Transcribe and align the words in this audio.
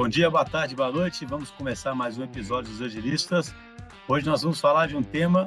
Bom 0.00 0.08
dia, 0.08 0.30
boa 0.30 0.46
tarde, 0.46 0.74
boa 0.74 0.90
noite. 0.90 1.26
Vamos 1.26 1.50
começar 1.50 1.94
mais 1.94 2.16
um 2.16 2.24
episódio 2.24 2.72
dos 2.72 2.80
Agilistas. 2.80 3.54
Hoje 4.08 4.24
nós 4.24 4.40
vamos 4.40 4.58
falar 4.58 4.88
de 4.88 4.96
um 4.96 5.02
tema 5.02 5.44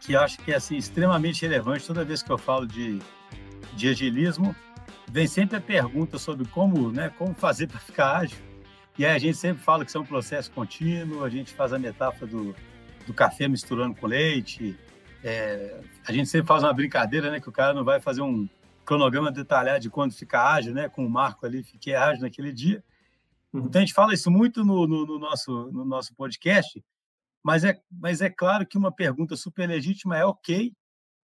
que 0.00 0.14
acho 0.14 0.36
que 0.40 0.52
é 0.52 0.56
assim, 0.56 0.76
extremamente 0.76 1.40
relevante. 1.46 1.86
Toda 1.86 2.04
vez 2.04 2.22
que 2.22 2.30
eu 2.30 2.36
falo 2.36 2.66
de, 2.66 2.98
de 3.72 3.88
agilismo, 3.88 4.54
vem 5.10 5.26
sempre 5.26 5.56
a 5.56 5.62
pergunta 5.62 6.18
sobre 6.18 6.46
como, 6.48 6.92
né, 6.92 7.10
como 7.16 7.32
fazer 7.32 7.68
para 7.68 7.80
ficar 7.80 8.18
ágil. 8.18 8.36
E 8.98 9.06
aí 9.06 9.16
a 9.16 9.18
gente 9.18 9.38
sempre 9.38 9.62
fala 9.62 9.82
que 9.82 9.90
isso 9.90 9.96
é 9.96 10.02
um 10.02 10.04
processo 10.04 10.50
contínuo, 10.50 11.24
a 11.24 11.30
gente 11.30 11.54
faz 11.54 11.72
a 11.72 11.78
metáfora 11.78 12.30
do, 12.30 12.54
do 13.06 13.14
café 13.14 13.48
misturando 13.48 13.94
com 13.94 14.06
leite. 14.06 14.78
É, 15.24 15.80
a 16.06 16.12
gente 16.12 16.28
sempre 16.28 16.46
faz 16.46 16.62
uma 16.62 16.74
brincadeira, 16.74 17.30
né, 17.30 17.40
que 17.40 17.48
o 17.48 17.52
cara 17.52 17.72
não 17.72 17.82
vai 17.82 17.98
fazer 17.98 18.20
um 18.20 18.46
cronograma 18.84 19.32
detalhado 19.32 19.80
de 19.80 19.88
quando 19.88 20.12
fica 20.12 20.52
ágil, 20.52 20.74
né, 20.74 20.86
com 20.86 21.02
o 21.02 21.08
marco 21.08 21.46
ali, 21.46 21.62
fiquei 21.62 21.94
ágil 21.94 22.20
naquele 22.20 22.52
dia. 22.52 22.84
Uhum. 23.52 23.66
Então 23.66 23.80
a 23.80 23.84
gente 23.84 23.94
fala 23.94 24.14
isso 24.14 24.30
muito 24.30 24.64
no, 24.64 24.86
no, 24.86 25.06
no, 25.06 25.18
nosso, 25.18 25.70
no 25.72 25.84
nosso 25.84 26.14
podcast, 26.14 26.82
mas 27.42 27.64
é, 27.64 27.80
mas 27.90 28.20
é 28.20 28.28
claro 28.28 28.66
que 28.66 28.76
uma 28.76 28.92
pergunta 28.92 29.36
super 29.36 29.68
legítima 29.68 30.16
é: 30.16 30.24
ok, 30.24 30.72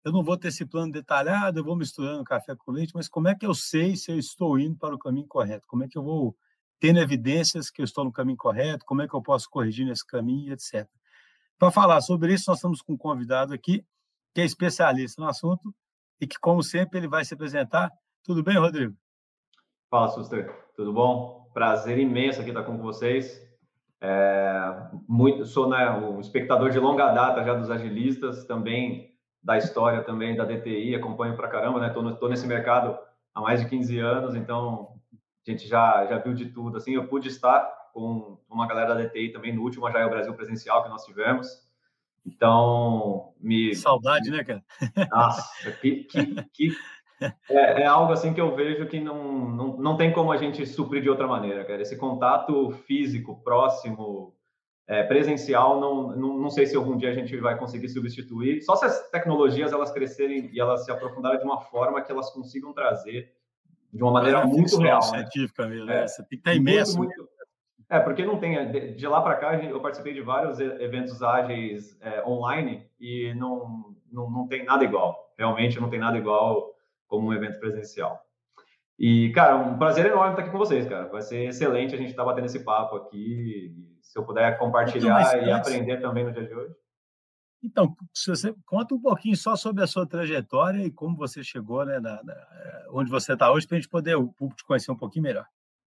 eu 0.05 0.13
não 0.13 0.23
vou 0.23 0.37
ter 0.37 0.49
esse 0.49 0.67
plano 0.67 0.93
detalhado, 0.93 1.59
eu 1.59 1.65
vou 1.65 1.77
misturando 1.77 2.25
café 2.25 2.55
com 2.57 2.73
leite, 2.73 2.93
mas 2.95 3.09
como 3.09 3.29
é 3.29 3.35
que 3.35 3.47
eu 3.47 3.55
sei 3.55 3.97
se 3.97 4.11
eu 4.11 4.19
estou 4.19 4.59
indo 4.59 4.77
para 4.77 4.95
o 4.95 4.99
caminho 4.99 5.27
correto? 5.27 5.67
Como 5.67 5.85
é 5.85 5.89
que 5.89 5.97
eu 5.97 6.03
vou 6.03 6.37
tendo 6.79 6.99
evidências 6.99 7.71
que 7.71 7.81
eu 7.81 7.85
estou 7.85 8.05
no 8.05 8.13
caminho 8.13 8.37
correto? 8.37 8.85
Como 8.85 9.03
é 9.03 9.09
que 9.09 9.15
eu 9.15 9.23
posso 9.23 9.49
corrigir 9.49 9.87
nesse 9.87 10.07
caminho, 10.07 10.53
etc. 10.53 10.87
Para 11.59 11.71
falar 11.71 12.01
sobre 12.01 12.35
isso, 12.35 12.45
nós 12.49 12.59
estamos 12.59 12.83
com 12.83 12.95
um 12.95 12.99
convidado 12.99 13.55
aqui 13.55 13.85
que 14.35 14.41
é 14.41 14.45
especialista 14.45 15.23
no 15.23 15.29
assunto 15.29 15.75
e 16.21 16.27
que, 16.27 16.39
como 16.39 16.63
sempre, 16.63 16.99
ele 16.99 17.09
vai 17.09 17.25
se 17.25 17.33
apresentar. 17.33 17.91
Tudo 18.23 18.43
bem, 18.43 18.59
Rodrigo? 18.59 18.97
Fala, 19.89 20.09
Suster. 20.09 20.53
Tudo 20.75 20.93
bom? 20.93 21.44
Prazer 21.55 21.99
imenso 21.99 22.41
aqui 22.41 22.51
estar 22.51 22.65
com 22.65 22.77
vocês. 22.77 23.41
É, 24.01 24.89
muito, 25.09 25.47
sou 25.47 25.69
né, 25.69 25.89
um 25.91 26.21
espectador 26.21 26.71
de 26.71 26.79
longa 26.79 27.13
data 27.13 27.43
já 27.45 27.55
dos 27.55 27.71
agilistas, 27.71 28.45
também 28.45 29.15
da 29.43 29.57
história 29.57 30.03
também 30.03 30.35
da 30.35 30.45
DTI, 30.45 30.95
acompanho 30.95 31.37
pra 31.37 31.49
caramba, 31.49 31.79
né? 31.79 31.91
Tô, 31.91 32.15
tô 32.17 32.29
nesse 32.29 32.47
mercado 32.47 32.99
há 33.35 33.41
mais 33.41 33.61
de 33.61 33.69
15 33.69 33.99
anos, 33.99 34.35
então 34.35 34.95
a 35.47 35.51
gente 35.51 35.69
já, 35.69 36.05
já 36.07 36.19
viu 36.19 36.35
de 36.35 36.47
tudo. 36.47 36.77
Assim, 36.77 36.95
eu 36.95 37.07
pude 37.07 37.29
estar 37.29 37.61
com 37.93 38.39
uma 38.51 38.67
galera 38.67 38.95
da 38.95 39.03
DTI 39.03 39.31
também 39.31 39.55
no 39.55 39.63
último 39.63 39.87
Agile 39.87 40.11
Brasil 40.11 40.35
presencial 40.35 40.83
que 40.83 40.89
nós 40.89 41.05
tivemos. 41.05 41.63
Então, 42.27 43.35
me... 43.39 43.75
Saudade, 43.77 44.31
né, 44.31 44.43
cara? 44.43 44.65
Nossa, 45.11 45.73
que, 45.73 46.05
que, 46.05 46.43
que 46.53 46.77
é, 47.21 47.83
é, 47.83 47.87
algo 47.87 48.13
assim 48.13 48.33
que 48.33 48.41
eu 48.41 48.55
vejo 48.55 48.87
que 48.87 49.01
não, 49.01 49.49
não, 49.49 49.77
não 49.77 49.97
tem 49.97 50.13
como 50.13 50.33
a 50.33 50.37
gente 50.37 50.67
suprir 50.67 51.03
de 51.03 51.11
outra 51.11 51.27
maneira, 51.27 51.65
cara. 51.65 51.83
Esse 51.83 51.97
contato 51.97 52.71
físico, 52.87 53.41
próximo, 53.43 54.35
é, 54.87 55.03
presencial, 55.03 55.81
não, 55.81 56.17
não, 56.17 56.39
não 56.39 56.51
sei 56.51 56.67
se 56.67 56.77
algum 56.77 56.97
dia 56.97 57.11
a 57.11 57.15
gente 57.15 57.37
vai 57.39 57.57
conseguir 57.57 57.89
substituir. 57.89 58.63
Só 58.63 58.77
se 58.77 58.85
as 58.85 59.11
tecnologias 59.11 59.73
elas 59.73 59.91
crescerem 59.91 60.51
e 60.53 60.61
elas 60.61 60.85
se 60.85 60.91
aprofundarem 60.91 61.39
de 61.39 61.45
uma 61.45 61.61
forma 61.61 62.03
que 62.03 62.13
elas 62.13 62.31
consigam 62.31 62.73
trazer 62.73 63.33
de 63.93 64.03
uma 64.03 64.13
maneira 64.13 64.41
é 64.41 64.45
muito 64.45 64.77
real. 64.79 65.01
Né? 65.13 65.19
Científica 65.19 65.67
mesmo, 65.67 65.91
é, 65.91 66.07
você 66.07 66.23
tem 66.23 66.31
que 66.31 66.37
estar 66.37 66.55
imerso. 66.55 66.99
Muito, 66.99 67.17
muito, 67.17 67.31
é, 67.89 68.01
porque 68.01 68.25
não 68.25 68.39
tem. 68.39 68.71
De, 68.71 68.95
de 68.95 69.07
lá 69.07 69.23
para 69.23 69.37
cá, 69.37 69.55
eu 69.55 69.81
participei 69.81 70.13
de 70.13 70.21
vários 70.21 70.59
eventos 70.59 71.23
ágeis 71.23 71.97
é, 72.01 72.27
online 72.27 72.87
e 72.99 73.33
não, 73.35 73.95
não, 74.11 74.29
não 74.29 74.49
tem 74.49 74.65
nada 74.65 74.85
igual. 74.85 75.33
Realmente 75.39 75.81
não 75.81 75.89
tem 75.89 76.01
nada 76.01 76.19
igual 76.19 76.74
como 77.15 77.29
um 77.29 77.33
evento 77.33 77.59
presencial. 77.61 78.21
E, 78.99 79.31
cara, 79.33 79.57
um 79.57 79.77
prazer 79.77 80.07
enorme 80.07 80.31
estar 80.31 80.43
aqui 80.43 80.51
com 80.51 80.59
vocês, 80.59 80.87
cara. 80.87 81.09
Vai 81.09 81.23
ser 81.23 81.47
excelente 81.47 81.95
a 81.95 81.99
gente 81.99 82.11
estar 82.11 82.25
batendo 82.25 82.47
esse 82.47 82.65
papo 82.65 82.97
aqui. 82.97 83.75
Se 84.03 84.19
eu 84.19 84.25
puder 84.25 84.57
compartilhar 84.59 85.43
e 85.43 85.51
aprender 85.51 86.01
também 86.01 86.25
no 86.25 86.33
dia 86.33 86.47
de 86.47 86.55
hoje. 86.55 86.75
Então, 87.63 87.97
se 88.13 88.31
você 88.31 88.55
conta 88.67 88.95
um 88.95 89.01
pouquinho 89.01 89.37
só 89.37 89.57
sobre 89.57 89.83
a 89.83 89.87
sua 89.87 90.07
trajetória 90.07 90.85
e 90.85 90.91
como 90.91 91.17
você 91.17 91.43
chegou, 91.43 91.85
né, 91.85 91.99
na, 91.99 92.23
na 92.23 92.37
onde 92.91 93.11
você 93.11 93.33
está 93.33 93.51
hoje, 93.51 93.67
para 93.67 93.79
a 93.79 93.81
gente 93.81 93.89
poder 93.89 94.15
o 94.17 94.29
público 94.29 94.59
te 94.59 94.67
conhecer 94.67 94.93
um 94.93 94.97
pouquinho 94.97 95.23
melhor. 95.23 95.47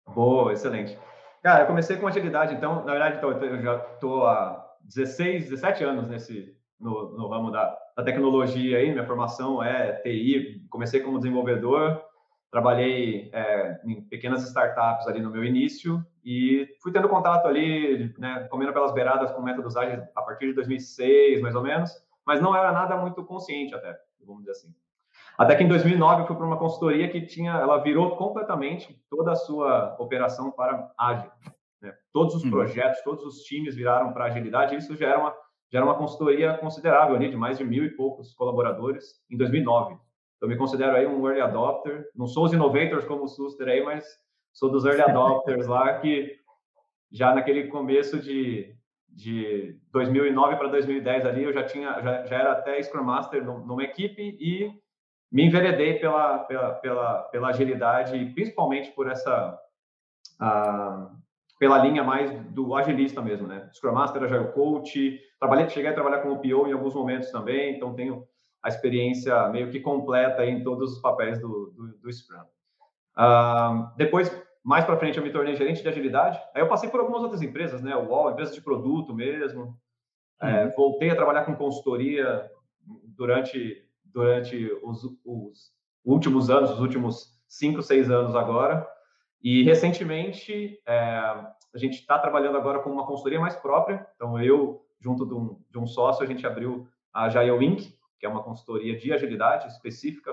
Boa, 0.06 0.53
excelente. 0.53 0.99
Cara, 1.43 1.62
eu 1.62 1.66
comecei 1.66 1.97
com 1.97 2.06
agilidade, 2.06 2.54
então, 2.54 2.84
na 2.84 2.93
verdade, 2.93 3.16
então, 3.16 3.33
eu 3.33 3.62
já 3.62 3.77
estou 3.94 4.27
há 4.27 4.71
16, 4.83 5.44
17 5.49 5.83
anos 5.83 6.09
nesse 6.09 6.54
no, 6.82 7.12
no 7.16 7.28
ramo 7.28 7.50
da, 7.50 7.78
da 7.97 8.03
tecnologia 8.03 8.78
aí, 8.78 8.91
minha 8.91 9.06
formação 9.06 9.62
é 9.62 9.93
TI, 10.03 10.66
comecei 10.69 11.00
como 11.00 11.19
desenvolvedor, 11.19 12.03
trabalhei 12.50 13.31
é, 13.32 13.81
em 13.84 14.03
pequenas 14.03 14.43
startups 14.43 15.06
ali 15.06 15.21
no 15.21 15.31
meu 15.31 15.44
início 15.44 16.04
e 16.25 16.69
fui 16.82 16.92
tendo 16.92 17.09
contato 17.09 17.47
ali, 17.47 18.15
né, 18.19 18.47
comendo 18.50 18.72
pelas 18.72 18.92
beiradas 18.92 19.31
com 19.32 19.41
métodos 19.41 19.76
ágeis 19.76 20.03
a 20.15 20.22
partir 20.22 20.48
de 20.48 20.54
2006, 20.54 21.41
mais 21.41 21.54
ou 21.54 21.62
menos, 21.62 21.91
mas 22.26 22.41
não 22.41 22.54
era 22.54 22.71
nada 22.72 22.97
muito 22.97 23.25
consciente 23.25 23.75
até, 23.75 23.97
vamos 24.26 24.42
dizer 24.42 24.53
assim. 24.53 24.75
Até 25.38 25.56
que 25.56 25.65
em 25.65 25.69
2009 25.69 26.22
eu 26.22 26.26
fui 26.26 26.37
para 26.37 26.47
uma 26.47 26.59
consultoria 26.59 27.09
que 27.09 27.22
tinha, 27.22 27.53
ela 27.53 27.78
virou 27.78 28.16
completamente 28.16 29.00
toda 29.09 29.32
a 29.32 29.37
sua 29.37 29.97
operação 29.98 30.50
para 30.50 30.92
ágil. 30.98 31.31
Né? 31.81 31.94
Todos 32.12 32.34
os 32.34 32.44
uhum. 32.44 32.50
projetos, 32.50 33.03
todos 33.03 33.25
os 33.25 33.42
times 33.42 33.75
viraram 33.75 34.12
para 34.12 34.26
agilidade. 34.26 34.75
E 34.75 34.78
isso 34.78 34.94
já 34.94 35.09
era 35.09 35.19
uma 35.19 35.34
já 35.72 35.78
era 35.78 35.87
uma 35.87 35.97
consultoria 35.97 36.59
considerável 36.59 37.16
ali, 37.16 37.31
de 37.31 37.37
mais 37.37 37.56
de 37.56 37.65
mil 37.65 37.84
e 37.84 37.91
poucos 37.91 38.34
colaboradores, 38.34 39.22
em 39.31 39.37
2009. 39.37 39.97
Então, 40.37 40.49
me 40.49 40.56
considero 40.56 40.97
aí 40.97 41.06
um 41.06 41.27
early 41.27 41.41
adopter. 41.41 42.10
Não 42.15 42.27
sou 42.27 42.44
os 42.44 42.53
innovators 42.53 43.05
como 43.06 43.25
o 43.25 43.28
Suster 43.28 43.69
aí, 43.69 43.83
mas 43.83 44.05
sou 44.53 44.71
dos 44.71 44.84
early 44.84 45.00
adopters 45.00 45.66
lá, 45.66 45.99
que 45.99 46.37
já 47.10 47.34
naquele 47.34 47.69
começo 47.69 48.21
de, 48.21 48.75
de 49.09 49.78
2009 49.93 50.56
para 50.56 50.69
2010 50.69 51.25
ali, 51.25 51.44
eu 51.44 51.53
já 51.53 51.65
tinha, 51.65 52.00
já, 52.03 52.27
já 52.27 52.37
era 52.37 52.53
até 52.53 52.83
Scrum 52.83 53.04
Master 53.04 53.44
numa 53.44 53.84
equipe 53.84 54.37
e 54.41 54.71
me 55.31 55.47
enveredei 55.47 55.99
pela, 55.99 56.41
pela, 56.41 56.75
pela, 56.75 57.22
pela 57.25 57.49
agilidade, 57.49 58.33
principalmente 58.34 58.91
por 58.91 59.10
essa, 59.10 59.59
uh, 60.41 61.22
pela 61.62 61.78
linha 61.78 62.03
mais 62.03 62.28
do 62.47 62.75
agilista 62.75 63.23
mesmo, 63.23 63.47
né? 63.47 63.71
Scrum 63.73 63.93
Master, 63.93 64.25
Agile 64.25 64.50
Coach, 64.50 65.21
trabalhei, 65.39 65.69
cheguei 65.69 65.93
a 65.93 65.95
trabalhar 65.95 66.19
com 66.19 66.33
o 66.33 66.39
PO 66.41 66.67
em 66.67 66.73
alguns 66.73 66.93
momentos 66.93 67.31
também, 67.31 67.77
então 67.77 67.95
tenho 67.95 68.27
a 68.61 68.69
experiência 68.69 69.49
meio 69.49 69.71
que 69.71 69.78
completa 69.78 70.45
em 70.45 70.65
todos 70.65 70.95
os 70.95 71.01
papéis 71.01 71.41
do, 71.41 71.71
do, 71.71 71.99
do 71.99 72.12
Scrum. 72.12 72.43
Uh, 73.17 73.97
depois, 73.97 74.37
mais 74.65 74.84
para 74.84 74.97
frente, 74.97 75.19
eu 75.19 75.22
me 75.22 75.31
tornei 75.31 75.55
gerente 75.55 75.83
de 75.83 75.89
agilidade. 75.89 76.37
Aí 76.53 76.61
eu 76.61 76.67
passei 76.67 76.91
por 76.91 76.99
algumas 76.99 77.22
outras 77.22 77.43
empresas, 77.43 77.81
né? 77.81 77.95
UOL, 77.95 78.33
empresas 78.33 78.56
de 78.56 78.61
produto 78.61 79.15
mesmo. 79.15 79.78
É, 80.41 80.47
uhum. 80.47 80.53
É, 80.53 80.69
voltei 80.75 81.11
a 81.11 81.15
trabalhar 81.15 81.45
com 81.45 81.55
consultoria 81.55 82.45
durante, 83.17 83.87
durante 84.05 84.69
os, 84.83 85.05
os 85.25 85.72
últimos 86.05 86.51
anos, 86.51 86.72
os 86.72 86.81
últimos 86.81 87.41
cinco, 87.47 87.83
seis 87.83 88.11
anos 88.11 88.34
agora. 88.34 88.84
E 89.42 89.62
recentemente, 89.64 90.80
é, 90.86 90.94
a 90.94 91.78
gente 91.78 91.94
está 91.94 92.19
trabalhando 92.19 92.56
agora 92.56 92.78
com 92.80 92.91
uma 92.91 93.06
consultoria 93.06 93.41
mais 93.41 93.56
própria. 93.56 94.06
Então, 94.14 94.41
eu, 94.41 94.84
junto 95.00 95.26
de 95.26 95.34
um, 95.34 95.60
de 95.70 95.78
um 95.78 95.86
sócio, 95.86 96.22
a 96.22 96.26
gente 96.26 96.47
abriu 96.47 96.86
a 97.12 97.28
Jail 97.28 97.60
Inc., 97.60 97.92
que 98.19 98.26
é 98.26 98.28
uma 98.28 98.42
consultoria 98.42 98.97
de 98.97 99.12
agilidade 99.12 99.66
específica 99.66 100.32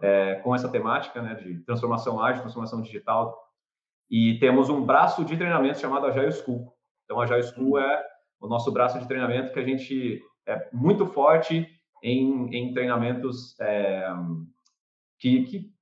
é, 0.00 0.36
com 0.36 0.54
essa 0.54 0.68
temática 0.68 1.20
né, 1.20 1.34
de 1.34 1.58
transformação 1.64 2.22
ágil, 2.22 2.42
transformação 2.42 2.80
digital. 2.80 3.36
E 4.08 4.38
temos 4.38 4.68
um 4.68 4.84
braço 4.84 5.24
de 5.24 5.36
treinamento 5.36 5.80
chamado 5.80 6.06
Agile 6.06 6.30
School. 6.30 6.72
Então, 7.04 7.20
a 7.20 7.24
Agile 7.24 7.42
School 7.42 7.78
é 7.78 8.04
o 8.40 8.46
nosso 8.46 8.70
braço 8.70 8.98
de 9.00 9.08
treinamento 9.08 9.52
que 9.52 9.58
a 9.58 9.64
gente 9.64 10.22
é 10.46 10.68
muito 10.72 11.06
forte 11.06 11.68
em, 12.02 12.54
em 12.54 12.72
treinamentos 12.72 13.58
é, 13.58 14.08
que, 15.18 15.44
que, 15.44 15.76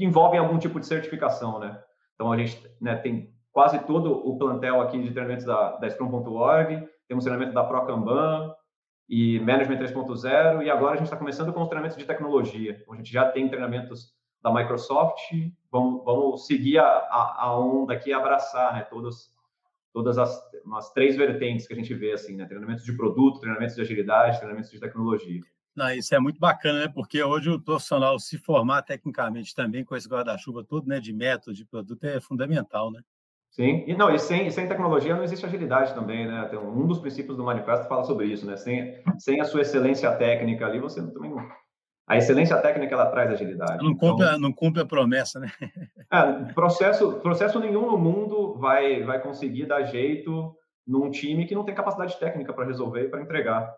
envolvem 0.00 0.38
algum 0.38 0.58
tipo 0.58 0.78
de 0.78 0.86
certificação, 0.86 1.58
né? 1.58 1.82
Então, 2.16 2.32
a 2.32 2.36
gente 2.36 2.60
né, 2.80 2.96
tem 2.96 3.32
quase 3.52 3.78
todo 3.86 4.10
o 4.10 4.36
plantel 4.36 4.80
aqui 4.80 5.00
de 5.00 5.10
treinamentos 5.12 5.44
da, 5.46 5.76
da 5.76 5.88
Scrum.org, 5.88 6.88
temos 7.06 7.24
treinamento 7.24 7.54
da 7.54 7.62
ProKanban 7.62 8.54
e 9.08 9.38
Management 9.40 9.78
3.0, 9.78 10.64
e 10.64 10.70
agora 10.70 10.94
a 10.94 10.96
gente 10.96 11.06
está 11.06 11.16
começando 11.16 11.52
com 11.52 11.62
os 11.62 11.68
treinamentos 11.68 11.96
de 11.96 12.04
tecnologia. 12.04 12.78
Então, 12.80 12.94
a 12.94 12.96
gente 12.96 13.12
já 13.12 13.30
tem 13.30 13.48
treinamentos 13.48 14.14
da 14.42 14.52
Microsoft, 14.52 15.32
vamos, 15.70 16.04
vamos 16.04 16.46
seguir 16.46 16.78
a, 16.78 16.86
a, 16.86 17.44
a 17.44 17.58
onda 17.58 17.94
aqui 17.94 18.10
e 18.10 18.12
abraçar 18.12 18.74
né, 18.74 18.82
todas, 18.82 19.30
todas 19.92 20.18
as, 20.18 20.40
as 20.74 20.92
três 20.92 21.16
vertentes 21.16 21.66
que 21.66 21.74
a 21.74 21.76
gente 21.76 21.94
vê, 21.94 22.12
assim, 22.12 22.36
né, 22.36 22.46
treinamentos 22.46 22.84
de 22.84 22.96
produto, 22.96 23.40
treinamentos 23.40 23.74
de 23.74 23.82
agilidade, 23.82 24.38
treinamentos 24.38 24.70
de 24.70 24.80
tecnologia. 24.80 25.42
Não, 25.76 25.90
isso 25.92 26.14
é 26.14 26.18
muito 26.18 26.40
bacana, 26.40 26.80
né? 26.80 26.88
Porque 26.88 27.22
hoje 27.22 27.50
o 27.50 27.60
profissional 27.60 28.18
se 28.18 28.38
formar 28.38 28.82
tecnicamente 28.82 29.54
também 29.54 29.84
com 29.84 29.94
esse 29.94 30.08
guarda-chuva 30.08 30.64
todo, 30.64 30.86
né? 30.88 30.98
De 30.98 31.12
método, 31.12 31.54
de 31.54 31.66
produto, 31.66 32.02
é 32.04 32.18
fundamental, 32.18 32.90
né? 32.90 33.02
Sim, 33.50 33.84
e 33.86 33.96
não, 33.96 34.14
e 34.14 34.18
sem, 34.18 34.50
sem 34.50 34.68
tecnologia 34.68 35.14
não 35.16 35.24
existe 35.24 35.46
agilidade 35.46 35.94
também, 35.94 36.26
né? 36.26 36.46
Tem 36.50 36.58
um 36.58 36.86
dos 36.86 36.98
princípios 36.98 37.36
do 37.36 37.44
manifesto 37.44 37.88
fala 37.88 38.04
sobre 38.04 38.26
isso, 38.26 38.46
né? 38.46 38.56
Sem, 38.56 39.02
sem 39.18 39.40
a 39.40 39.44
sua 39.44 39.62
excelência 39.62 40.14
técnica 40.16 40.66
ali, 40.66 40.78
você 40.78 41.00
também 41.12 41.30
não, 41.30 41.46
A 42.06 42.16
excelência 42.16 42.56
técnica 42.60 42.94
ela 42.94 43.10
traz 43.10 43.30
agilidade. 43.30 43.84
Não 43.84 43.94
cumpre, 43.96 44.26
então, 44.26 44.38
não 44.38 44.52
cumpre 44.52 44.82
a 44.82 44.86
promessa, 44.86 45.40
né? 45.40 45.50
É, 46.12 46.52
processo, 46.54 47.18
processo 47.20 47.58
nenhum 47.58 47.84
no 47.86 47.98
mundo 47.98 48.54
vai, 48.58 49.02
vai 49.02 49.20
conseguir 49.20 49.66
dar 49.66 49.82
jeito 49.82 50.56
num 50.86 51.10
time 51.10 51.46
que 51.46 51.54
não 51.54 51.64
tem 51.64 51.74
capacidade 51.74 52.16
técnica 52.18 52.52
para 52.54 52.64
resolver 52.64 53.06
e 53.06 53.08
para 53.08 53.22
entregar. 53.22 53.74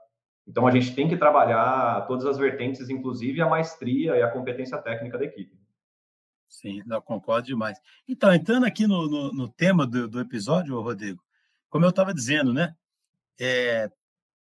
Então 0.49 0.67
a 0.67 0.71
gente 0.71 0.95
tem 0.95 1.07
que 1.07 1.17
trabalhar 1.17 2.07
todas 2.07 2.25
as 2.25 2.39
vertentes, 2.39 2.89
inclusive 2.89 3.43
a 3.43 3.49
maestria 3.49 4.17
e 4.17 4.23
a 4.23 4.31
competência 4.31 4.79
técnica 4.79 5.19
da 5.19 5.27
equipe. 5.27 5.55
Sim, 6.49 6.83
concordo 7.05 7.47
demais. 7.47 7.79
Então, 8.09 8.33
entrando 8.33 8.65
aqui 8.65 8.87
no, 8.87 9.07
no, 9.07 9.33
no 9.35 9.49
tema 9.51 9.87
do, 9.87 10.09
do, 10.09 10.19
episódio, 10.19 10.81
Rodrigo, 10.81 11.23
como 11.69 11.85
eu 11.85 11.91
estava 11.91 12.15
dizendo, 12.15 12.55
né? 12.55 12.75
É, 13.39 13.91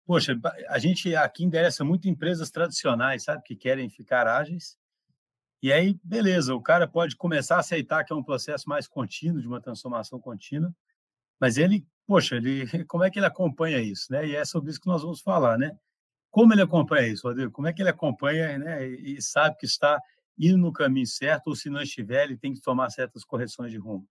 poxa, 0.07 0.35
a 0.69 0.79
gente 0.79 1.15
aqui 1.15 1.45
endereça 1.45 1.85
muito 1.85 2.09
empresas 2.09 2.51
tradicionais, 2.51 3.25
sabe, 3.25 3.43
que 3.43 3.55
querem 3.55 3.91
ficar 3.91 4.27
ágeis. 4.27 4.79
E 5.63 5.71
aí, 5.71 6.01
beleza, 6.03 6.55
o 6.55 6.63
cara 6.63 6.89
pode 6.89 7.17
começar 7.17 7.57
a 7.57 7.61
aceitar 7.61 8.03
que 8.05 8.13
é 8.15 8.17
um 8.17 8.25
processo 8.25 8.67
mais 8.67 8.89
contínuo, 8.89 9.43
de 9.43 9.47
uma 9.47 9.61
transformação 9.61 10.19
contínua, 10.19 10.75
mas 11.39 11.59
ele, 11.59 11.87
poxa, 12.07 12.37
ele, 12.37 12.65
como 12.89 13.05
é 13.05 13.11
que 13.11 13.19
ele 13.19 13.27
acompanha 13.27 13.79
isso, 13.79 14.11
né? 14.11 14.27
E 14.27 14.35
é 14.35 14.45
sobre 14.47 14.71
isso 14.71 14.81
que 14.81 14.87
nós 14.87 15.03
vamos 15.03 15.21
falar, 15.21 15.59
né? 15.59 15.77
Como 16.31 16.53
ele 16.53 16.63
acompanha 16.63 17.09
isso, 17.09 17.27
Rodrigo? 17.27 17.51
Como 17.51 17.67
é 17.67 17.73
que 17.73 17.83
ele 17.83 17.89
acompanha, 17.89 18.59
né? 18.59 18.87
E 18.87 19.21
sabe 19.21 19.57
que 19.57 19.67
está 19.67 20.01
indo 20.39 20.59
no 20.59 20.73
caminho 20.73 21.07
certo, 21.07 21.49
ou 21.49 21.57
se 21.57 21.69
não 21.69 21.83
estiver, 21.83 22.25
ele 22.25 22.37
tem 22.37 22.53
que 22.53 22.61
tomar 22.61 22.91
certas 22.91 23.25
correções 23.25 23.73
de 23.73 23.79
rumo? 23.79 24.07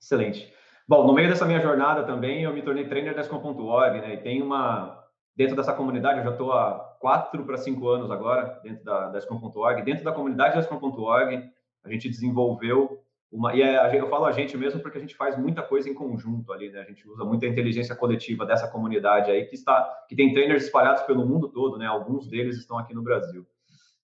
Excelente. 0.00 0.52
Bom, 0.86 1.06
no 1.06 1.12
meio 1.12 1.28
dessa 1.28 1.46
minha 1.46 1.60
jornada 1.60 2.04
também, 2.04 2.42
eu 2.42 2.52
me 2.52 2.62
tornei 2.62 2.86
trainer 2.86 3.14
da 3.14 3.22
Escom.org, 3.22 4.00
né? 4.00 4.14
E 4.14 4.18
tem 4.18 4.42
uma, 4.42 5.02
dentro 5.34 5.56
dessa 5.56 5.72
comunidade, 5.72 6.18
eu 6.18 6.24
já 6.24 6.30
estou 6.30 6.52
há 6.52 6.78
quatro 7.00 7.44
para 7.44 7.56
cinco 7.56 7.88
anos 7.88 8.10
agora, 8.10 8.60
dentro 8.62 8.84
da, 8.84 9.08
da 9.08 9.20
Scrum.org. 9.20 9.82
Dentro 9.82 10.04
da 10.04 10.12
comunidade 10.12 10.54
da 10.54 10.62
Scrum.org, 10.62 11.50
a 11.84 11.90
gente 11.90 12.08
desenvolveu 12.08 13.02
uma. 13.32 13.54
E 13.54 13.62
é, 13.62 13.98
eu 13.98 14.08
falo 14.08 14.26
a 14.26 14.32
gente 14.32 14.56
mesmo 14.56 14.80
porque 14.80 14.98
a 14.98 15.00
gente 15.00 15.16
faz 15.16 15.36
muita 15.36 15.62
coisa 15.62 15.88
em 15.88 15.94
conjunto 15.94 16.52
ali, 16.52 16.70
né? 16.70 16.80
A 16.80 16.84
gente 16.84 17.08
usa 17.08 17.24
muita 17.24 17.46
inteligência 17.46 17.96
coletiva 17.96 18.44
dessa 18.46 18.68
comunidade 18.68 19.30
aí, 19.30 19.46
que, 19.46 19.54
está, 19.54 20.04
que 20.08 20.14
tem 20.14 20.32
trainers 20.32 20.64
espalhados 20.64 21.02
pelo 21.02 21.26
mundo 21.26 21.48
todo, 21.48 21.78
né? 21.78 21.86
Alguns 21.86 22.28
deles 22.28 22.56
estão 22.56 22.78
aqui 22.78 22.94
no 22.94 23.02
Brasil. 23.02 23.46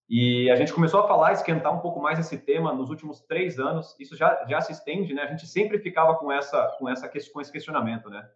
E 0.09 0.51
a 0.51 0.57
gente 0.57 0.73
começou 0.73 1.01
a 1.01 1.07
falar, 1.07 1.33
esquentar 1.33 1.73
um 1.73 1.81
pouco 1.81 2.01
mais 2.01 2.19
esse 2.19 2.39
tema 2.39 2.73
nos 2.73 2.89
últimos 2.89 3.21
três 3.21 3.59
anos. 3.59 3.95
Isso 4.01 4.17
já, 4.17 4.47
já 4.49 4.61
se 4.61 4.73
estende, 4.73 5.13
né? 5.13 5.23
A 5.23 5.27
gente 5.27 5.47
sempre 5.47 5.79
ficava 5.79 6.15
com 6.17 6.33
essa, 6.33 6.77
com 6.79 6.89
essa 6.89 7.09
com 7.33 7.41
esse 7.41 7.53
questionamento, 7.53 8.09
né? 8.09 8.27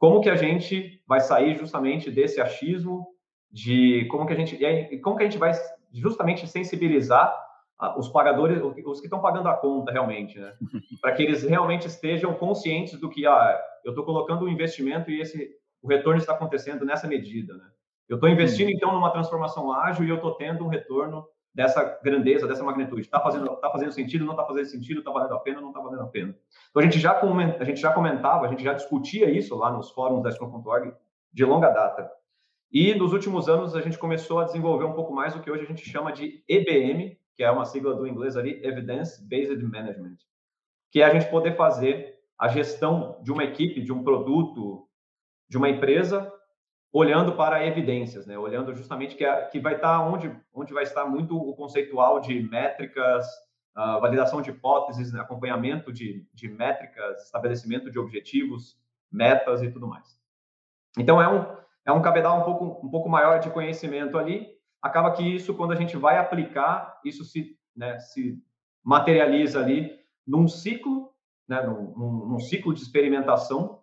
como 0.00 0.22
que 0.22 0.30
a 0.30 0.34
gente 0.34 1.00
vai 1.06 1.20
sair 1.20 1.54
justamente 1.56 2.10
desse 2.10 2.40
achismo 2.40 3.06
de 3.52 4.06
como 4.06 4.26
que 4.26 4.32
a 4.32 4.36
gente 4.36 4.56
e 4.56 4.98
como 4.98 5.16
que 5.16 5.22
a 5.22 5.26
gente 5.26 5.38
vai 5.38 5.52
justamente 5.92 6.48
sensibilizar 6.48 7.30
os 7.96 8.08
pagadores, 8.08 8.60
os 8.62 9.00
que 9.00 9.06
estão 9.06 9.20
pagando 9.20 9.48
a 9.48 9.54
conta 9.54 9.92
realmente, 9.92 10.38
né? 10.38 10.54
Para 11.00 11.12
que 11.12 11.22
eles 11.22 11.42
realmente 11.42 11.86
estejam 11.86 12.34
conscientes 12.34 12.98
do 12.98 13.08
que, 13.08 13.26
ah, 13.26 13.60
eu 13.84 13.90
estou 13.90 14.04
colocando 14.04 14.44
um 14.44 14.48
investimento 14.48 15.10
e 15.10 15.20
esse 15.20 15.58
o 15.82 15.88
retorno 15.88 16.18
está 16.18 16.34
acontecendo 16.34 16.84
nessa 16.84 17.08
medida, 17.08 17.54
né? 17.54 17.64
Eu 18.08 18.16
estou 18.16 18.28
investindo 18.28 18.70
então 18.70 18.92
numa 18.92 19.10
transformação 19.10 19.72
ágil 19.72 20.04
e 20.04 20.10
eu 20.10 20.16
estou 20.16 20.34
tendo 20.34 20.64
um 20.64 20.68
retorno 20.68 21.24
dessa 21.54 21.82
grandeza, 22.02 22.46
dessa 22.46 22.62
magnitude. 22.62 23.02
Está 23.02 23.20
fazendo, 23.20 23.48
tá 23.56 23.70
fazendo 23.70 23.92
sentido, 23.92 24.24
não 24.24 24.32
está 24.32 24.44
fazendo 24.44 24.66
sentido, 24.66 24.98
está 24.98 25.10
valendo 25.10 25.34
a 25.34 25.38
pena, 25.38 25.60
não 25.60 25.68
está 25.68 25.80
valendo 25.80 26.02
a 26.02 26.06
pena. 26.06 26.36
Então 26.70 26.80
a 26.80 26.84
gente 26.84 26.98
já 26.98 27.18
a 27.18 27.64
gente 27.64 27.80
já 27.80 27.92
comentava, 27.92 28.46
a 28.46 28.48
gente 28.48 28.62
já 28.62 28.72
discutia 28.72 29.30
isso 29.30 29.56
lá 29.56 29.70
nos 29.70 29.90
fóruns 29.90 30.22
da 30.22 30.30
Scrum.org 30.30 30.92
de 31.32 31.44
longa 31.44 31.70
data. 31.70 32.10
E 32.72 32.94
nos 32.94 33.12
últimos 33.12 33.48
anos 33.48 33.74
a 33.74 33.80
gente 33.80 33.98
começou 33.98 34.40
a 34.40 34.44
desenvolver 34.44 34.84
um 34.84 34.92
pouco 34.92 35.12
mais 35.12 35.34
o 35.34 35.40
que 35.40 35.50
hoje 35.50 35.64
a 35.64 35.66
gente 35.66 35.88
chama 35.88 36.12
de 36.12 36.44
EBM, 36.48 37.18
que 37.36 37.42
é 37.42 37.50
uma 37.50 37.64
sigla 37.64 37.94
do 37.94 38.06
inglês 38.06 38.36
ali, 38.36 38.60
Evidence 38.64 39.22
Based 39.22 39.62
Management, 39.62 40.16
que 40.90 41.00
é 41.00 41.04
a 41.04 41.12
gente 41.12 41.30
poder 41.30 41.56
fazer 41.56 42.18
a 42.38 42.48
gestão 42.48 43.20
de 43.22 43.30
uma 43.30 43.44
equipe, 43.44 43.82
de 43.82 43.92
um 43.92 44.02
produto, 44.02 44.88
de 45.48 45.56
uma 45.56 45.68
empresa 45.68 46.32
olhando 46.92 47.32
para 47.32 47.64
evidências, 47.64 48.26
né? 48.26 48.36
olhando 48.36 48.74
justamente 48.74 49.14
que, 49.14 49.24
é, 49.24 49.44
que 49.46 49.60
vai 49.60 49.76
estar 49.76 50.00
onde, 50.00 50.34
onde 50.52 50.72
vai 50.72 50.82
estar 50.82 51.04
muito 51.06 51.36
o 51.36 51.54
conceitual 51.54 52.20
de 52.20 52.42
métricas, 52.42 53.26
uh, 53.76 54.00
validação 54.00 54.42
de 54.42 54.50
hipóteses, 54.50 55.12
né? 55.12 55.20
acompanhamento 55.20 55.92
de, 55.92 56.26
de 56.34 56.48
métricas, 56.48 57.24
estabelecimento 57.24 57.90
de 57.90 57.98
objetivos, 57.98 58.76
metas 59.10 59.62
e 59.62 59.70
tudo 59.70 59.86
mais. 59.86 60.18
Então, 60.98 61.22
é 61.22 61.28
um, 61.28 61.56
é 61.86 61.92
um 61.92 62.02
cabedal 62.02 62.40
um 62.40 62.44
pouco, 62.44 62.86
um 62.86 62.90
pouco 62.90 63.08
maior 63.08 63.38
de 63.38 63.50
conhecimento 63.50 64.18
ali. 64.18 64.48
Acaba 64.82 65.12
que 65.12 65.22
isso, 65.22 65.54
quando 65.54 65.72
a 65.72 65.76
gente 65.76 65.96
vai 65.96 66.18
aplicar, 66.18 67.00
isso 67.04 67.24
se, 67.24 67.56
né, 67.76 67.98
se 67.98 68.38
materializa 68.82 69.60
ali 69.60 69.98
num 70.26 70.48
ciclo, 70.48 71.10
né, 71.48 71.62
num, 71.62 71.92
num, 71.96 72.26
num 72.26 72.40
ciclo 72.40 72.72
de 72.72 72.80
experimentação 72.80 73.80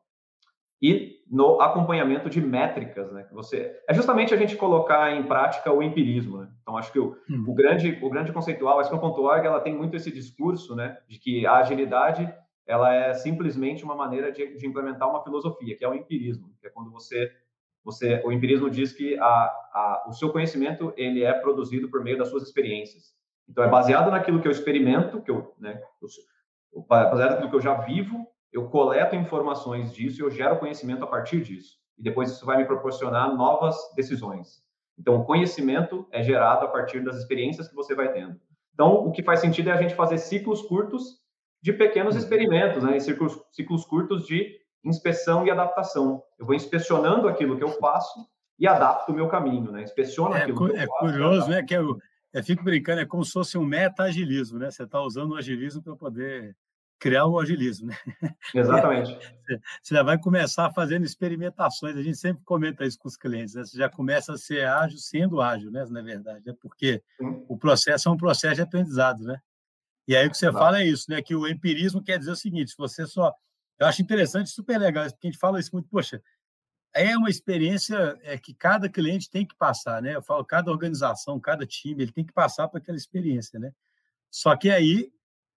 e 0.82 1.18
no 1.30 1.60
acompanhamento 1.60 2.30
de 2.30 2.40
métricas, 2.40 3.12
né? 3.12 3.24
Que 3.24 3.34
você 3.34 3.82
é 3.88 3.94
justamente 3.94 4.34
a 4.34 4.38
gente 4.38 4.56
colocar 4.56 5.12
em 5.12 5.24
prática 5.24 5.74
o 5.74 5.82
empirismo, 5.82 6.38
né? 6.38 6.50
Então 6.62 6.78
acho 6.78 6.92
que 6.92 7.00
o, 7.00 7.18
hum. 7.30 7.44
o 7.48 7.54
grande 7.54 7.98
o 8.02 8.10
grande 8.10 8.32
conceitual, 8.32 8.80
a 8.80 8.84
Scrum.org, 8.84 9.46
ela 9.46 9.60
tem 9.60 9.76
muito 9.76 9.96
esse 9.96 10.12
discurso, 10.12 10.76
né, 10.76 10.98
de 11.08 11.20
que 11.20 11.46
a 11.46 11.58
agilidade 11.58 12.32
ela 12.66 12.94
é 12.94 13.14
simplesmente 13.14 13.84
uma 13.84 13.96
maneira 13.96 14.32
de, 14.32 14.56
de 14.56 14.68
implementar 14.68 15.10
uma 15.10 15.24
filosofia, 15.24 15.76
que 15.76 15.86
é 15.86 15.90
o 15.90 15.94
empirismo, 15.94 16.54
que 16.60 16.68
é 16.68 16.70
quando 16.70 16.92
você 16.92 17.32
você 17.88 18.22
o 18.26 18.32
empirismo 18.32 18.70
diz 18.70 18.92
que 18.92 19.18
a, 19.18 19.26
a, 19.26 20.06
o 20.08 20.14
seu 20.14 20.30
conhecimento 20.30 20.94
ele 20.98 21.24
é 21.24 21.34
produzido 21.34 21.90
por 21.90 22.04
meio 22.04 22.18
das 22.18 22.28
suas 22.28 22.44
experiências. 22.44 23.16
Então 23.50 23.64
é 23.64 23.70
baseado 23.70 24.12
naquilo 24.12 24.42
que 24.42 24.48
eu 24.48 24.52
experimento, 24.52 25.22
que 25.22 25.32
eu, 25.32 25.56
né, 25.58 25.82
eu, 26.74 26.82
baseado 26.82 27.32
naquilo 27.32 27.50
que 27.50 27.56
eu 27.56 27.62
já 27.62 27.76
vivo 27.76 28.28
eu 28.52 28.70
coleto 28.70 29.16
informações 29.16 29.94
disso 29.94 30.22
e 30.22 30.24
eu 30.24 30.32
gero 30.32 30.58
conhecimento 30.58 31.04
a 31.04 31.08
partir 31.08 31.42
disso. 31.42 31.78
E 31.98 32.04
depois 32.04 32.32
isso 32.32 32.46
vai 32.46 32.58
me 32.58 32.66
proporcionar 32.66 33.36
novas 33.36 33.76
decisões. 33.96 34.64
Então, 34.98 35.16
o 35.16 35.26
conhecimento 35.26 36.08
é 36.12 36.24
gerado 36.24 36.66
a 36.66 36.68
partir 36.68 37.04
das 37.04 37.18
experiências 37.18 37.68
que 37.68 37.76
você 37.76 37.94
vai 37.94 38.12
tendo. 38.12 38.40
Então, 38.74 39.06
o 39.06 39.12
que 39.12 39.24
faz 39.24 39.40
sentido 39.40 39.70
é 39.70 39.74
a 39.74 39.82
gente 39.82 39.96
fazer 39.96 40.18
ciclos 40.18 40.62
curtos 40.64 41.20
de 41.62 41.74
pequenos 41.74 42.16
uhum. 42.16 42.20
experimentos, 42.20 42.84
né? 42.84 43.00
Ciclos, 43.00 43.40
ciclos 43.52 43.86
curtos 43.86 44.26
de 44.26 44.56
inspeção 44.90 45.46
e 45.46 45.52
adaptação. 45.52 46.24
Eu 46.38 46.46
vou 46.46 46.56
inspecionando 46.56 47.28
aquilo 47.28 47.58
que 47.58 47.64
eu 47.64 47.70
faço 47.80 48.28
e 48.60 48.68
adapto 48.68 49.12
o 49.12 49.16
meu 49.16 49.28
caminho, 49.28 49.72
né? 49.72 49.84
Inspeciono 49.84 50.36
é, 50.36 50.44
aquilo 50.44 50.58
que 50.58 50.74
eu 50.74 50.78
é 50.78 50.88
faço. 50.88 51.06
É 51.06 51.12
curioso, 51.12 51.50
né? 51.50 51.64
Que 51.64 51.76
eu, 51.76 51.98
eu 52.34 52.44
fico 52.44 52.64
brincando, 52.64 53.02
é 53.02 53.06
como 53.06 53.24
se 53.24 53.32
fosse 53.32 53.58
um 53.58 53.66
meta-agilismo, 53.66 54.60
né? 54.60 54.72
Você 54.72 54.84
está 54.84 55.02
usando 55.02 55.32
o 55.32 55.36
agilismo 55.36 55.82
para 55.82 55.96
poder 55.96 56.56
criar 57.00 57.26
o 57.26 57.40
agilismo, 57.40 57.88
né? 57.88 57.96
Exatamente. 58.54 59.18
Você 59.82 59.96
já 59.96 60.04
vai 60.04 60.18
começar 60.18 60.72
fazendo 60.72 61.06
experimentações, 61.06 61.96
a 61.96 62.02
gente 62.02 62.18
sempre 62.18 62.44
comenta 62.44 62.86
isso 62.86 62.98
com 62.98 63.08
os 63.08 63.18
clientes, 63.18 63.56
né? 63.56 63.64
você 63.64 63.78
já 63.78 63.90
começa 63.90 64.34
a 64.34 64.38
ser 64.38 64.66
ágil 64.68 64.98
sendo 64.98 65.42
ágil, 65.42 65.72
né? 65.72 65.86
na 65.90 66.02
verdade, 66.02 66.44
né? 66.46 66.54
porque 66.60 67.02
Sim. 67.20 67.46
o 67.48 67.58
processo 67.58 68.10
é 68.10 68.12
um 68.12 68.18
processo 68.18 68.56
de 68.56 68.62
aprendizado, 68.62 69.24
né? 69.24 69.40
E 70.08 70.16
aí 70.16 70.26
o 70.26 70.32
que 70.32 70.38
você 70.38 70.52
fala 70.52 70.82
é 70.82 70.88
isso, 70.88 71.12
né? 71.12 71.22
que 71.22 71.36
o 71.36 71.48
empirismo 71.48 72.02
quer 72.02 72.18
dizer 72.18 72.32
o 72.32 72.36
seguinte, 72.36 72.72
se 72.72 72.78
você 72.78 73.06
só... 73.06 73.34
Eu 73.80 73.88
acho 73.88 74.02
interessante, 74.02 74.50
super 74.50 74.80
legal, 74.80 75.06
porque 75.06 75.28
a 75.28 75.32
gente 75.32 75.40
fala 75.40 75.60
isso 75.60 75.70
muito, 75.74 75.88
poxa, 75.88 76.22
é 76.94 77.16
uma 77.16 77.30
experiência 77.30 78.18
é, 78.24 78.38
que 78.38 78.54
cada 78.54 78.90
cliente 78.90 79.30
tem 79.30 79.46
que 79.46 79.56
passar, 79.56 80.02
né? 80.02 80.16
Eu 80.16 80.22
falo, 80.22 80.44
cada 80.44 80.72
organização, 80.72 81.40
cada 81.40 81.66
time, 81.66 82.04
ele 82.04 82.12
tem 82.12 82.26
que 82.26 82.34
passar 82.34 82.68
por 82.68 82.78
aquela 82.78 82.98
experiência, 82.98 83.60
né? 83.60 83.72
Só 84.32 84.56
que 84.56 84.70
aí 84.70 85.12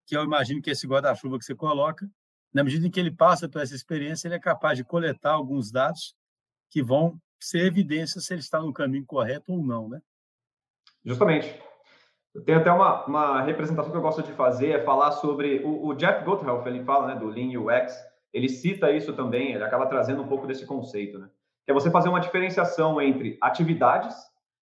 que 0.07 0.17
eu 0.17 0.25
imagino 0.25 0.61
que 0.61 0.71
esse 0.71 0.87
guarda-chuva 0.87 1.39
que 1.39 1.45
você 1.45 1.55
coloca, 1.55 2.11
na 2.53 2.65
medida 2.65 2.85
em 2.87 2.91
que 2.91 2.99
ele 2.99 3.13
passa 3.13 3.49
por 3.49 3.63
essa 3.63 3.75
experiência, 3.75 4.27
ele 4.27 4.35
é 4.35 4.41
capaz 4.41 4.77
de 4.77 4.83
coletar 4.83 5.33
alguns 5.33 5.71
dados 5.71 6.17
que 6.69 6.83
vão 6.83 7.21
ser 7.39 7.65
evidência 7.65 8.21
se 8.21 8.35
ele 8.35 8.41
está 8.41 8.61
no 8.61 8.73
caminho 8.73 9.07
correto 9.07 9.53
ou 9.53 9.65
não, 9.65 9.89
né? 9.89 10.03
Justamente. 11.05 11.70
Tem 12.45 12.55
até 12.55 12.71
uma, 12.71 13.05
uma 13.07 13.43
representação 13.43 13.91
que 13.91 13.97
eu 13.97 14.03
gosto 14.03 14.23
de 14.23 14.33
fazer, 14.33 14.71
é 14.71 14.85
falar 14.85 15.13
sobre... 15.13 15.63
O, 15.65 15.89
o 15.89 15.95
Jeff 15.95 16.25
Gotthelf, 16.25 16.67
ele 16.67 16.85
fala 16.85 17.09
né, 17.09 17.21
do 17.21 17.27
Lean 17.27 17.59
UX, 17.59 17.97
ele 18.33 18.49
cita 18.49 18.91
isso 18.93 19.13
também, 19.13 19.53
ele 19.53 19.65
acaba 19.65 19.87
trazendo 19.87 20.23
um 20.23 20.29
pouco 20.29 20.47
desse 20.47 20.65
conceito, 20.65 21.19
né? 21.19 21.29
Que 21.65 21.73
é 21.73 21.75
você 21.75 21.91
fazer 21.91 22.09
uma 22.09 22.21
diferenciação 22.21 23.01
entre 23.03 23.37
atividades 23.41 24.15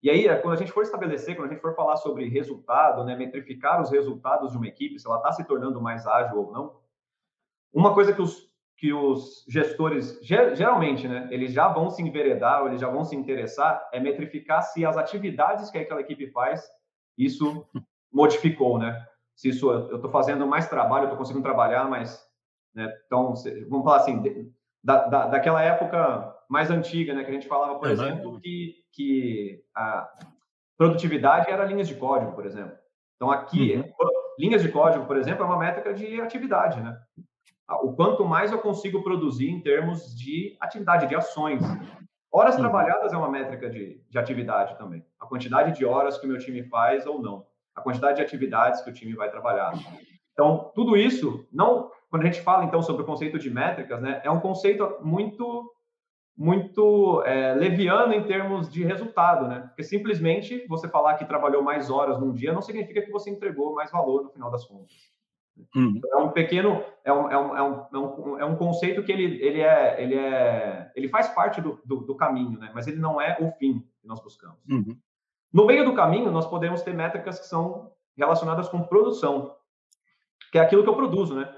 e 0.02 0.10
aí, 0.10 0.24
quando 0.42 0.54
a 0.54 0.58
gente 0.58 0.72
for 0.72 0.84
estabelecer, 0.84 1.36
quando 1.36 1.50
a 1.50 1.54
gente 1.54 1.62
for 1.62 1.76
falar 1.76 1.98
sobre 1.98 2.30
resultado, 2.30 3.04
né, 3.04 3.16
metrificar 3.16 3.82
os 3.82 3.90
resultados 3.90 4.52
de 4.52 4.58
uma 4.58 4.68
equipe, 4.68 5.00
se 5.00 5.08
ela 5.08 5.18
está 5.18 5.32
se 5.32 5.44
tornando 5.44 5.82
mais 5.82 6.06
ágil 6.06 6.38
ou 6.38 6.52
não, 6.52 6.80
uma 7.74 7.94
coisa 7.94 8.14
que 8.14 8.22
os, 8.22 8.48
que 8.78 8.94
os 8.94 9.44
gestores, 9.50 10.20
geralmente, 10.22 11.08
né, 11.08 11.28
eles 11.32 11.52
já 11.52 11.68
vão 11.68 11.90
se 11.90 12.02
enveredar, 12.04 12.62
ou 12.62 12.68
eles 12.68 12.80
já 12.80 12.90
vão 12.90 13.04
se 13.04 13.16
interessar, 13.16 13.90
é 13.92 14.00
metrificar 14.00 14.62
se 14.62 14.86
as 14.86 14.98
atividades 14.98 15.72
que 15.72 15.80
aquela 15.80 16.02
equipe 16.02 16.28
faz, 16.28 16.64
isso 17.18 17.66
modificou, 18.12 18.78
né? 18.78 19.06
Se 19.36 19.50
isso, 19.50 19.72
eu 19.72 19.96
estou 19.96 20.10
fazendo 20.10 20.48
mais 20.48 20.68
trabalho, 20.68 21.04
estou 21.04 21.18
conseguindo 21.18 21.44
trabalhar, 21.44 21.88
mas, 21.90 22.20
né, 22.74 22.92
então, 23.06 23.34
vamos 23.70 23.86
falar 23.86 23.98
assim, 23.98 24.52
da, 24.84 25.08
da, 25.08 25.28
daquela 25.28 25.62
época 25.62 26.36
mais 26.50 26.72
antiga, 26.72 27.14
né, 27.14 27.24
que 27.24 27.30
a 27.30 27.34
gente 27.34 27.48
falava, 27.48 27.78
por 27.78 27.88
uhum. 27.88 27.94
exemplo, 27.94 28.40
que, 28.40 28.76
que 28.92 29.64
a, 29.76 30.10
Produtividade 30.78 31.50
era 31.50 31.66
linhas 31.66 31.88
de 31.88 31.96
código, 31.96 32.34
por 32.34 32.46
exemplo. 32.46 32.78
Então, 33.16 33.32
aqui, 33.32 33.76
uhum. 33.76 34.10
linhas 34.38 34.62
de 34.62 34.70
código, 34.70 35.06
por 35.06 35.18
exemplo, 35.18 35.44
é 35.44 35.48
uma 35.48 35.58
métrica 35.58 35.92
de 35.92 36.22
atividade, 36.22 36.80
né? 36.80 36.96
O 37.82 37.94
quanto 37.94 38.24
mais 38.24 38.52
eu 38.52 38.60
consigo 38.60 39.04
produzir 39.04 39.50
em 39.50 39.60
termos 39.60 40.16
de 40.16 40.56
atividade, 40.60 41.08
de 41.08 41.16
ações. 41.16 41.64
Horas 42.32 42.56
uhum. 42.56 42.62
trabalhadas 42.62 43.14
é 43.14 43.18
uma 43.18 43.30
métrica 43.30 43.70
de, 43.70 44.02
de 44.10 44.20
atividade 44.20 44.78
também. 44.78 45.06
A 45.20 45.26
quantidade 45.26 45.78
de 45.78 45.86
horas 45.86 46.18
que 46.18 46.26
o 46.26 46.30
meu 46.30 46.38
time 46.38 46.64
faz 46.64 47.06
ou 47.06 47.22
não. 47.22 47.46
A 47.76 47.82
quantidade 47.82 48.18
de 48.18 48.22
atividades 48.22 48.82
que 48.82 48.90
o 48.90 48.94
time 48.94 49.14
vai 49.14 49.30
trabalhar. 49.30 49.74
Então, 50.34 50.72
tudo 50.76 50.96
isso, 50.98 51.48
não 51.52 51.92
quando 52.10 52.24
a 52.24 52.26
gente 52.26 52.42
fala 52.42 52.64
então 52.64 52.82
sobre 52.82 53.04
o 53.04 53.06
conceito 53.06 53.38
de 53.38 53.50
métricas, 53.50 54.02
né, 54.02 54.22
é 54.24 54.32
um 54.32 54.40
conceito 54.40 54.98
muito 55.02 55.74
muito 56.40 57.24
é, 57.26 57.56
leviano 57.56 58.14
em 58.14 58.24
termos 58.24 58.70
de 58.70 58.84
resultado, 58.84 59.48
né? 59.48 59.62
Porque 59.62 59.84
simplesmente 59.84 60.68
você 60.68 60.88
falar 60.88 61.16
que 61.16 61.26
trabalhou 61.26 61.64
mais 61.64 61.90
horas 61.90 62.20
num 62.20 62.32
dia 62.32 62.54
não 62.54 62.62
significa 62.62 63.02
que 63.02 63.10
você 63.10 63.32
entregou 63.32 63.74
mais 63.74 63.90
valor 63.90 64.24
no 64.24 64.30
final 64.30 64.52
das 64.52 64.64
contas. 64.64 64.96
Uhum. 65.76 66.00
É 66.12 66.18
um 66.18 66.32
pequeno, 66.32 66.84
é 67.04 67.12
um, 67.12 67.32
é 67.32 67.38
um, 67.38 67.58
é 67.58 67.62
um, 67.98 68.40
é 68.40 68.46
um, 68.46 68.56
conceito 68.56 69.04
que 69.04 69.12
ele, 69.12 69.42
ele, 69.42 69.62
é, 69.62 70.02
ele, 70.02 70.16
é, 70.16 70.92
ele 70.96 71.08
faz 71.10 71.30
parte 71.30 71.62
do, 71.62 71.80
do, 71.86 71.98
do 71.98 72.16
caminho, 72.16 72.60
né? 72.60 72.72
Mas 72.74 72.88
ele 72.88 72.98
não 72.98 73.20
é 73.20 73.38
o 73.40 73.52
fim 73.52 73.80
que 74.00 74.08
nós 74.08 74.22
buscamos. 74.22 74.58
Uhum. 74.70 74.98
No 75.54 75.66
meio 75.66 75.86
do 75.86 75.96
caminho, 75.96 76.32
nós 76.32 76.46
podemos 76.46 76.82
ter 76.82 76.94
métricas 76.94 77.40
que 77.40 77.48
são 77.48 77.92
relacionadas 78.18 78.68
com 78.70 78.84
produção, 78.84 79.56
que 80.52 80.58
é 80.58 80.62
aquilo 80.62 80.84
que 80.84 80.90
eu 80.90 80.96
produzo, 80.96 81.36
né? 81.36 81.54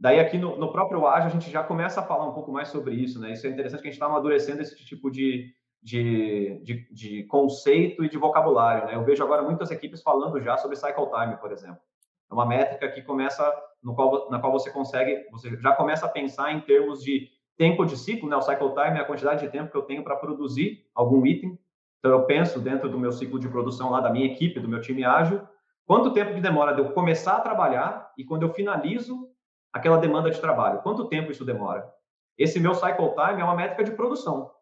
Daí 0.00 0.20
aqui 0.20 0.38
no, 0.38 0.56
no, 0.56 0.70
próprio 0.70 1.06
ágil 1.06 1.28
a 1.28 1.32
gente 1.32 1.50
já 1.50 1.62
começa 1.62 2.00
a 2.00 2.04
falar 2.04 2.28
um 2.28 2.32
pouco 2.32 2.52
mais 2.52 2.68
sobre 2.68 2.94
isso, 2.94 3.20
né? 3.20 3.32
Isso 3.32 3.46
é 3.46 3.50
interessante 3.50 3.82
que 3.82 3.88
a 3.88 3.90
gente 3.90 4.00
está 4.00 4.06
amadurecendo 4.06 4.62
esse 4.62 4.76
tipo 4.84 5.10
de, 5.10 5.52
de, 5.82 6.60
de, 6.62 6.88
de, 6.92 7.24
conceito 7.24 8.04
e 8.04 8.08
de 8.08 8.16
vocabulário, 8.16 8.86
né? 8.86 8.94
Eu 8.94 9.04
vejo 9.04 9.24
agora 9.24 9.42
muitas 9.42 9.70
equipes 9.70 10.00
falando 10.00 10.40
já 10.40 10.56
sobre 10.56 10.76
cycle 10.76 11.10
time, 11.10 11.36
por 11.36 11.50
exemplo. 11.50 11.80
É 12.30 12.34
uma 12.34 12.46
métrica 12.46 12.88
que 12.90 13.02
começa 13.02 13.42
no 13.82 13.94
qual, 13.94 14.30
na 14.30 14.38
qual 14.38 14.52
você 14.52 14.70
consegue, 14.70 15.26
você 15.30 15.56
já 15.56 15.72
começa 15.72 16.06
a 16.06 16.08
pensar 16.08 16.52
em 16.52 16.60
termos 16.60 17.02
de 17.02 17.28
tempo 17.56 17.84
de 17.84 17.96
ciclo, 17.96 18.28
né? 18.28 18.36
O 18.36 18.42
cycle 18.42 18.68
time 18.70 18.98
é 18.98 19.00
a 19.00 19.04
quantidade 19.04 19.44
de 19.44 19.50
tempo 19.50 19.70
que 19.70 19.76
eu 19.76 19.82
tenho 19.82 20.04
para 20.04 20.16
produzir 20.16 20.86
algum 20.94 21.26
item. 21.26 21.58
Então 21.98 22.12
eu 22.12 22.24
penso 22.24 22.60
dentro 22.60 22.88
do 22.88 22.98
meu 22.98 23.10
ciclo 23.12 23.38
de 23.38 23.48
produção 23.48 23.90
lá 23.90 24.00
da 24.00 24.10
minha 24.10 24.26
equipe, 24.26 24.60
do 24.60 24.68
meu 24.68 24.80
time 24.80 25.04
ágil, 25.04 25.40
quanto 25.84 26.12
tempo 26.12 26.34
que 26.34 26.40
demora 26.40 26.72
de 26.72 26.80
eu 26.80 26.92
começar 26.92 27.36
a 27.36 27.40
trabalhar 27.40 28.12
e 28.16 28.24
quando 28.24 28.44
eu 28.44 28.54
finalizo 28.54 29.28
aquela 29.72 29.98
demanda 29.98 30.30
de 30.30 30.40
trabalho. 30.40 30.80
Quanto 30.82 31.08
tempo 31.08 31.32
isso 31.32 31.44
demora? 31.44 31.92
Esse 32.36 32.60
meu 32.60 32.74
cycle 32.74 33.10
time 33.10 33.40
é 33.40 33.44
uma 33.44 33.56
métrica 33.56 33.82
de 33.82 33.90
produção. 33.90 34.52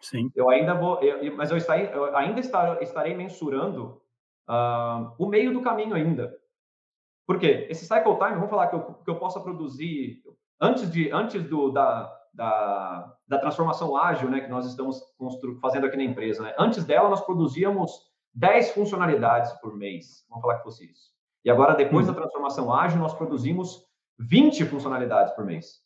Sim. 0.00 0.30
Eu 0.34 0.50
ainda 0.50 0.74
vou, 0.74 1.00
eu, 1.00 1.36
mas 1.36 1.50
eu, 1.50 1.56
estarei, 1.56 1.88
eu 1.92 2.16
ainda 2.16 2.40
estar, 2.40 2.82
estarei 2.82 3.14
mensurando 3.14 4.02
uh, 4.48 5.14
o 5.16 5.26
meio 5.26 5.52
do 5.52 5.62
caminho 5.62 5.94
ainda. 5.94 6.36
Por 7.26 7.38
quê? 7.38 7.66
Esse 7.70 7.86
cycle 7.86 8.16
time, 8.18 8.34
vamos 8.34 8.50
falar 8.50 8.68
que 8.68 8.76
eu, 8.76 8.82
que 8.82 9.10
eu 9.10 9.16
possa 9.16 9.40
produzir 9.40 10.22
antes 10.60 10.90
de 10.90 11.10
antes 11.10 11.42
do 11.42 11.70
da, 11.70 12.12
da, 12.32 13.16
da 13.26 13.38
transformação 13.38 13.96
ágil, 13.96 14.28
né, 14.30 14.40
que 14.40 14.50
nós 14.50 14.66
estamos 14.66 15.00
fazendo 15.60 15.86
aqui 15.86 15.96
na 15.96 16.04
empresa, 16.04 16.42
né? 16.42 16.54
Antes 16.58 16.84
dela 16.84 17.08
nós 17.08 17.20
produzíamos 17.20 17.92
10 18.34 18.72
funcionalidades 18.72 19.52
por 19.54 19.76
mês. 19.76 20.24
Vamos 20.28 20.42
falar 20.42 20.58
que 20.58 20.64
fosse 20.64 20.90
isso. 20.90 21.14
E 21.44 21.50
agora 21.50 21.74
depois 21.74 22.06
hum. 22.06 22.12
da 22.12 22.18
transformação 22.18 22.72
ágil 22.72 22.98
nós 22.98 23.14
produzimos 23.14 23.84
20 24.18 24.64
funcionalidades 24.66 25.32
por 25.34 25.44
mês. 25.44 25.82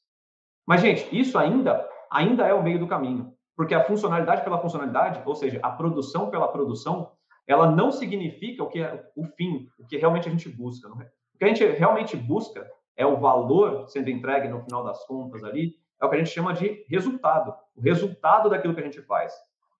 Mas, 0.67 0.83
gente, 0.83 1.09
isso 1.19 1.39
ainda, 1.39 1.89
ainda 2.11 2.47
é 2.47 2.53
o 2.53 2.63
meio 2.63 2.79
do 2.79 2.87
caminho. 2.87 3.33
Porque 3.57 3.75
a 3.75 3.85
funcionalidade 3.85 4.45
pela 4.45 4.61
funcionalidade, 4.61 5.23
ou 5.25 5.35
seja, 5.35 5.59
a 5.63 5.71
produção 5.71 6.31
pela 6.31 6.47
produção, 6.47 7.11
ela 7.47 7.71
não 7.71 7.91
significa 7.91 8.63
o 8.63 8.69
que 8.69 8.81
é 8.81 9.11
o 9.17 9.25
fim, 9.25 9.69
o 9.79 9.87
que 9.87 9.97
realmente 9.97 10.29
a 10.29 10.31
gente 10.31 10.49
busca. 10.49 10.89
Não 10.89 11.01
é? 11.01 11.11
O 11.39 11.39
que 11.39 11.45
a 11.45 11.49
gente 11.49 11.65
realmente 11.65 12.17
busca 12.17 12.69
é 12.97 13.07
o 13.07 13.17
valor 13.17 13.87
sendo 13.87 14.11
entregue 14.11 14.49
no 14.49 14.61
final 14.61 14.83
das 14.83 15.07
contas 15.07 15.45
ali, 15.45 15.77
é 16.03 16.05
o 16.05 16.11
que 16.11 16.17
a 16.17 16.19
gente 16.19 16.31
chama 16.31 16.53
de 16.53 16.85
resultado. 16.89 17.55
O 17.77 17.81
resultado 17.81 18.51
daquilo 18.51 18.75
que 18.75 18.81
a 18.81 18.85
gente 18.85 19.01
faz. 19.03 19.33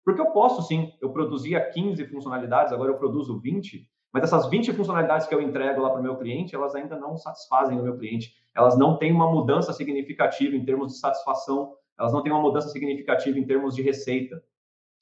Porque 0.05 0.21
eu 0.21 0.31
posso, 0.31 0.63
sim, 0.63 0.93
eu 1.03 1.11
produzia 1.11 1.61
15 1.61 2.07
funcionalidades, 2.07 2.73
agora 2.73 2.93
eu 2.93 2.97
produzo 2.97 3.41
20, 3.41 3.91
mas 4.13 4.23
essas 4.23 4.49
20 4.49 4.73
funcionalidades 4.73 5.27
que 5.27 5.35
eu 5.35 5.43
entrego 5.43 5.81
lá 5.83 5.91
para 5.91 5.99
o 5.99 6.03
meu 6.03 6.17
cliente, 6.17 6.55
elas 6.55 6.77
ainda 6.77 6.97
não 6.97 7.17
satisfazem 7.17 7.77
o 7.77 7.83
meu 7.83 7.99
cliente. 7.99 8.33
Elas 8.55 8.79
não 8.79 8.97
têm 8.97 9.13
uma 9.13 9.29
mudança 9.29 9.73
significativa 9.73 10.55
em 10.55 10.65
termos 10.65 10.93
de 10.93 11.01
satisfação, 11.01 11.75
elas 11.99 12.13
não 12.13 12.23
têm 12.23 12.31
uma 12.31 12.41
mudança 12.41 12.69
significativa 12.69 13.37
em 13.37 13.45
termos 13.45 13.75
de 13.75 13.83
receita. 13.83 14.41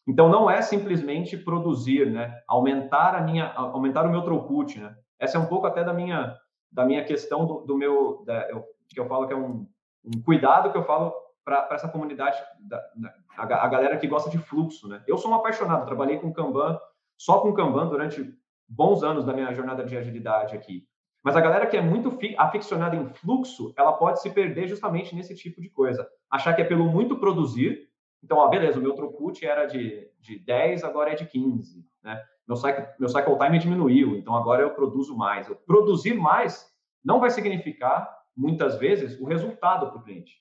Então 0.08 0.30
não 0.30 0.50
é 0.50 0.62
simplesmente 0.62 1.36
produzir, 1.36 2.10
né? 2.10 2.34
Aumentar 2.48 3.14
a 3.14 3.20
minha, 3.20 3.52
aumentar 3.52 4.06
o 4.06 4.10
meu 4.10 4.22
throughput, 4.22 4.80
né? 4.80 4.96
Essa 5.18 5.36
é 5.36 5.40
um 5.40 5.46
pouco 5.46 5.66
até 5.66 5.84
da 5.84 5.92
minha 5.92 6.34
da 6.76 6.84
minha 6.84 7.02
questão 7.02 7.46
do, 7.46 7.60
do 7.62 7.74
meu 7.74 8.22
da, 8.26 8.50
eu, 8.50 8.62
que 8.86 9.00
eu 9.00 9.06
falo 9.06 9.26
que 9.26 9.32
é 9.32 9.36
um, 9.36 9.66
um 10.04 10.22
cuidado 10.22 10.70
que 10.70 10.76
eu 10.76 10.84
falo 10.84 11.10
para 11.42 11.68
essa 11.70 11.88
comunidade 11.88 12.38
da, 12.60 12.78
da 12.94 13.14
a, 13.34 13.68
galera 13.68 13.96
que 13.96 14.06
gosta 14.06 14.28
de 14.28 14.36
fluxo, 14.36 14.86
né? 14.86 15.02
Eu 15.06 15.16
sou 15.16 15.30
um 15.30 15.34
apaixonado, 15.34 15.86
trabalhei 15.86 16.18
com 16.18 16.32
Kanban, 16.32 16.78
só 17.16 17.40
com 17.40 17.54
Kanban 17.54 17.88
durante 17.88 18.30
bons 18.68 19.02
anos 19.02 19.24
da 19.24 19.32
minha 19.32 19.52
jornada 19.54 19.84
de 19.84 19.96
agilidade 19.96 20.54
aqui. 20.54 20.86
Mas 21.24 21.34
a 21.34 21.40
galera 21.40 21.66
que 21.66 21.78
é 21.78 21.80
muito 21.80 22.18
aficionada 22.36 22.94
em 22.94 23.08
fluxo, 23.08 23.72
ela 23.76 23.94
pode 23.94 24.20
se 24.20 24.28
perder 24.28 24.68
justamente 24.68 25.14
nesse 25.14 25.34
tipo 25.34 25.62
de 25.62 25.70
coisa. 25.70 26.06
Achar 26.30 26.54
que 26.54 26.60
é 26.60 26.64
pelo 26.64 26.84
muito 26.84 27.18
produzir. 27.18 27.88
Então, 28.22 28.36
ó, 28.36 28.48
beleza, 28.48 28.78
o 28.78 28.82
meu 28.82 28.94
throughput 28.94 29.44
era 29.46 29.64
de, 29.64 30.10
de 30.20 30.38
10, 30.38 30.84
agora 30.84 31.12
é 31.12 31.14
de 31.14 31.24
15. 31.24 31.84
Né? 32.02 32.22
Meu, 32.46 32.56
cycle, 32.56 32.86
meu 32.98 33.08
cycle 33.08 33.38
time 33.38 33.58
diminuiu, 33.58 34.16
então 34.16 34.34
agora 34.36 34.62
eu 34.62 34.70
produzo 34.70 35.16
mais. 35.16 35.48
Eu 35.48 35.56
produzir 35.56 36.14
mais 36.14 36.72
não 37.04 37.20
vai 37.20 37.30
significar, 37.30 38.08
muitas 38.36 38.78
vezes, 38.78 39.18
o 39.20 39.24
resultado 39.24 39.88
para 39.88 39.98
o 39.98 40.02
cliente. 40.02 40.40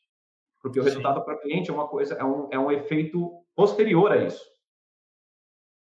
Porque 0.61 0.79
o 0.79 0.83
Sim. 0.83 0.89
resultado 0.89 1.23
para 1.23 1.35
o 1.35 1.39
cliente 1.39 1.69
é 1.69 1.73
uma 1.73 1.87
coisa, 1.87 2.15
é 2.15 2.23
um, 2.23 2.49
é 2.51 2.57
um 2.57 2.71
efeito 2.71 3.43
posterior 3.55 4.11
a 4.11 4.17
isso. 4.17 4.43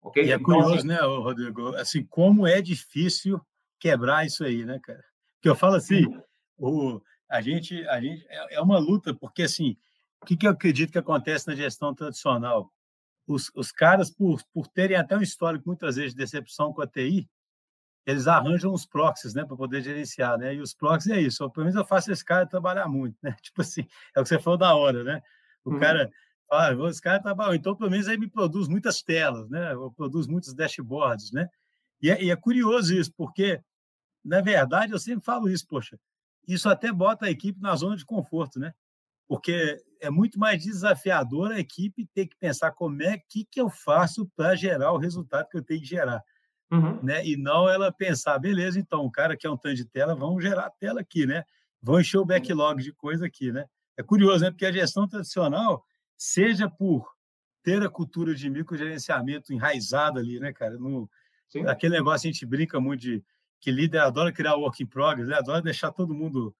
Okay? 0.01 0.25
E 0.25 0.31
é 0.31 0.35
então, 0.35 0.45
curioso, 0.45 0.75
assim... 0.75 0.87
né, 0.87 0.99
Rodrigo? 0.99 1.75
Assim, 1.75 2.03
como 2.03 2.47
é 2.47 2.59
difícil 2.61 3.39
quebrar 3.79 4.25
isso 4.25 4.43
aí, 4.43 4.65
né, 4.65 4.79
cara? 4.81 5.03
Porque 5.35 5.49
eu 5.49 5.55
falo 5.55 5.75
assim, 5.75 6.05
o, 6.57 6.99
a 7.29 7.39
gente, 7.39 7.87
a 7.87 8.01
gente 8.01 8.25
é, 8.27 8.55
é 8.55 8.61
uma 8.61 8.79
luta, 8.79 9.13
porque 9.13 9.43
assim, 9.43 9.77
o 10.21 10.25
que, 10.25 10.35
que 10.35 10.47
eu 10.47 10.51
acredito 10.51 10.91
que 10.91 10.97
acontece 10.97 11.47
na 11.47 11.55
gestão 11.55 11.93
tradicional? 11.93 12.72
Os, 13.25 13.49
os 13.55 13.71
caras, 13.71 14.09
por, 14.09 14.41
por 14.53 14.67
terem 14.67 14.97
até 14.97 15.17
um 15.17 15.21
histórico 15.21 15.63
muitas 15.65 15.95
vezes 15.95 16.11
de 16.11 16.17
decepção 16.17 16.73
com 16.73 16.81
a 16.81 16.87
TI, 16.87 17.29
eles 18.05 18.27
arranjam 18.27 18.73
os 18.73 18.85
proxies, 18.85 19.33
né, 19.33 19.45
para 19.45 19.55
poder 19.55 19.81
gerenciar, 19.81 20.37
né? 20.37 20.55
E 20.55 20.59
os 20.59 20.73
proxies 20.73 21.15
é 21.15 21.21
isso, 21.21 21.49
pelo 21.51 21.65
menos 21.65 21.79
eu 21.79 21.85
faço 21.85 22.11
esse 22.11 22.23
cara 22.23 22.45
trabalhar 22.45 22.87
muito, 22.89 23.17
né? 23.23 23.35
Tipo 23.41 23.61
assim, 23.61 23.87
é 24.15 24.19
o 24.19 24.23
que 24.23 24.29
você 24.29 24.39
falou 24.39 24.57
da 24.57 24.75
hora, 24.75 25.03
né? 25.03 25.21
O 25.63 25.71
uhum. 25.71 25.79
cara 25.79 26.11
ah, 26.53 26.71
esse 26.89 27.01
cara 27.01 27.33
bom. 27.33 27.53
Então, 27.53 27.75
pelo 27.75 27.89
menos, 27.89 28.07
aí 28.07 28.17
me 28.17 28.27
produz 28.29 28.67
muitas 28.67 29.01
telas, 29.01 29.49
né? 29.49 29.73
Eu 29.73 29.91
produzo 29.91 30.29
muitos 30.29 30.53
dashboards, 30.53 31.31
né? 31.31 31.49
E 32.01 32.11
é, 32.11 32.23
e 32.23 32.29
é, 32.29 32.35
curioso 32.35 32.93
isso, 32.93 33.11
porque, 33.15 33.59
na 34.23 34.41
verdade, 34.41 34.91
eu 34.91 34.99
sempre 34.99 35.25
falo 35.25 35.49
isso, 35.49 35.65
poxa, 35.67 35.97
isso 36.47 36.69
até 36.69 36.91
bota 36.91 37.25
a 37.25 37.31
equipe 37.31 37.59
na 37.59 37.75
zona 37.75 37.95
de 37.95 38.05
conforto, 38.05 38.59
né? 38.59 38.73
Porque 39.27 39.77
é 40.01 40.09
muito 40.09 40.39
mais 40.39 40.63
desafiador 40.63 41.51
a 41.51 41.59
equipe 41.59 42.05
ter 42.13 42.27
que 42.27 42.35
pensar 42.37 42.71
como 42.71 43.01
é 43.01 43.17
que, 43.17 43.45
que 43.45 43.59
eu 43.59 43.69
faço 43.69 44.29
para 44.35 44.55
gerar 44.55 44.91
o 44.91 44.97
resultado 44.97 45.47
que 45.49 45.57
eu 45.57 45.63
tenho 45.63 45.81
que 45.81 45.87
gerar. 45.87 46.21
Uhum. 46.71 47.01
Né? 47.03 47.25
E 47.25 47.37
não 47.37 47.69
ela 47.69 47.91
pensar, 47.91 48.37
beleza, 48.39 48.79
então, 48.79 49.05
o 49.05 49.11
cara 49.11 49.37
quer 49.37 49.49
um 49.49 49.57
tanto 49.57 49.75
de 49.75 49.85
tela, 49.85 50.15
vamos 50.15 50.43
gerar 50.43 50.69
tela 50.71 51.01
aqui, 51.01 51.25
né? 51.25 51.43
Vão 51.81 51.99
encher 51.99 52.17
o 52.17 52.25
backlog 52.25 52.81
de 52.81 52.91
coisa 52.93 53.25
aqui, 53.25 53.51
né? 53.51 53.65
É 53.97 54.03
curioso, 54.03 54.43
né? 54.43 54.51
Porque 54.51 54.65
a 54.65 54.71
gestão 54.71 55.07
tradicional, 55.07 55.83
seja 56.17 56.69
por 56.69 57.13
ter 57.63 57.81
a 57.83 57.89
cultura 57.89 58.33
de 58.33 58.49
microgerenciamento 58.49 59.53
enraizada 59.53 60.19
ali, 60.19 60.39
né, 60.39 60.51
cara? 60.51 60.77
No, 60.77 61.09
Sim. 61.53 61.67
Aquele 61.67 61.95
negócio 61.95 62.27
a 62.27 62.31
gente 62.31 62.47
brinca 62.47 62.79
muito 62.79 63.01
de 63.01 63.23
que 63.59 63.71
líder 63.71 63.99
adora 63.99 64.33
criar 64.33 64.55
work 64.55 64.81
in 64.81 64.87
progress, 64.87 65.29
né? 65.29 65.35
adora 65.35 65.61
deixar 65.61 65.91
todo 65.91 66.11
mundo, 66.11 66.55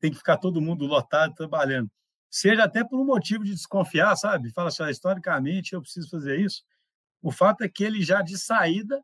tem 0.00 0.10
que 0.10 0.16
ficar 0.16 0.38
todo 0.38 0.60
mundo 0.60 0.86
lotado 0.86 1.34
trabalhando. 1.34 1.90
Seja 2.30 2.64
até 2.64 2.84
por 2.84 3.00
um 3.00 3.04
motivo 3.04 3.44
de 3.44 3.52
desconfiar, 3.52 4.16
sabe? 4.16 4.52
Fala 4.52 4.68
assim, 4.68 4.84
historicamente 4.88 5.74
eu 5.74 5.82
preciso 5.82 6.08
fazer 6.08 6.38
isso. 6.38 6.62
O 7.22 7.30
fato 7.30 7.62
é 7.62 7.68
que 7.68 7.84
ele 7.84 8.02
já 8.02 8.22
de 8.22 8.38
saída 8.38 9.02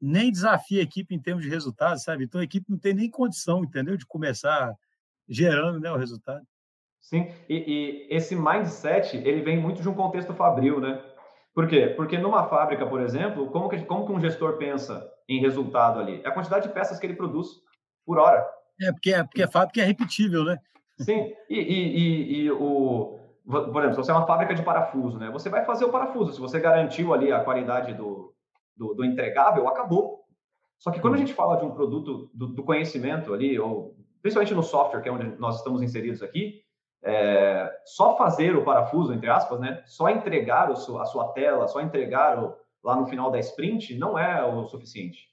nem 0.00 0.32
desafia 0.32 0.80
a 0.80 0.82
equipe 0.82 1.14
em 1.14 1.20
termos 1.20 1.44
de 1.44 1.48
resultado, 1.48 1.96
sabe? 1.98 2.24
Então 2.24 2.40
a 2.40 2.44
equipe 2.44 2.68
não 2.68 2.78
tem 2.78 2.92
nem 2.92 3.08
condição, 3.08 3.62
entendeu? 3.62 3.96
De 3.96 4.04
começar 4.04 4.74
gerando 5.28 5.78
né, 5.78 5.90
o 5.92 5.96
resultado. 5.96 6.44
Sim, 7.00 7.32
e, 7.48 7.56
e, 7.56 8.06
esse 8.14 8.34
mindset, 8.34 9.16
ele 9.16 9.42
vem 9.42 9.58
muito 9.58 9.80
de 9.80 9.88
um 9.88 9.94
contexto 9.94 10.34
fabril, 10.34 10.80
né? 10.80 11.02
Por 11.54 11.68
quê? 11.68 11.88
Porque 11.96 12.18
numa 12.18 12.48
fábrica, 12.48 12.86
por 12.86 13.00
exemplo, 13.00 13.50
como 13.50 13.68
que, 13.68 13.84
como 13.84 14.06
que 14.06 14.12
um 14.12 14.20
gestor 14.20 14.56
pensa 14.56 15.08
em 15.28 15.40
resultado 15.40 16.00
ali? 16.00 16.20
É 16.24 16.28
a 16.28 16.32
quantidade 16.32 16.66
de 16.66 16.74
peças 16.74 16.98
que 16.98 17.06
ele 17.06 17.16
produz 17.16 17.48
por 18.04 18.18
hora. 18.18 18.44
É, 18.82 18.92
porque, 18.92 19.12
é, 19.12 19.22
porque 19.22 19.42
a 19.42 19.48
fábrica 19.48 19.80
é 19.80 19.84
repetível, 19.84 20.44
né? 20.44 20.58
Sim, 20.98 21.32
e, 21.48 21.58
e, 21.58 22.42
e, 22.42 22.50
o... 22.50 23.18
Por 23.44 23.78
exemplo, 23.78 23.94
se 23.94 23.96
você 23.96 24.10
é 24.10 24.14
uma 24.14 24.26
fábrica 24.26 24.54
de 24.54 24.62
parafuso, 24.62 25.18
né? 25.18 25.30
Você 25.30 25.48
vai 25.48 25.64
fazer 25.64 25.84
o 25.84 25.90
parafuso. 25.90 26.32
Se 26.32 26.40
você 26.40 26.60
garantiu 26.60 27.12
ali 27.12 27.32
a 27.32 27.42
qualidade 27.42 27.92
do, 27.94 28.34
do, 28.76 28.94
do 28.94 29.04
entregável, 29.04 29.66
acabou. 29.68 30.20
Só 30.78 30.90
que 30.90 31.00
quando 31.00 31.14
a 31.14 31.18
gente 31.18 31.34
fala 31.34 31.56
de 31.56 31.64
um 31.64 31.72
produto 31.72 32.30
do, 32.32 32.48
do, 32.48 32.62
conhecimento 32.62 33.32
ali, 33.34 33.58
ou 33.58 33.96
principalmente 34.20 34.54
no 34.54 34.62
software, 34.62 35.00
que 35.00 35.08
é 35.08 35.12
onde 35.12 35.36
nós 35.38 35.56
estamos 35.56 35.82
inseridos 35.82 36.22
aqui, 36.22 36.62
é, 37.04 37.68
só 37.84 38.16
fazer 38.16 38.56
o 38.56 38.64
parafuso, 38.64 39.12
entre 39.12 39.28
aspas, 39.28 39.58
né? 39.58 39.82
Só 39.86 40.08
entregar 40.08 40.70
o, 40.70 40.72
a 40.72 41.04
sua 41.04 41.32
tela, 41.32 41.66
só 41.66 41.80
entregar 41.80 42.42
o, 42.42 42.56
lá 42.82 42.96
no 42.96 43.06
final 43.06 43.30
da 43.30 43.40
sprint 43.40 43.96
não 43.98 44.16
é 44.16 44.44
o 44.44 44.66
suficiente. 44.66 45.31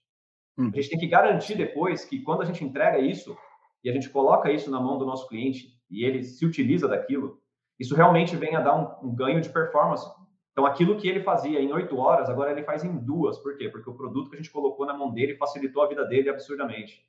A 0.67 0.75
gente 0.75 0.89
tem 0.89 0.99
que 0.99 1.07
garantir 1.07 1.55
depois 1.55 2.03
que 2.05 2.21
quando 2.21 2.41
a 2.41 2.45
gente 2.45 2.63
entrega 2.63 2.99
isso 2.99 3.35
e 3.83 3.89
a 3.89 3.93
gente 3.93 4.09
coloca 4.09 4.51
isso 4.51 4.69
na 4.69 4.79
mão 4.79 4.97
do 4.97 5.05
nosso 5.05 5.27
cliente 5.27 5.67
e 5.89 6.03
ele 6.03 6.23
se 6.23 6.45
utiliza 6.45 6.87
daquilo, 6.87 7.39
isso 7.79 7.95
realmente 7.95 8.35
vem 8.35 8.55
a 8.55 8.59
dar 8.59 8.75
um, 8.75 9.09
um 9.09 9.15
ganho 9.15 9.39
de 9.39 9.49
performance. 9.49 10.05
Então, 10.51 10.65
aquilo 10.65 10.97
que 10.97 11.07
ele 11.07 11.21
fazia 11.21 11.61
em 11.61 11.71
oito 11.71 11.97
horas, 11.97 12.29
agora 12.29 12.51
ele 12.51 12.63
faz 12.63 12.83
em 12.83 12.97
duas. 12.97 13.39
Por 13.39 13.55
quê? 13.55 13.69
Porque 13.69 13.89
o 13.89 13.95
produto 13.95 14.29
que 14.29 14.35
a 14.35 14.39
gente 14.39 14.51
colocou 14.51 14.85
na 14.85 14.93
mão 14.93 15.13
dele 15.13 15.37
facilitou 15.37 15.81
a 15.81 15.87
vida 15.87 16.03
dele 16.05 16.29
absurdamente. 16.29 17.01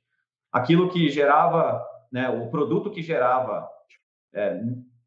Aquilo 0.49 0.89
que 0.89 1.09
gerava, 1.09 1.85
né, 2.09 2.29
o 2.29 2.49
produto 2.49 2.89
que 2.89 3.01
gerava 3.01 3.67
é, 4.33 4.61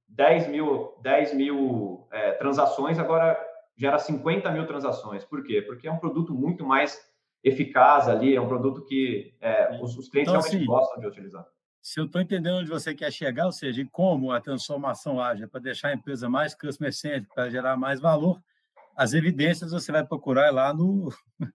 10 0.08 0.48
mil, 0.48 0.92
10 1.00 1.34
mil 1.34 2.06
é, 2.12 2.32
transações, 2.32 2.98
agora 2.98 3.38
gera 3.76 3.98
50 3.98 4.50
mil 4.50 4.66
transações. 4.66 5.24
Por 5.24 5.42
quê? 5.42 5.62
Porque 5.62 5.88
é 5.88 5.92
um 5.92 5.98
produto 5.98 6.34
muito 6.34 6.66
mais 6.66 7.00
eficaz 7.44 8.08
ali, 8.08 8.34
é 8.34 8.40
um 8.40 8.48
produto 8.48 8.82
que 8.86 9.34
é, 9.40 9.78
os, 9.82 9.96
os, 9.98 10.08
clientes 10.08 10.32
então, 10.32 10.40
realmente 10.40 10.56
assim, 10.56 10.64
gostam 10.64 11.00
de 11.00 11.06
utilizar. 11.06 11.46
Se 11.82 12.00
eu 12.00 12.06
estou 12.06 12.22
entendendo 12.22 12.56
onde 12.56 12.70
você 12.70 12.94
quer 12.94 13.12
chegar, 13.12 13.44
ou 13.44 13.52
seja, 13.52 13.82
em 13.82 13.86
como 13.86 14.32
a 14.32 14.40
transformação 14.40 15.20
age 15.20 15.46
para 15.46 15.60
deixar 15.60 15.88
a 15.88 15.94
empresa 15.94 16.30
mais 16.30 16.54
customer-centric, 16.54 17.28
para 17.34 17.50
gerar 17.50 17.76
mais 17.76 18.00
valor, 18.00 18.40
as 18.96 19.12
evidências 19.12 19.72
você 19.72 19.92
vai 19.92 20.06
procurar 20.06 20.50
lá 20.50 20.72
no, 20.72 21.10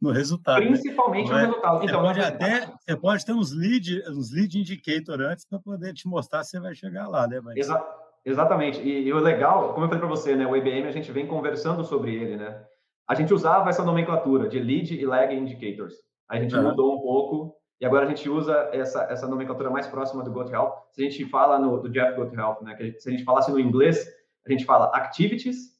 no 0.00 0.10
resultado. 0.10 0.60
Né? 0.60 0.66
Principalmente 0.72 1.30
né? 1.30 1.34
no 1.34 1.46
resultado. 1.46 1.84
Então, 1.84 2.00
você 2.00 2.06
pode 2.06 2.20
até 2.20 2.72
você 2.78 2.96
pode 2.96 3.24
ter 3.24 3.32
uns 3.32 3.52
lead, 3.52 4.02
uns 4.10 4.30
lead 4.32 4.58
indicator 4.58 5.22
antes 5.22 5.46
para 5.46 5.58
poder 5.58 5.94
te 5.94 6.06
mostrar 6.06 6.44
se 6.44 6.50
você 6.50 6.60
vai 6.60 6.74
chegar 6.74 7.08
lá, 7.08 7.26
né? 7.26 7.40
Exa 7.56 7.82
exatamente. 8.22 8.80
E, 8.82 9.06
e, 9.06 9.12
o 9.14 9.18
legal, 9.18 9.72
como 9.72 9.86
eu 9.86 9.88
falei 9.88 10.00
para 10.00 10.08
você, 10.08 10.36
né? 10.36 10.46
O 10.46 10.54
IBM 10.54 10.86
a 10.86 10.92
gente 10.92 11.10
vem 11.10 11.26
conversando 11.26 11.82
sobre 11.84 12.14
ele, 12.14 12.36
né? 12.36 12.62
A 13.10 13.14
gente 13.16 13.34
usava 13.34 13.68
essa 13.68 13.82
nomenclatura 13.82 14.48
de 14.48 14.60
lead 14.60 14.94
e 14.94 15.04
lag 15.04 15.34
indicators. 15.34 15.96
A 16.28 16.38
gente 16.38 16.54
uhum. 16.54 16.62
mudou 16.62 16.94
um 16.94 17.00
pouco 17.00 17.56
e 17.80 17.84
agora 17.84 18.06
a 18.06 18.08
gente 18.08 18.30
usa 18.30 18.70
essa, 18.72 19.02
essa 19.10 19.26
nomenclatura 19.26 19.68
mais 19.68 19.88
próxima 19.88 20.22
do 20.22 20.30
GoToHealth. 20.30 20.74
Se 20.92 21.04
a 21.04 21.10
gente 21.10 21.24
fala 21.24 21.58
no, 21.58 21.82
do 21.82 21.90
Jeff 21.90 22.14
GoToHealth, 22.14 22.62
né? 22.62 22.76
Que 22.76 23.00
se 23.00 23.08
a 23.08 23.10
gente 23.10 23.24
falasse 23.24 23.50
no 23.50 23.58
inglês, 23.58 24.06
a 24.46 24.52
gente 24.52 24.64
fala 24.64 24.92
activities, 24.94 25.76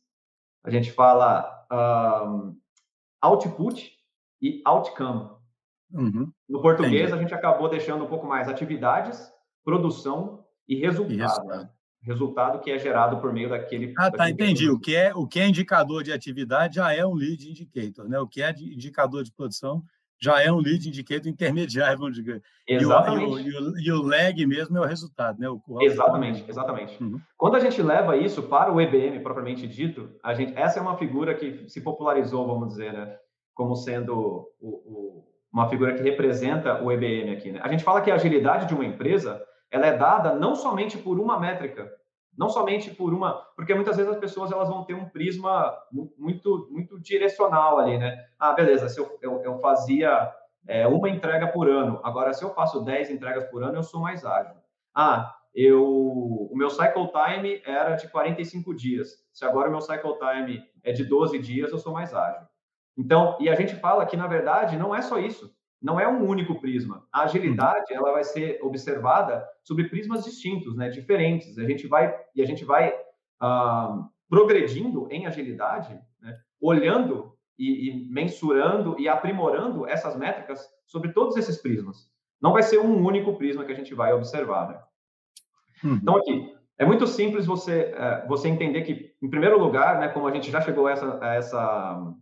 a 0.65 0.71
gente 0.71 0.91
fala 0.91 1.49
um, 2.27 2.59
output 3.23 3.93
e 4.43 4.61
outcome. 4.65 5.31
Uhum. 5.93 6.33
No 6.49 6.61
português, 6.61 7.11
Entendi. 7.11 7.13
a 7.13 7.23
gente 7.23 7.35
acabou 7.35 7.69
deixando 7.69 8.05
um 8.05 8.09
pouco 8.09 8.27
mais 8.27 8.49
atividades, 8.49 9.33
produção 9.65 10.45
e 10.67 10.75
resultado. 10.75 11.15
E 11.15 11.17
resultado. 11.17 11.71
Resultado. 12.03 12.61
que 12.61 12.71
é 12.71 12.79
gerado 12.79 13.19
por 13.21 13.33
meio 13.33 13.49
daquele. 13.49 13.95
Ah, 13.97 14.11
tá, 14.11 14.29
entendi. 14.29 14.69
O 14.71 14.79
que, 14.79 14.95
é, 14.95 15.15
o 15.15 15.27
que 15.27 15.41
é 15.41 15.47
indicador 15.47 16.03
de 16.03 16.13
atividade 16.13 16.77
já 16.77 16.93
é 16.93 17.05
um 17.05 17.15
lead 17.15 17.49
indicator, 17.49 18.09
né? 18.09 18.19
O 18.19 18.27
que 18.27 18.43
é 18.43 18.51
indicador 18.51 19.23
de 19.23 19.33
produção 19.33 19.83
já 20.21 20.43
é 20.43 20.53
um 20.53 20.59
lead 20.59 20.87
indicator 20.87 21.27
intermediário, 21.27 21.99
vamos 21.99 22.15
dizer. 22.15 22.43
Exatamente. 22.69 23.25
E 23.25 23.35
o, 23.35 23.39
e, 23.39 23.57
o, 23.57 23.79
e 23.79 23.93
o, 23.93 24.03
lag 24.03 24.47
mesmo 24.47 24.77
é 24.77 24.81
o 24.81 24.85
resultado, 24.85 25.41
né? 25.41 25.49
O, 25.49 25.61
exatamente, 25.81 26.45
exatamente. 26.47 27.03
Uhum. 27.03 27.19
Quando 27.39 27.57
a 27.57 27.61
gente 27.61 27.81
leva 27.81 28.17
isso 28.17 28.43
para 28.43 28.71
o 28.71 28.81
EBM 28.81 29.21
propriamente 29.21 29.67
dito, 29.67 30.11
a 30.23 30.35
gente, 30.35 30.53
essa 30.57 30.79
é 30.79 30.83
uma 30.83 30.99
figura 30.99 31.35
que 31.35 31.67
se 31.69 31.81
popularizou, 31.81 32.47
vamos 32.47 32.69
dizer, 32.69 32.93
né? 32.93 33.17
Como 33.55 33.75
sendo 33.75 34.47
o, 34.61 35.25
uma 35.53 35.69
figura 35.69 35.95
que 35.95 36.03
representa 36.03 36.83
o 36.83 36.93
EBM 36.93 37.31
aqui, 37.33 37.53
né? 37.53 37.61
A 37.63 37.69
gente 37.69 37.83
fala 37.83 38.01
que 38.01 38.11
a 38.11 38.15
agilidade 38.15 38.67
de 38.67 38.75
uma 38.75 38.85
empresa, 38.85 39.43
ela 39.71 39.87
é 39.87 39.97
dada 39.97 40.35
não 40.35 40.55
somente 40.55 40.99
por 40.99 41.19
uma 41.21 41.39
métrica, 41.39 41.91
não 42.37 42.49
somente 42.49 42.91
por 42.91 43.13
uma, 43.13 43.35
porque 43.57 43.75
muitas 43.75 43.97
vezes 43.97 44.13
as 44.13 44.19
pessoas 44.19 44.51
elas 44.51 44.69
vão 44.69 44.85
ter 44.85 44.95
um 44.95 45.09
prisma 45.09 45.77
muito 46.19 46.69
muito 46.71 46.99
direcional 47.01 47.79
ali, 47.79 47.99
né? 47.99 48.27
Ah, 48.39 48.53
beleza, 48.53 48.89
se 48.89 48.99
eu, 48.99 49.19
eu, 49.21 49.43
eu 49.43 49.59
fazia 49.59 50.33
é, 50.67 50.87
uma 50.87 51.09
entrega 51.09 51.49
por 51.49 51.69
ano, 51.69 52.01
agora 52.03 52.33
se 52.33 52.43
eu 52.43 52.51
faço 52.51 52.85
10 52.85 53.11
entregas 53.11 53.45
por 53.45 53.63
ano, 53.63 53.77
eu 53.77 53.83
sou 53.83 54.01
mais 54.01 54.25
ágil. 54.25 54.55
Ah, 54.95 55.35
eu 55.55 55.85
o 55.85 56.53
meu 56.55 56.71
cycle 56.71 57.09
time 57.09 57.63
era 57.65 57.95
de 57.97 58.09
45 58.09 58.75
dias. 58.75 59.25
Se 59.33 59.45
agora 59.45 59.69
o 59.69 59.71
meu 59.71 59.81
cycle 59.81 60.19
time 60.19 60.63
é 60.83 60.93
de 60.93 61.05
12 61.05 61.39
dias, 61.39 61.71
eu 61.71 61.79
sou 61.79 61.93
mais 61.93 62.15
ágil. 62.15 62.47
Então, 62.97 63.37
e 63.41 63.49
a 63.49 63.55
gente 63.55 63.75
fala 63.77 64.07
que 64.07 64.17
na 64.17 64.27
verdade 64.27 64.77
não 64.77 64.95
é 64.95 65.03
só 65.03 65.19
isso 65.19 65.55
não 65.83 65.99
é 65.99 66.07
um 66.07 66.27
único 66.27 66.61
prisma. 66.61 67.07
A 67.11 67.23
agilidade 67.23 67.93
ela 67.93 68.13
vai 68.13 68.23
ser 68.23 68.59
observada 68.63 69.47
sobre 69.63 69.89
prismas 69.89 70.25
distintos, 70.25 70.77
né, 70.77 70.91
diferentes. 70.91 71.59
A 71.59 71.65
gente 71.65 71.87
vai 71.87 72.15
e 72.35 72.43
a 72.43 72.47
gente 72.47 72.65
vai 72.65 72.91
uh, 73.43 74.05
progredindo 74.29 75.09
em 75.11 75.27
agilidade, 75.27 75.99
né, 76.21 76.39
olhando 76.61 77.35
e, 77.59 77.89
e, 77.89 78.09
mensurando 78.11 78.97
e 78.99 79.09
aprimorando 79.09 79.87
essas 79.87 80.17
métricas 80.17 80.69
sobre 80.87 81.13
todos 81.13 81.37
esses 81.37 81.57
prismas. 81.57 82.09
Não 82.41 82.53
vai 82.53 82.63
ser 82.63 82.79
um 82.79 83.03
único 83.05 83.37
prisma 83.37 83.65
que 83.65 83.73
a 83.73 83.77
gente 83.77 83.95
vai 83.95 84.13
observar. 84.13 84.69
Né? 84.69 84.81
Uhum. 85.85 85.99
Então 86.03 86.17
aqui 86.17 86.55
é 86.79 86.85
muito 86.85 87.07
simples 87.07 87.47
você 87.47 87.95
uh, 87.95 88.29
você 88.29 88.49
entender 88.49 88.83
que, 88.83 89.15
em 89.23 89.31
primeiro 89.31 89.59
lugar, 89.59 89.99
né, 89.99 90.09
como 90.09 90.27
a 90.27 90.33
gente 90.33 90.51
já 90.51 90.61
chegou 90.61 90.87
a 90.87 90.93
essa 90.93 91.19
a 91.25 91.35
essa, 91.35 92.15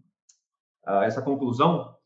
a 0.87 1.05
essa 1.05 1.23
conclusão 1.23 1.98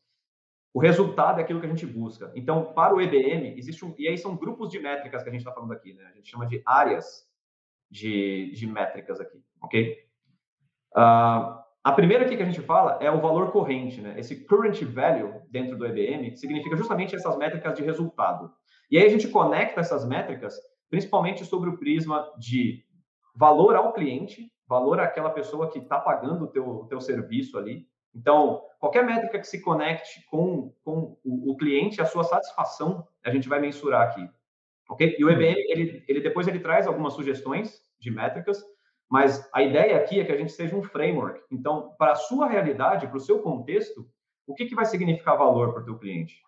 o 0.75 0.81
resultado 0.81 1.39
é 1.39 1.43
aquilo 1.43 1.61
que 1.61 1.67
a 1.67 1.69
gente 1.69 1.87
busca. 1.87 2.33
Então, 2.35 2.73
para 2.73 2.95
o 2.95 3.01
EBM, 3.01 3.59
existe 3.59 3.85
um. 3.85 3.95
E 3.99 4.09
aí 4.09 4.17
são 4.17 4.37
grupos 4.37 4.71
de 4.71 4.79
métricas 4.79 5.23
que 5.23 5.29
a 5.29 5.33
gente 5.33 5.43
está 5.43 5.53
falando 5.53 5.73
aqui, 5.73 5.93
né? 5.93 6.05
A 6.11 6.17
gente 6.17 6.31
chama 6.31 6.47
de 6.47 6.63
áreas 6.65 7.29
de, 7.91 8.53
de 8.53 8.67
métricas 8.67 9.21
aqui, 9.21 9.39
ok? 9.63 9.99
Uh, 10.97 11.61
a 11.85 11.93
primeira 11.93 12.25
aqui 12.25 12.37
que 12.37 12.43
a 12.43 12.47
gente 12.47 12.63
fala 12.63 12.99
é 13.03 13.11
o 13.11 13.21
valor 13.21 13.53
corrente, 13.53 14.01
né? 14.01 14.15
Esse 14.19 14.47
current 14.47 14.83
value 14.83 15.43
dentro 15.51 15.77
do 15.77 15.85
EBM 15.85 16.37
significa 16.37 16.77
justamente 16.77 17.15
essas 17.15 17.37
métricas 17.37 17.75
de 17.75 17.83
resultado. 17.83 18.51
E 18.91 18.97
aí 18.97 19.07
a 19.07 19.11
gente 19.11 19.29
conecta 19.29 19.81
essas 19.81 20.07
métricas 20.07 20.55
principalmente 20.89 21.45
sobre 21.45 21.71
o 21.71 21.79
prisma 21.79 22.31
de 22.39 22.85
valor 23.35 23.75
ao 23.75 23.93
cliente, 23.93 24.53
valor 24.67 25.01
àquela 25.01 25.31
pessoa 25.31 25.71
que 25.71 25.79
está 25.79 25.99
pagando 25.99 26.45
o 26.45 26.49
teu, 26.49 26.87
teu 26.89 27.01
serviço 27.01 27.59
ali, 27.59 27.87
então, 28.15 28.63
qualquer 28.79 29.05
métrica 29.05 29.39
que 29.39 29.47
se 29.47 29.61
conecte 29.61 30.25
com, 30.31 30.73
com 30.85 31.17
o, 31.25 31.53
o, 31.53 31.57
cliente, 31.57 32.01
a 32.01 32.07
sua 32.07 32.25
satisfação, 32.25 33.07
a 33.25 33.31
gente 33.31 33.49
vai 33.49 33.59
mensurar 33.59 34.03
aqui. 34.03 34.29
Ok? 34.89 35.17
E 35.19 35.25
o 35.25 35.31
EBM, 35.31 35.57
ele, 35.69 36.05
ele 36.07 36.21
depois 36.21 36.47
ele 36.47 36.61
traz 36.61 36.87
algumas 36.87 37.15
sugestões 37.15 37.81
de 37.99 38.11
métricas, 38.11 38.63
mas 39.09 39.49
a 39.53 39.63
ideia 39.63 39.97
aqui 39.97 40.21
é 40.21 40.25
que 40.25 40.33
a 40.33 40.37
gente 40.37 40.53
seja 40.53 40.77
um 40.77 40.83
framework. 40.83 41.41
Então, 41.51 41.95
para 41.99 42.13
a 42.13 42.17
sua 42.17 42.47
realidade, 42.47 43.07
para 43.07 43.17
o 43.17 43.21
seu 43.21 43.41
contexto, 43.41 44.07
o 44.47 44.55
que, 44.55 44.67
que 44.67 44.75
vai 44.75 44.85
significar 44.85 45.39
valor 45.39 45.73
para 45.73 45.83
o 45.83 45.85
teu 45.85 45.99
cliente? 45.99 46.43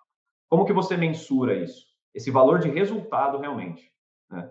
Como 0.49 0.65
que 0.65 0.73
você 0.73 0.97
mensura 0.97 1.55
isso? 1.55 1.87
Esse 2.15 2.31
valor 2.31 2.59
de 2.59 2.69
resultado 2.69 3.39
realmente. 3.39 3.91
Né? 4.31 4.51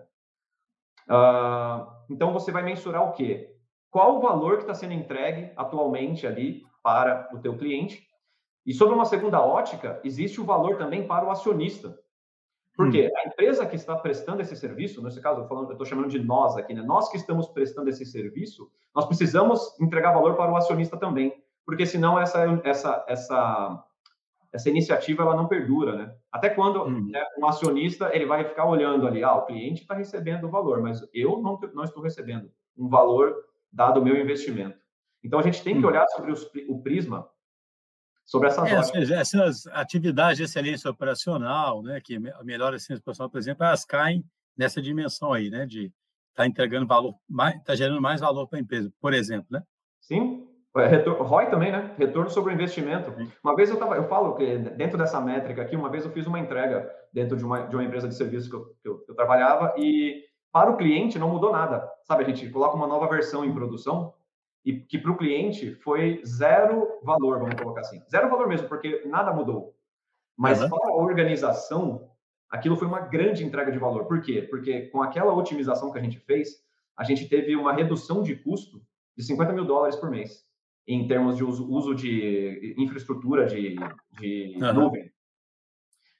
Uh, 1.08 1.86
então, 2.10 2.32
você 2.32 2.50
vai 2.50 2.62
mensurar 2.62 3.02
o 3.02 3.12
quê? 3.12 3.54
Qual 3.90 4.16
o 4.16 4.20
valor 4.20 4.56
que 4.56 4.62
está 4.62 4.74
sendo 4.74 4.94
entregue 4.94 5.52
atualmente 5.56 6.26
ali 6.26 6.64
para 6.84 7.30
o 7.32 7.38
teu 7.38 7.56
cliente. 7.56 8.06
E 8.66 8.74
sobre 8.74 8.94
uma 8.94 9.06
segunda 9.06 9.40
ótica, 9.40 10.00
existe 10.04 10.40
o 10.40 10.44
valor 10.44 10.76
também 10.76 11.06
para 11.06 11.24
o 11.24 11.30
acionista. 11.30 11.98
Porque 12.76 13.06
hum. 13.06 13.10
a 13.16 13.28
empresa 13.28 13.66
que 13.66 13.76
está 13.76 13.96
prestando 13.96 14.42
esse 14.42 14.54
serviço, 14.54 15.02
nesse 15.02 15.20
caso, 15.20 15.46
eu 15.48 15.72
estou 15.72 15.86
chamando 15.86 16.08
de 16.08 16.18
nós 16.18 16.56
aqui, 16.56 16.74
né? 16.74 16.82
Nós 16.82 17.08
que 17.08 17.16
estamos 17.16 17.48
prestando 17.48 17.88
esse 17.88 18.04
serviço, 18.04 18.70
nós 18.94 19.06
precisamos 19.06 19.78
entregar 19.80 20.12
valor 20.12 20.34
para 20.34 20.52
o 20.52 20.56
acionista 20.56 20.96
também, 20.96 21.32
porque 21.64 21.86
senão 21.86 22.20
essa 22.20 22.60
essa 22.64 23.04
essa 23.08 23.84
essa 24.52 24.70
iniciativa 24.70 25.22
ela 25.22 25.36
não 25.36 25.48
perdura, 25.48 25.96
né? 25.96 26.14
Até 26.32 26.50
quando 26.50 26.82
hum. 26.82 27.08
né, 27.10 27.24
um 27.38 27.46
acionista 27.46 28.10
ele 28.12 28.26
vai 28.26 28.44
ficar 28.44 28.66
olhando 28.66 29.06
ali, 29.06 29.22
ah, 29.22 29.36
o 29.36 29.46
cliente 29.46 29.82
está 29.82 29.94
recebendo 29.94 30.44
o 30.44 30.50
valor, 30.50 30.82
mas 30.82 31.00
eu 31.14 31.40
não 31.40 31.58
não 31.72 31.84
estou 31.84 32.02
recebendo 32.02 32.50
um 32.76 32.88
valor 32.88 33.34
dado 33.72 34.00
o 34.00 34.04
meu 34.04 34.16
investimento. 34.20 34.83
Então, 35.24 35.38
a 35.38 35.42
gente 35.42 35.62
tem 35.62 35.74
que 35.74 35.84
hum. 35.84 35.88
olhar 35.88 36.06
sobre 36.08 36.30
os, 36.30 36.48
o 36.68 36.82
prisma 36.82 37.28
sobre 38.24 38.48
essas 38.48 38.70
é, 38.70 38.82
seja, 38.82 39.16
essas 39.16 39.66
atividades 39.68 40.38
de 40.38 40.44
excelência 40.44 40.90
operacional, 40.90 41.82
né, 41.82 42.00
que 42.00 42.18
melhora 42.42 42.74
a 42.74 42.76
excelência 42.76 43.02
operacional, 43.02 43.30
por 43.30 43.38
exemplo, 43.38 43.64
elas 43.64 43.84
caem 43.84 44.24
nessa 44.56 44.80
dimensão 44.80 45.32
aí, 45.32 45.50
né, 45.50 45.66
de 45.66 45.86
estar 46.30 46.44
tá 46.44 46.46
entregando 46.46 46.86
valor, 46.86 47.14
está 47.56 47.74
gerando 47.74 48.00
mais 48.00 48.20
valor 48.20 48.48
para 48.48 48.58
a 48.58 48.62
empresa, 48.62 48.90
por 49.00 49.12
exemplo, 49.12 49.46
né? 49.50 49.62
Sim, 50.00 50.48
é, 50.76 50.86
Retor 50.86 51.22
ROI 51.22 51.50
também, 51.50 51.70
né? 51.70 51.94
Retorno 51.96 52.28
sobre 52.28 52.52
o 52.52 52.54
investimento. 52.54 53.14
Uma 53.42 53.54
vez 53.54 53.70
eu 53.70 53.76
tava, 53.76 53.94
eu 53.94 54.08
falo 54.08 54.34
que 54.34 54.58
dentro 54.58 54.98
dessa 54.98 55.20
métrica 55.20 55.62
aqui, 55.62 55.76
uma 55.76 55.88
vez 55.88 56.04
eu 56.04 56.10
fiz 56.10 56.26
uma 56.26 56.40
entrega 56.40 56.90
dentro 57.12 57.36
de 57.36 57.44
uma, 57.44 57.60
de 57.60 57.76
uma 57.76 57.84
empresa 57.84 58.08
de 58.08 58.14
serviços 58.16 58.48
que 58.48 58.56
eu, 58.56 58.64
que 58.82 58.88
eu, 58.88 59.04
eu 59.08 59.14
trabalhava 59.14 59.72
e 59.78 60.24
para 60.52 60.70
o 60.70 60.76
cliente 60.76 61.18
não 61.18 61.30
mudou 61.30 61.52
nada. 61.52 61.88
Sabe, 62.02 62.24
a 62.24 62.26
gente 62.26 62.50
coloca 62.50 62.76
uma 62.76 62.88
nova 62.88 63.06
versão 63.08 63.44
em 63.44 63.54
produção 63.54 64.12
e 64.64 64.80
que 64.80 64.98
para 64.98 65.12
o 65.12 65.16
cliente 65.16 65.74
foi 65.76 66.22
zero 66.24 66.98
valor, 67.02 67.38
vamos 67.38 67.54
colocar 67.54 67.82
assim. 67.82 68.02
Zero 68.10 68.30
valor 68.30 68.48
mesmo, 68.48 68.66
porque 68.66 69.02
nada 69.04 69.32
mudou. 69.32 69.74
Mas 70.36 70.62
uhum. 70.62 70.70
para 70.70 70.90
a 70.90 70.94
organização, 70.94 72.10
aquilo 72.48 72.76
foi 72.76 72.88
uma 72.88 73.00
grande 73.00 73.44
entrega 73.44 73.70
de 73.70 73.78
valor. 73.78 74.06
Por 74.06 74.22
quê? 74.22 74.42
Porque 74.42 74.82
com 74.88 75.02
aquela 75.02 75.34
otimização 75.34 75.92
que 75.92 75.98
a 75.98 76.02
gente 76.02 76.18
fez, 76.18 76.64
a 76.96 77.04
gente 77.04 77.28
teve 77.28 77.54
uma 77.54 77.72
redução 77.72 78.22
de 78.22 78.34
custo 78.36 78.80
de 79.16 79.22
50 79.22 79.52
mil 79.52 79.64
dólares 79.64 79.96
por 79.96 80.10
mês, 80.10 80.44
em 80.86 81.06
termos 81.06 81.36
de 81.36 81.44
uso, 81.44 81.70
uso 81.70 81.94
de 81.94 82.74
infraestrutura 82.78 83.46
de, 83.46 83.76
de 84.18 84.58
uhum. 84.60 84.72
nuvem. 84.72 85.12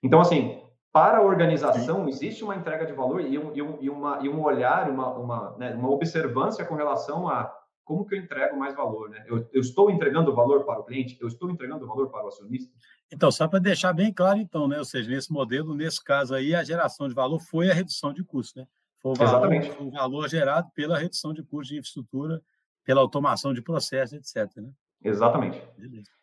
Então, 0.02 0.20
assim, 0.20 0.62
para 0.92 1.18
a 1.18 1.22
organização, 1.22 2.06
existe 2.08 2.44
uma 2.44 2.54
entrega 2.54 2.84
de 2.84 2.92
valor 2.92 3.22
e 3.22 3.38
um, 3.38 3.52
e 3.54 3.62
um, 3.62 3.78
e 3.80 3.90
uma, 3.90 4.18
e 4.22 4.28
um 4.28 4.42
olhar, 4.42 4.90
uma, 4.90 5.12
uma, 5.14 5.56
né, 5.56 5.74
uma 5.74 5.90
observância 5.90 6.64
com 6.64 6.74
relação 6.74 7.26
a 7.26 7.52
como 7.84 8.06
que 8.06 8.14
eu 8.14 8.18
entrego 8.18 8.56
mais 8.56 8.74
valor, 8.74 9.10
né? 9.10 9.24
Eu, 9.26 9.48
eu, 9.52 9.60
estou 9.60 9.90
entregando 9.90 10.34
valor 10.34 10.64
para 10.64 10.80
o 10.80 10.84
cliente, 10.84 11.18
eu 11.20 11.28
estou 11.28 11.50
entregando 11.50 11.86
valor 11.86 12.10
para 12.10 12.24
o 12.24 12.28
acionista. 12.28 12.72
Então, 13.12 13.30
só 13.30 13.46
para 13.46 13.58
deixar 13.58 13.92
bem 13.92 14.12
claro, 14.12 14.38
então, 14.38 14.66
né? 14.66 14.78
Ou 14.78 14.84
seja, 14.84 15.10
nesse 15.10 15.30
modelo, 15.30 15.74
nesse 15.74 16.02
caso 16.02 16.34
aí, 16.34 16.54
a 16.54 16.64
geração 16.64 17.08
de 17.08 17.14
valor 17.14 17.38
foi 17.38 17.70
a 17.70 17.74
redução 17.74 18.12
de 18.12 18.24
custo, 18.24 18.58
né? 18.58 18.66
Foi 19.00 19.12
o 19.12 19.14
valor, 19.14 19.52
Exatamente. 19.52 19.82
o 19.82 19.90
valor 19.90 20.28
gerado 20.28 20.70
pela 20.74 20.98
redução 20.98 21.34
de 21.34 21.42
custo 21.42 21.74
de 21.74 21.78
infraestrutura, 21.78 22.40
pela 22.84 23.02
automação 23.02 23.52
de 23.52 23.60
processos, 23.60 24.14
etc. 24.14 24.50
Né? 24.56 24.70
Exatamente. 25.02 25.62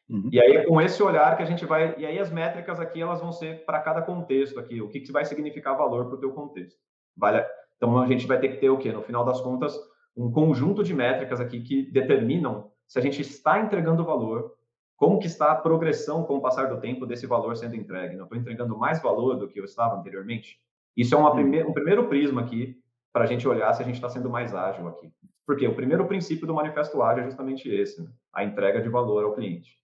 Uhum. 0.09 0.29
E 0.31 0.41
aí, 0.41 0.65
com 0.65 0.81
esse 0.81 1.01
olhar 1.03 1.37
que 1.37 1.43
a 1.43 1.45
gente 1.45 1.63
vai... 1.65 1.95
E 1.97 2.05
aí, 2.05 2.17
as 2.17 2.31
métricas 2.31 2.79
aqui, 2.79 2.99
elas 2.99 3.21
vão 3.21 3.31
ser 3.31 3.63
para 3.65 3.79
cada 3.81 4.01
contexto 4.01 4.59
aqui. 4.59 4.81
O 4.81 4.89
que, 4.89 4.99
que 4.99 5.11
vai 5.11 5.23
significar 5.25 5.77
valor 5.77 6.07
para 6.07 6.15
o 6.15 6.19
teu 6.19 6.31
contexto. 6.31 6.79
Vale... 7.15 7.45
Então, 7.77 7.97
a 7.99 8.07
gente 8.07 8.27
vai 8.27 8.39
ter 8.39 8.49
que 8.49 8.57
ter 8.57 8.69
o 8.69 8.77
quê? 8.77 8.91
No 8.91 9.01
final 9.01 9.25
das 9.25 9.41
contas, 9.41 9.75
um 10.15 10.31
conjunto 10.31 10.83
de 10.83 10.93
métricas 10.93 11.39
aqui 11.39 11.61
que 11.61 11.91
determinam 11.91 12.71
se 12.87 12.99
a 12.99 13.01
gente 13.01 13.21
está 13.21 13.59
entregando 13.59 14.03
valor, 14.03 14.55
como 14.95 15.17
que 15.17 15.27
está 15.27 15.51
a 15.51 15.55
progressão 15.55 16.23
com 16.23 16.37
o 16.37 16.41
passar 16.41 16.67
do 16.67 16.79
tempo 16.79 17.05
desse 17.05 17.25
valor 17.25 17.55
sendo 17.55 17.75
entregue. 17.75 18.15
Não 18.15 18.25
estou 18.25 18.37
entregando 18.37 18.77
mais 18.77 19.01
valor 19.01 19.35
do 19.37 19.47
que 19.47 19.59
eu 19.59 19.65
estava 19.65 19.95
anteriormente? 19.95 20.59
Isso 20.95 21.15
é 21.15 21.17
uma 21.17 21.33
prime 21.33 21.63
um 21.63 21.73
primeiro 21.73 22.07
prisma 22.07 22.41
aqui 22.41 22.81
para 23.11 23.23
a 23.23 23.27
gente 23.27 23.47
olhar 23.47 23.73
se 23.73 23.81
a 23.81 23.85
gente 23.85 23.95
está 23.95 24.09
sendo 24.09 24.29
mais 24.29 24.53
ágil 24.53 24.87
aqui. 24.87 25.11
Porque 25.45 25.67
o 25.67 25.75
primeiro 25.75 26.05
princípio 26.05 26.45
do 26.45 26.53
manifesto 26.53 27.01
ágil 27.01 27.23
é 27.23 27.25
justamente 27.25 27.69
esse, 27.69 28.01
né? 28.01 28.11
a 28.33 28.43
entrega 28.43 28.81
de 28.81 28.89
valor 28.89 29.23
ao 29.23 29.33
cliente, 29.33 29.77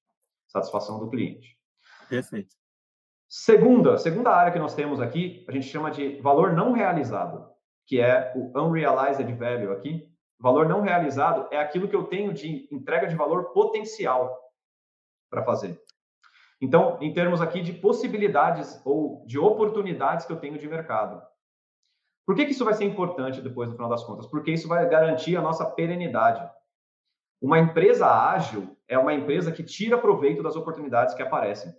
satisfação 0.48 1.00
do 1.00 1.10
cliente. 1.10 1.58
Perfeito. 2.10 2.56
Segunda, 3.28 3.98
segunda 3.98 4.32
área 4.32 4.54
que 4.54 4.60
nós 4.60 4.74
temos 4.74 5.02
aqui, 5.02 5.44
a 5.48 5.52
gente 5.52 5.68
chama 5.68 5.92
de 5.92 6.22
valor 6.22 6.54
não 6.54 6.72
realizado, 6.72 7.50
que 7.86 8.00
é 8.00 8.32
o 8.36 8.58
unrealized 8.58 9.34
value 9.34 9.72
aqui. 9.72 10.10
Valor 10.40 10.68
não 10.68 10.82
realizado 10.82 11.48
é 11.52 11.60
aquilo 11.60 11.88
que 11.88 11.96
eu 11.96 12.04
tenho 12.04 12.34
de 12.34 12.68
entrega 12.72 13.08
de 13.08 13.16
valor 13.16 13.52
potencial 13.52 14.38
para 15.30 15.44
fazer. 15.44 15.82
Então, 16.60 16.98
em 17.02 17.14
termos 17.14 17.42
aqui 17.42 17.62
de 17.62 17.74
possibilidades 17.74 18.82
ou 18.86 19.24
de 19.26 19.38
oportunidades 19.38 20.26
que 20.26 20.32
eu 20.32 20.40
tenho 20.40 20.58
de 20.58 20.68
mercado. 20.68 21.22
Por 22.26 22.36
que, 22.36 22.46
que 22.46 22.52
isso 22.52 22.66
vai 22.66 22.74
ser 22.74 22.86
importante 22.86 23.42
depois, 23.42 23.70
no 23.70 23.76
final 23.76 23.90
das 23.90 24.04
contas? 24.04 24.28
Porque 24.28 24.52
isso 24.52 24.68
vai 24.68 24.88
garantir 24.90 25.38
a 25.38 25.42
nossa 25.42 25.66
perenidade. 25.66 26.50
Uma 27.42 27.60
empresa 27.60 28.08
ágil 28.08 28.76
é 28.88 28.98
uma 28.98 29.14
empresa 29.14 29.52
que 29.52 29.64
tira 29.64 29.98
proveito 29.98 30.42
das 30.42 30.56
oportunidades 30.56 31.14
que 31.14 31.22
aparecem. 31.22 31.74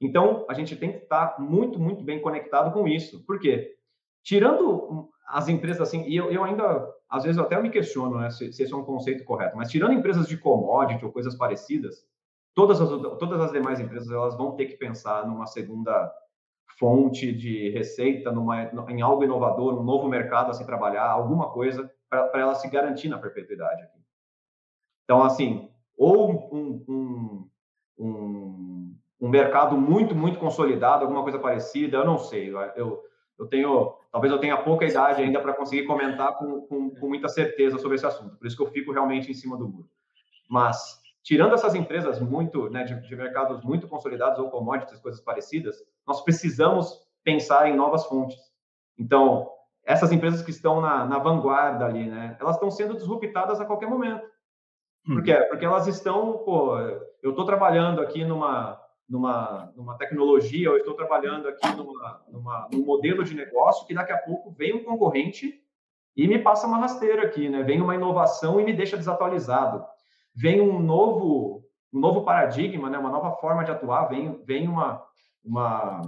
Então, 0.00 0.46
a 0.48 0.54
gente 0.54 0.76
tem 0.76 0.92
que 0.92 0.98
estar 0.98 1.40
muito, 1.40 1.78
muito 1.78 2.04
bem 2.04 2.20
conectado 2.20 2.72
com 2.72 2.86
isso. 2.86 3.24
Por 3.26 3.40
quê? 3.40 3.76
Tirando 4.22 5.10
as 5.26 5.48
empresas 5.48 5.88
assim, 5.88 6.04
e 6.06 6.16
eu, 6.16 6.30
eu 6.30 6.44
ainda, 6.44 6.88
às 7.08 7.22
vezes, 7.22 7.38
eu 7.38 7.44
até 7.44 7.60
me 7.60 7.70
questiono 7.70 8.18
né, 8.18 8.30
se, 8.30 8.52
se 8.52 8.62
esse 8.62 8.72
é 8.72 8.76
um 8.76 8.84
conceito 8.84 9.24
correto, 9.24 9.56
mas 9.56 9.70
tirando 9.70 9.92
empresas 9.92 10.26
de 10.26 10.36
commodity 10.36 11.04
ou 11.04 11.12
coisas 11.12 11.36
parecidas, 11.36 12.04
todas 12.54 12.80
as, 12.80 12.88
todas 12.88 13.40
as 13.40 13.52
demais 13.52 13.78
empresas 13.78 14.10
elas 14.10 14.36
vão 14.36 14.56
ter 14.56 14.66
que 14.66 14.76
pensar 14.76 15.26
numa 15.26 15.46
segunda 15.46 16.12
fonte 16.78 17.32
de 17.32 17.70
receita, 17.70 18.32
numa, 18.32 18.64
em 18.90 19.00
algo 19.00 19.24
inovador, 19.24 19.78
um 19.78 19.84
novo 19.84 20.08
mercado 20.08 20.50
a 20.50 20.54
se 20.54 20.66
trabalhar, 20.66 21.08
alguma 21.08 21.50
coisa 21.50 21.90
para 22.08 22.30
ela 22.34 22.54
se 22.54 22.68
garantir 22.68 23.08
na 23.08 23.18
perpetuidade. 23.18 23.82
Então, 25.04 25.22
assim, 25.22 25.70
ou 25.96 26.52
um, 26.52 26.84
um, 26.88 27.50
um, 27.98 28.96
um, 29.20 29.28
mercado 29.28 29.76
muito, 29.76 30.14
muito 30.14 30.38
consolidado, 30.38 31.04
alguma 31.04 31.22
coisa 31.22 31.38
parecida, 31.38 31.98
eu 31.98 32.04
não 32.04 32.18
sei. 32.18 32.52
Eu, 32.74 33.02
eu 33.38 33.46
tenho, 33.46 33.95
talvez 34.10 34.32
eu 34.32 34.38
tenha 34.38 34.56
pouca 34.56 34.84
idade 34.84 35.22
ainda 35.22 35.40
para 35.40 35.52
conseguir 35.52 35.84
comentar 35.84 36.36
com, 36.38 36.62
com, 36.62 36.90
com 36.90 37.08
muita 37.08 37.28
certeza 37.28 37.78
sobre 37.78 37.96
esse 37.96 38.06
assunto, 38.06 38.36
por 38.36 38.46
isso 38.46 38.56
que 38.56 38.62
eu 38.62 38.70
fico 38.70 38.92
realmente 38.92 39.30
em 39.30 39.34
cima 39.34 39.56
do 39.56 39.68
muro. 39.68 39.88
Mas 40.48 41.00
tirando 41.22 41.54
essas 41.54 41.74
empresas 41.74 42.20
muito, 42.20 42.70
né, 42.70 42.84
de, 42.84 42.94
de, 43.00 43.16
mercados 43.16 43.64
muito 43.64 43.88
consolidados 43.88 44.38
ou 44.38 44.48
commodities, 44.48 45.00
coisas 45.00 45.20
parecidas, 45.20 45.82
nós 46.06 46.22
precisamos 46.22 47.04
pensar 47.24 47.68
em 47.68 47.74
novas 47.74 48.06
fontes. 48.06 48.38
Então, 48.96 49.50
essas 49.84 50.12
empresas 50.12 50.40
que 50.42 50.52
estão 50.52 50.80
na, 50.80 51.04
na 51.04 51.18
vanguarda 51.18 51.84
ali, 51.84 52.08
né, 52.08 52.36
elas 52.40 52.54
estão 52.54 52.70
sendo 52.70 52.94
disruptadas 52.94 53.60
a 53.60 53.64
qualquer 53.64 53.88
momento. 53.88 54.24
Por 55.04 55.22
quê? 55.22 55.34
Porque 55.48 55.64
elas 55.64 55.86
estão, 55.86 56.38
pô, 56.44 56.78
eu 57.22 57.30
estou 57.30 57.44
trabalhando 57.44 58.00
aqui 58.00 58.24
numa, 58.24 58.80
numa, 59.08 59.72
numa 59.76 59.96
tecnologia, 59.96 60.68
eu 60.68 60.78
estou 60.78 60.94
trabalhando 60.94 61.48
aqui 61.48 61.68
numa, 61.76 62.22
numa, 62.28 62.68
num 62.72 62.84
modelo 62.84 63.24
de 63.24 63.34
negócio 63.34 63.86
que 63.86 63.94
daqui 63.94 64.12
a 64.12 64.18
pouco 64.18 64.50
vem 64.50 64.74
um 64.74 64.84
concorrente 64.84 65.62
e 66.16 66.26
me 66.26 66.38
passa 66.38 66.66
uma 66.66 66.78
rasteira 66.78 67.22
aqui, 67.22 67.48
né? 67.48 67.62
Vem 67.62 67.80
uma 67.80 67.94
inovação 67.94 68.60
e 68.60 68.64
me 68.64 68.72
deixa 68.72 68.96
desatualizado 68.96 69.84
vem 70.36 70.60
um 70.60 70.78
novo, 70.78 71.64
um 71.92 71.98
novo 71.98 72.22
paradigma, 72.22 72.90
né? 72.90 72.98
uma 72.98 73.10
nova 73.10 73.34
forma 73.36 73.64
de 73.64 73.70
atuar, 73.70 74.06
vem, 74.06 74.38
vem 74.44 74.68
uma, 74.68 75.02
uma 75.42 76.02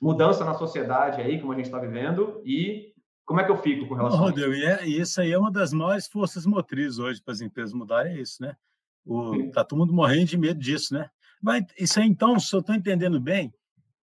mudança 0.00 0.44
na 0.44 0.54
sociedade 0.54 1.20
aí, 1.20 1.38
como 1.38 1.52
a 1.52 1.56
gente 1.56 1.66
está 1.66 1.78
vivendo, 1.78 2.40
e 2.44 2.94
como 3.26 3.40
é 3.40 3.44
que 3.44 3.50
eu 3.50 3.58
fico 3.58 3.86
com 3.86 3.94
relação 3.94 4.18
Não, 4.18 4.26
Rodrigo, 4.26 4.50
a 4.50 4.56
isso? 4.56 4.64
E, 4.64 4.66
é, 4.66 4.86
e 4.88 5.00
isso 5.00 5.20
aí 5.20 5.32
é 5.32 5.38
uma 5.38 5.52
das 5.52 5.74
maiores 5.74 6.08
forças 6.08 6.46
motrizes 6.46 6.98
hoje 6.98 7.22
para 7.22 7.32
as 7.32 7.42
empresas 7.42 7.74
mudarem, 7.74 8.16
é 8.16 8.20
isso, 8.20 8.42
né? 8.42 8.56
Está 9.46 9.62
todo 9.62 9.78
mundo 9.78 9.92
morrendo 9.92 10.24
de 10.24 10.38
medo 10.38 10.58
disso, 10.58 10.94
né? 10.94 11.10
Mas 11.44 11.62
isso 11.78 12.00
aí, 12.00 12.06
então, 12.06 12.40
se 12.40 12.56
eu 12.56 12.60
estou 12.60 12.74
entendendo 12.74 13.20
bem, 13.20 13.52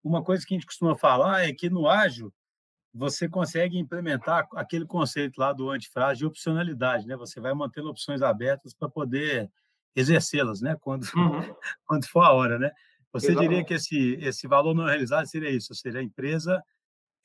uma 0.04 0.23
coisa 0.23 0.45
que 0.45 0.54
a 0.54 0.58
gente 0.58 0.67
costuma 0.67 0.95
falar 0.95 1.43
é 1.43 1.51
que 1.51 1.71
no 1.71 1.89
ágil 1.89 2.32
você 2.93 3.27
consegue 3.27 3.80
implementar 3.80 4.47
aquele 4.54 4.86
conceito 4.86 5.39
lá 5.39 5.51
do 5.51 5.71
antifrágil 5.71 6.19
de 6.19 6.25
opcionalidade, 6.27 7.08
né? 7.08 7.15
Você 7.15 7.41
vai 7.41 7.51
mantendo 7.56 7.89
opções 7.89 8.21
abertas 8.21 8.75
para 8.75 8.88
poder 8.88 9.49
exercê-las, 9.95 10.62
né? 10.62 10.77
Quando, 10.80 11.04
uhum. 11.15 11.56
quando 11.84 12.08
for 12.08 12.21
a 12.21 12.32
hora, 12.32 12.60
né? 12.60 12.69
Você 13.12 13.32
Exatamente. 13.32 13.49
diria 13.49 13.65
que 13.65 13.73
esse, 13.73 14.13
esse 14.21 14.47
valor 14.47 14.75
não 14.75 14.86
realizado 14.86 15.25
seria 15.25 15.49
isso, 15.49 15.71
ou 15.71 15.75
seja, 15.75 15.97
a 15.97 16.04
empresa 16.04 16.63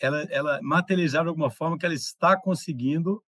ela, 0.00 0.22
ela 0.30 0.60
materializar 0.62 1.24
de 1.24 1.28
alguma 1.28 1.50
forma 1.50 1.76
que 1.76 1.84
ela 1.84 1.94
está 1.94 2.40
conseguindo 2.40 3.22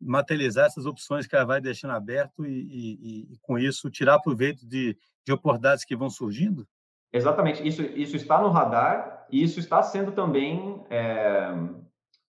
materializar 0.00 0.66
essas 0.66 0.86
opções 0.86 1.26
que 1.26 1.36
ela 1.36 1.44
vai 1.44 1.60
deixando 1.60 1.90
aberto 1.90 2.46
e, 2.46 2.50
e, 2.50 3.34
e 3.34 3.38
com 3.42 3.58
isso 3.58 3.90
tirar 3.90 4.18
proveito 4.20 4.66
de, 4.66 4.96
de 5.24 5.32
oportunidades 5.32 5.84
que 5.84 5.96
vão 5.96 6.10
surgindo? 6.10 6.66
Exatamente, 7.12 7.66
isso, 7.66 7.82
isso 7.82 8.16
está 8.16 8.40
no 8.40 8.50
radar 8.50 9.26
e 9.30 9.42
isso 9.42 9.58
está 9.58 9.82
sendo 9.82 10.12
também. 10.12 10.84
É, 10.88 11.52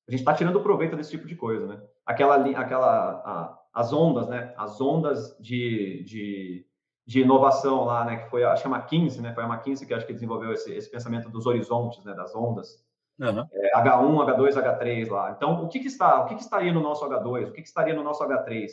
a 0.08 0.12
gente 0.12 0.21
está 0.21 0.34
tirando 0.34 0.62
proveito 0.62 0.95
desse 0.95 1.12
tipo 1.12 1.27
de 1.27 1.36
coisa, 1.36 1.67
né? 1.67 1.82
Aquela, 2.06 2.36
aquela, 2.60 3.21
a, 3.23 3.60
as 3.73 3.93
ondas, 3.93 4.27
né? 4.27 4.54
As 4.58 4.82
ondas 4.82 5.38
de, 5.39 6.04
de, 6.04 6.65
de, 7.06 7.21
inovação 7.21 7.86
lá, 7.86 8.04
né? 8.06 8.17
Que 8.17 8.30
foi, 8.30 8.43
acho 8.43 8.63
que 8.63 8.67
a 8.67 8.77
McKinsey, 8.77 9.21
né? 9.21 9.34
Foi 9.34 9.43
a 9.43 9.47
McKinsey 9.47 9.88
que 9.88 9.93
acho 9.93 10.06
que 10.06 10.13
desenvolveu 10.13 10.51
esse, 10.51 10.73
esse 10.73 10.89
pensamento 10.89 11.30
dos 11.30 11.45
horizontes, 11.45 12.04
né? 12.04 12.13
Das 12.13 12.36
ondas. 12.36 12.84
Uhum. 13.19 13.45
É, 13.54 13.77
H1, 13.77 14.36
H2, 14.36 14.54
H3 14.54 15.10
lá. 15.10 15.32
Então, 15.32 15.63
o 15.63 15.69
que, 15.69 15.80
que 15.80 15.88
está, 15.88 16.23
o 16.23 16.25
que, 16.25 16.36
que 16.36 16.41
estaria 16.41 16.73
no 16.73 16.82
nosso 16.82 17.08
H2? 17.08 17.49
O 17.49 17.51
que, 17.51 17.62
que 17.62 17.67
estaria 17.67 17.93
no 17.93 18.04
nosso 18.04 18.23
H3 18.23 18.69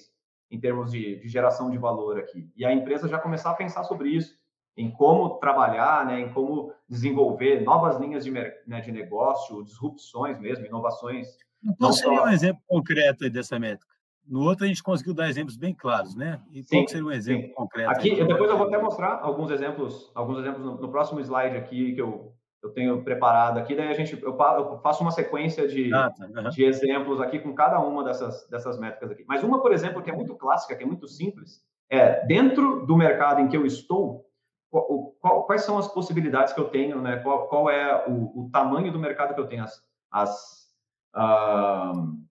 em 0.50 0.58
termos 0.58 0.90
de, 0.90 1.20
de 1.20 1.28
geração 1.28 1.70
de 1.70 1.78
valor 1.78 2.18
aqui? 2.18 2.50
E 2.56 2.64
a 2.64 2.72
empresa 2.72 3.08
já 3.08 3.18
começar 3.18 3.50
a 3.50 3.54
pensar 3.54 3.84
sobre 3.84 4.11
isso 4.11 4.37
em 4.78 4.88
como 4.90 5.38
trabalhar, 5.40 6.06
né, 6.06 6.20
em 6.20 6.32
como 6.32 6.72
desenvolver 6.88 7.62
novas 7.62 7.98
linhas 7.98 8.24
de, 8.24 8.30
né, 8.30 8.80
de 8.80 8.92
negócio, 8.92 9.64
disrupções 9.64 10.38
mesmo, 10.38 10.64
inovações. 10.64 11.26
Então, 11.64 11.92
seria 11.92 12.18
só... 12.18 12.24
um 12.24 12.28
exemplo 12.28 12.62
concreto 12.66 13.28
dessa 13.28 13.58
métrica? 13.58 13.92
No 14.24 14.42
outro, 14.42 14.64
a 14.64 14.68
gente 14.68 14.82
conseguiu 14.82 15.14
dar 15.14 15.28
exemplos 15.28 15.56
bem 15.56 15.74
claros, 15.74 16.14
né? 16.14 16.40
E 16.52 16.62
sim, 16.62 16.76
qual 16.76 16.88
seria 16.88 17.06
um 17.06 17.11
exemplo 17.11 17.48
sim. 17.48 17.54
concreto? 17.54 17.90
Aqui, 17.90 18.11
aí, 18.11 18.26
depois 18.26 18.50
eu 18.50 18.56
vou 18.56 18.68
até 18.68 18.80
mostrar 18.80 19.20
alguns 19.20 19.50
exemplos, 19.50 20.12
alguns 20.14 20.38
exemplos 20.38 20.62
no, 20.62 20.80
no, 20.80 20.90
próximo 20.90 21.18
slide 21.18 21.56
aqui 21.56 21.94
que 21.94 22.00
eu, 22.00 22.32
eu 22.62 22.71
tenho 22.71 23.03
preparado 23.03 23.59
aqui. 23.59 23.75
Daí 23.75 23.88
a 23.88 23.94
gente, 23.94 24.21
eu, 24.23 24.37
eu 24.37 24.79
faço 24.81 25.03
uma 25.03 25.11
sequência 25.11 25.66
de, 25.68 25.92
ah, 25.94 26.11
tá. 26.11 26.27
uhum. 26.27 26.49
de 26.51 26.64
exemplos 26.64 27.21
aqui 27.21 27.38
com 27.38 27.55
cada 27.55 27.79
uma 27.81 28.05
dessas, 28.05 28.49
dessas 28.49 28.79
métricas 28.79 29.11
aqui. 29.11 29.25
Mas 29.27 29.42
uma, 29.42 29.61
por 29.61 29.73
exemplo, 29.73 30.03
que 30.03 30.11
é 30.11 30.14
muito 30.14 30.35
clássica, 30.35 30.75
que 30.77 30.83
é 30.83 30.87
muito 30.87 31.07
simples, 31.07 31.62
é 31.90 32.25
dentro 32.27 32.85
do 32.85 32.97
mercado 32.97 33.40
em 33.40 33.49
que 33.49 33.57
eu 33.57 33.64
estou, 33.64 34.27
qual, 34.71 35.14
qual, 35.21 35.44
quais 35.44 35.62
são 35.62 35.79
as 35.79 35.88
possibilidades 35.88 36.53
que 36.53 36.61
eu 36.61 36.68
tenho, 36.68 37.01
né? 37.01 37.16
Qual, 37.18 37.49
qual 37.49 37.71
é 37.71 38.07
o, 38.07 38.44
o, 38.44 38.51
tamanho 38.51 38.92
do 38.92 38.99
mercado 38.99 39.35
que 39.35 39.40
eu 39.40 39.47
tenho, 39.47 39.64
as, 39.64 39.83
as 40.11 40.68
uh, 41.16 42.29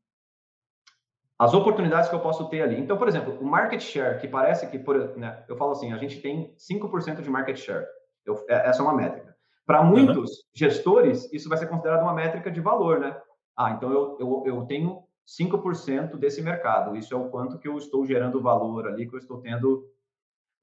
as 1.40 1.54
oportunidades 1.54 2.10
que 2.10 2.16
eu 2.16 2.20
posso 2.20 2.50
ter 2.50 2.62
ali. 2.62 2.80
Então, 2.80 2.98
por 2.98 3.08
exemplo, 3.08 3.38
o 3.40 3.46
market 3.46 3.80
share, 3.80 4.20
que 4.20 4.28
parece 4.28 4.68
que, 4.68 4.80
por, 4.80 5.16
né, 5.18 5.44
eu 5.48 5.56
falo 5.56 5.72
assim, 5.72 5.94
a 5.94 5.98
gente 5.98 6.20
tem 6.20 6.56
5% 6.58 7.22
de 7.22 7.30
market 7.30 7.58
share. 7.58 7.86
Eu, 8.26 8.44
é, 8.50 8.68
essa 8.68 8.82
é 8.82 8.84
uma 8.84 8.96
métrica. 8.96 9.37
Para 9.68 9.84
muitos 9.84 10.32
uhum. 10.32 10.44
gestores, 10.56 11.32
isso 11.34 11.50
vai 11.50 11.58
ser 11.58 11.68
considerado 11.68 12.02
uma 12.02 12.14
métrica 12.14 12.50
de 12.50 12.62
valor, 12.62 13.02
né? 13.02 13.20
Ah, 13.56 13.72
então 13.72 13.92
eu, 13.92 14.18
eu, 14.18 14.44
eu 14.46 14.66
tenho 14.66 15.04
5% 15.28 16.16
desse 16.16 16.42
mercado. 16.42 16.96
Isso 16.96 17.14
é 17.14 17.18
o 17.18 17.30
quanto 17.30 17.60
que 17.60 17.68
eu 17.68 17.78
estou 17.78 18.06
gerando 18.06 18.42
valor 18.42 18.88
ali, 18.88 19.08
que 19.08 19.14
eu 19.14 19.20
estou 19.20 19.42
tendo. 19.42 19.86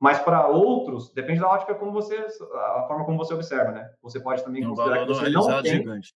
Mas 0.00 0.18
para 0.18 0.48
outros, 0.48 1.12
depende 1.12 1.40
da 1.40 1.48
ótica 1.48 1.74
como 1.74 1.92
você, 1.92 2.16
a 2.16 2.84
forma 2.88 3.04
como 3.04 3.18
você 3.18 3.34
observa, 3.34 3.72
né? 3.72 3.90
Você 4.02 4.18
pode 4.18 4.42
também 4.42 4.66
considerar 4.66 5.06
que 5.06 5.12
você 5.12 5.28
não 5.28 5.62
tem. 5.62 5.72
Gigante. 5.76 6.14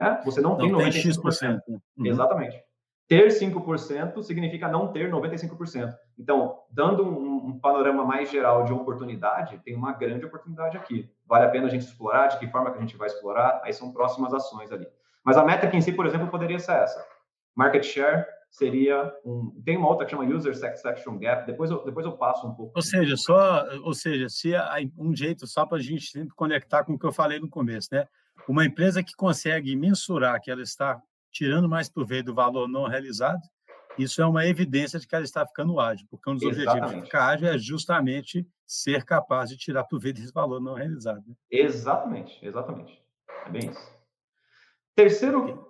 É, 0.00 0.24
você 0.24 0.40
não, 0.40 0.56
não 0.56 0.58
tem 0.58 0.72
95%. 0.72 0.80
Tem 0.80 0.92
X%. 0.92 1.60
Uhum. 1.68 2.06
Exatamente. 2.06 2.64
Ter 3.10 3.26
5% 3.26 4.22
significa 4.22 4.68
não 4.68 4.92
ter 4.92 5.10
95%. 5.10 5.92
Então, 6.16 6.60
dando 6.70 7.04
um, 7.04 7.48
um, 7.48 7.58
panorama 7.58 8.04
mais 8.04 8.30
geral 8.30 8.62
de 8.62 8.72
oportunidade, 8.72 9.58
tem 9.64 9.74
uma 9.74 9.90
grande 9.92 10.24
oportunidade 10.24 10.76
aqui. 10.76 11.10
Vale 11.26 11.44
a 11.44 11.48
pena 11.48 11.66
a 11.66 11.68
gente 11.68 11.82
explorar, 11.82 12.28
de 12.28 12.38
que 12.38 12.46
forma 12.46 12.70
que 12.70 12.78
a 12.78 12.80
gente 12.80 12.96
vai 12.96 13.08
explorar, 13.08 13.62
aí 13.64 13.72
são 13.72 13.92
próximas 13.92 14.32
ações 14.32 14.70
ali. 14.70 14.86
Mas 15.24 15.36
a 15.36 15.44
métrica 15.44 15.76
em 15.76 15.80
si, 15.80 15.90
por 15.90 16.06
exemplo, 16.06 16.28
poderia 16.28 16.60
ser 16.60 16.70
essa. 16.70 17.04
Market 17.56 17.82
share 17.82 18.24
seria 18.48 19.12
um... 19.24 19.60
Tem 19.64 19.76
uma 19.76 19.88
outra 19.88 20.06
que 20.06 20.12
chama 20.12 20.32
User 20.32 20.56
Satisfaction 20.56 21.18
Gap, 21.18 21.44
depois 21.48 21.68
eu, 21.68 21.84
depois 21.84 22.06
eu 22.06 22.12
passo 22.12 22.46
um 22.46 22.54
pouco. 22.54 22.74
Ou 22.76 22.82
seja, 22.82 23.16
só, 23.16 23.64
ou 23.82 23.92
seja, 23.92 24.28
se 24.28 24.52
um 24.96 25.16
jeito 25.16 25.48
só 25.48 25.66
para 25.66 25.78
a 25.78 25.82
gente 25.82 26.12
sempre 26.12 26.32
conectar 26.36 26.84
com 26.84 26.92
o 26.92 26.98
que 26.98 27.06
eu 27.06 27.12
falei 27.12 27.40
no 27.40 27.50
começo, 27.50 27.88
né? 27.90 28.06
Uma 28.48 28.64
empresa 28.64 29.02
que 29.02 29.16
consegue 29.16 29.74
mensurar 29.74 30.40
que 30.40 30.48
ela 30.48 30.62
está 30.62 31.02
tirando 31.30 31.68
mais 31.68 31.88
proveito 31.88 32.26
do 32.26 32.34
valor 32.34 32.68
não 32.68 32.86
realizado, 32.86 33.40
isso 33.98 34.22
é 34.22 34.26
uma 34.26 34.46
evidência 34.46 34.98
de 34.98 35.06
que 35.06 35.14
ela 35.14 35.24
está 35.24 35.46
ficando 35.46 35.80
ágil, 35.80 36.06
porque 36.10 36.30
um 36.30 36.34
dos 36.34 36.42
Exatamente. 36.42 36.68
objetivos 36.68 36.94
de 36.96 37.06
ficar 37.06 37.26
ágil 37.28 37.48
é 37.48 37.58
justamente 37.58 38.46
ser 38.66 39.04
capaz 39.04 39.50
de 39.50 39.56
tirar 39.56 39.84
proveito 39.84 40.20
desse 40.20 40.32
valor 40.32 40.60
não 40.60 40.74
realizado. 40.74 41.22
Né? 41.26 41.34
Exatamente, 41.50 42.38
exatamente. 42.44 43.02
É 43.46 43.50
bem 43.50 43.70
isso. 43.70 44.00
Terceiro 44.94 45.68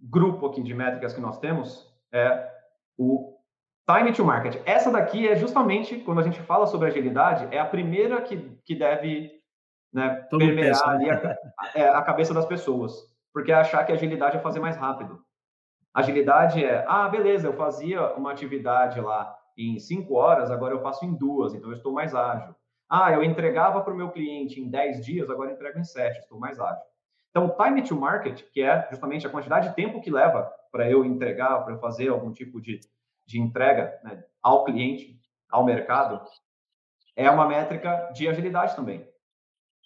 grupo 0.00 0.46
aqui 0.46 0.62
de 0.62 0.74
métricas 0.74 1.14
que 1.14 1.20
nós 1.20 1.38
temos 1.38 1.90
é 2.12 2.50
o 2.98 3.38
time 3.86 4.12
to 4.12 4.24
market. 4.24 4.60
Essa 4.66 4.90
daqui 4.90 5.26
é 5.26 5.36
justamente, 5.36 5.98
quando 5.98 6.20
a 6.20 6.22
gente 6.22 6.40
fala 6.42 6.66
sobre 6.66 6.88
agilidade, 6.88 7.54
é 7.54 7.58
a 7.58 7.66
primeira 7.66 8.20
que, 8.20 8.36
que 8.64 8.74
deve 8.74 9.40
né, 9.92 10.26
permear 10.30 10.88
ali 10.88 11.10
a, 11.10 11.38
a, 11.58 11.70
é, 11.74 11.88
a 11.88 12.02
cabeça 12.02 12.32
das 12.32 12.46
pessoas 12.46 13.11
porque 13.32 13.52
é 13.52 13.54
achar 13.54 13.84
que 13.84 13.92
agilidade 13.92 14.36
é 14.36 14.40
fazer 14.40 14.60
mais 14.60 14.76
rápido. 14.76 15.22
Agilidade 15.94 16.64
é, 16.64 16.84
ah, 16.88 17.08
beleza, 17.08 17.46
eu 17.46 17.52
fazia 17.52 18.14
uma 18.14 18.32
atividade 18.32 19.00
lá 19.00 19.36
em 19.56 19.78
cinco 19.78 20.14
horas, 20.14 20.50
agora 20.50 20.74
eu 20.74 20.80
faço 20.80 21.04
em 21.04 21.14
duas, 21.14 21.54
então 21.54 21.70
eu 21.70 21.76
estou 21.76 21.92
mais 21.92 22.14
ágil. 22.14 22.54
Ah, 22.88 23.12
eu 23.12 23.22
entregava 23.22 23.80
para 23.80 23.92
o 23.92 23.96
meu 23.96 24.10
cliente 24.10 24.60
em 24.60 24.68
10 24.68 25.04
dias, 25.04 25.30
agora 25.30 25.52
entrego 25.52 25.78
em 25.78 25.84
7, 25.84 26.18
estou 26.18 26.38
mais 26.38 26.58
ágil. 26.58 26.82
Então, 27.30 27.56
time 27.56 27.82
to 27.82 27.96
market, 27.96 28.42
que 28.50 28.62
é 28.62 28.86
justamente 28.90 29.26
a 29.26 29.30
quantidade 29.30 29.70
de 29.70 29.74
tempo 29.74 30.00
que 30.00 30.10
leva 30.10 30.52
para 30.70 30.90
eu 30.90 31.04
entregar, 31.04 31.64
para 31.64 31.74
eu 31.74 31.78
fazer 31.78 32.08
algum 32.08 32.30
tipo 32.30 32.60
de, 32.60 32.80
de 33.26 33.40
entrega 33.40 33.98
né, 34.04 34.22
ao 34.42 34.64
cliente, 34.64 35.18
ao 35.50 35.64
mercado, 35.64 36.20
é 37.16 37.30
uma 37.30 37.46
métrica 37.46 38.10
de 38.14 38.28
agilidade 38.28 38.76
também. 38.76 39.06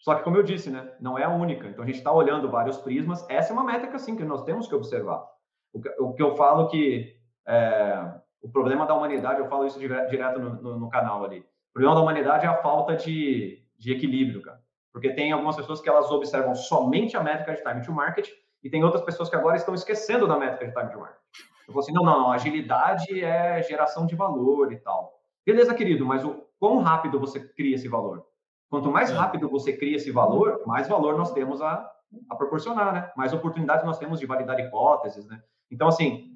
Só 0.06 0.14
que, 0.14 0.22
como 0.22 0.36
eu 0.36 0.44
disse, 0.44 0.70
né, 0.70 0.88
não 1.00 1.18
é 1.18 1.24
a 1.24 1.28
única. 1.28 1.66
Então, 1.66 1.82
a 1.82 1.86
gente 1.86 1.96
está 1.96 2.12
olhando 2.12 2.48
vários 2.48 2.78
prismas. 2.78 3.28
Essa 3.28 3.52
é 3.52 3.54
uma 3.54 3.64
métrica, 3.64 3.98
sim, 3.98 4.14
que 4.14 4.22
nós 4.22 4.44
temos 4.44 4.68
que 4.68 4.74
observar. 4.76 5.26
O 5.72 5.80
que, 5.80 5.88
o 5.98 6.12
que 6.12 6.22
eu 6.22 6.36
falo 6.36 6.68
que 6.68 7.16
é, 7.44 8.14
o 8.40 8.48
problema 8.48 8.86
da 8.86 8.94
humanidade, 8.94 9.40
eu 9.40 9.48
falo 9.48 9.66
isso 9.66 9.80
direto 9.80 10.38
no, 10.38 10.62
no, 10.62 10.78
no, 10.78 10.88
canal 10.88 11.24
ali. 11.24 11.40
O 11.40 11.72
problema 11.72 11.96
da 11.96 12.02
humanidade 12.02 12.46
é 12.46 12.48
a 12.48 12.62
falta 12.62 12.94
de, 12.94 13.60
de 13.76 13.92
equilíbrio, 13.92 14.42
cara. 14.42 14.60
Porque 14.92 15.12
tem 15.12 15.32
algumas 15.32 15.56
pessoas 15.56 15.80
que 15.80 15.88
elas 15.88 16.08
observam 16.08 16.54
somente 16.54 17.16
a 17.16 17.20
métrica 17.20 17.54
de 17.54 17.64
time 17.64 17.84
to 17.84 17.92
market 17.92 18.28
e 18.62 18.70
tem 18.70 18.84
outras 18.84 19.02
pessoas 19.02 19.28
que 19.28 19.34
agora 19.34 19.56
estão 19.56 19.74
esquecendo 19.74 20.28
da 20.28 20.38
métrica 20.38 20.68
de 20.68 20.72
time 20.72 20.92
to 20.92 21.00
market. 21.00 21.18
Eu 21.66 21.72
falo 21.72 21.80
assim, 21.80 21.92
não, 21.92 22.04
não, 22.04 22.20
não, 22.20 22.30
agilidade 22.30 23.24
é 23.24 23.60
geração 23.60 24.06
de 24.06 24.14
valor 24.14 24.72
e 24.72 24.76
tal. 24.76 25.20
Beleza, 25.44 25.74
querido, 25.74 26.06
mas 26.06 26.24
o 26.24 26.46
quão 26.60 26.78
rápido 26.78 27.18
você 27.18 27.40
cria 27.40 27.74
esse 27.74 27.88
valor? 27.88 28.24
Quanto 28.68 28.90
mais 28.90 29.10
é. 29.10 29.14
rápido 29.14 29.48
você 29.48 29.76
cria 29.76 29.96
esse 29.96 30.10
valor, 30.10 30.62
mais 30.66 30.88
valor 30.88 31.16
nós 31.16 31.32
temos 31.32 31.62
a, 31.62 31.88
a 32.28 32.34
proporcionar, 32.34 32.92
né? 32.92 33.12
Mais 33.16 33.32
oportunidades 33.32 33.84
nós 33.84 33.98
temos 33.98 34.18
de 34.18 34.26
validar 34.26 34.58
hipóteses, 34.58 35.26
né? 35.26 35.40
Então, 35.70 35.88
assim, 35.88 36.32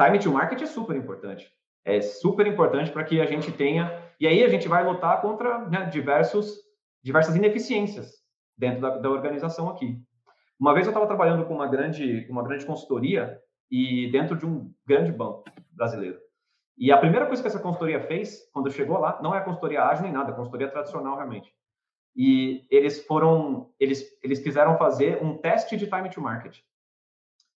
time 0.00 0.18
to 0.18 0.30
market 0.30 0.60
é 0.60 0.66
super 0.66 0.96
importante. 0.96 1.50
É 1.84 2.00
super 2.00 2.46
importante 2.46 2.90
para 2.90 3.04
que 3.04 3.20
a 3.20 3.26
gente 3.26 3.50
tenha... 3.50 4.02
E 4.20 4.26
aí 4.26 4.44
a 4.44 4.48
gente 4.48 4.68
vai 4.68 4.84
lutar 4.84 5.20
contra 5.20 5.66
né, 5.66 5.86
diversos, 5.86 6.58
diversas 7.02 7.34
ineficiências 7.34 8.22
dentro 8.56 8.80
da, 8.80 8.98
da 8.98 9.10
organização 9.10 9.68
aqui. 9.68 9.98
Uma 10.60 10.74
vez 10.74 10.86
eu 10.86 10.90
estava 10.90 11.06
trabalhando 11.06 11.44
com 11.44 11.54
uma 11.54 11.66
grande, 11.66 12.26
uma 12.30 12.44
grande 12.44 12.64
consultoria 12.64 13.40
e 13.68 14.08
dentro 14.12 14.36
de 14.36 14.46
um 14.46 14.72
grande 14.86 15.10
banco 15.10 15.42
brasileiro. 15.72 16.18
E 16.78 16.92
a 16.92 16.98
primeira 16.98 17.26
coisa 17.26 17.42
que 17.42 17.48
essa 17.48 17.58
consultoria 17.58 18.00
fez, 18.00 18.48
quando 18.52 18.70
chegou 18.70 18.98
lá, 18.98 19.18
não 19.22 19.34
é 19.34 19.38
a 19.38 19.42
consultoria 19.42 19.84
ágil 19.84 20.04
nem 20.04 20.12
nada, 20.12 20.30
é 20.30 20.32
a 20.32 20.36
consultoria 20.36 20.68
tradicional 20.68 21.16
realmente 21.16 21.52
e 22.14 22.66
eles 22.70 23.04
foram, 23.06 23.70
eles, 23.80 24.04
eles 24.22 24.38
quiseram 24.38 24.76
fazer 24.76 25.22
um 25.22 25.36
teste 25.36 25.76
de 25.76 25.86
time 25.86 26.10
to 26.10 26.20
market, 26.20 26.58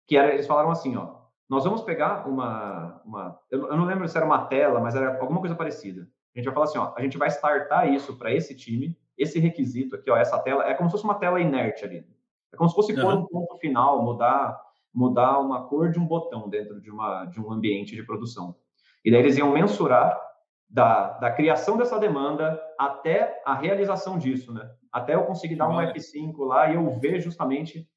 que 0.07 0.17
era, 0.17 0.33
eles 0.33 0.47
falaram 0.47 0.71
assim, 0.71 0.97
ó, 0.97 1.25
nós 1.49 1.65
vamos 1.65 1.83
pegar 1.83 2.29
uma, 2.29 3.03
uma 3.05 3.41
eu, 3.51 3.69
eu 3.69 3.77
não 3.77 3.85
lembro 3.85 4.09
se 4.09 4.17
era 4.17 4.27
uma 4.27 4.47
tela, 4.47 4.81
mas 4.81 4.95
era 4.95 5.21
alguma 5.21 5.41
coisa 5.41 5.55
parecida. 5.55 6.09
A 6.35 6.39
gente 6.39 6.47
vai 6.47 6.55
falar 6.55 6.67
assim, 6.67 6.79
ó, 6.79 6.93
a 6.97 7.03
gente 7.03 7.19
vai 7.19 7.29
startar 7.29 7.93
isso 7.93 8.17
para 8.17 8.33
esse 8.33 8.55
time, 8.57 8.97
esse 9.17 9.39
requisito 9.39 9.97
aqui, 9.97 10.11
ó, 10.11 10.17
essa 10.17 10.39
tela, 10.39 10.65
é 10.65 10.75
como 10.75 10.89
se 10.89 10.93
fosse 10.93 11.05
uma 11.05 11.15
tela 11.15 11.41
inerte 11.41 11.85
ali. 11.85 12.07
É 12.53 12.57
como 12.57 12.69
se 12.69 12.75
fosse 12.75 12.95
pôr 12.95 13.13
um 13.15 13.27
ponto 13.27 13.57
final, 13.59 14.03
mudar, 14.03 14.61
mudar 14.93 15.41
uma 15.41 15.67
cor 15.67 15.91
de 15.91 15.99
um 15.99 16.07
botão 16.07 16.49
dentro 16.49 16.81
de, 16.81 16.91
uma, 16.91 17.25
de 17.25 17.41
um 17.41 17.53
ambiente 17.53 17.97
de 17.97 18.03
produção. 18.05 18.57
E 19.05 19.11
daí 19.11 19.21
eles 19.21 19.37
iam 19.37 19.51
mensurar 19.53 20.21
da, 20.69 21.19
da 21.19 21.31
criação 21.31 21.77
dessa 21.77 21.99
demanda 21.99 22.61
até 22.79 23.41
a 23.45 23.55
realização 23.55 24.19
disso, 24.19 24.53
né? 24.53 24.69
Até 24.93 25.15
eu 25.15 25.25
conseguir 25.25 25.57
dar 25.57 25.69
um 25.69 25.77
F5 25.77 26.35
lá 26.45 26.71
e 26.71 26.75
eu 26.75 26.91
ver 26.99 27.21
justamente 27.21 27.89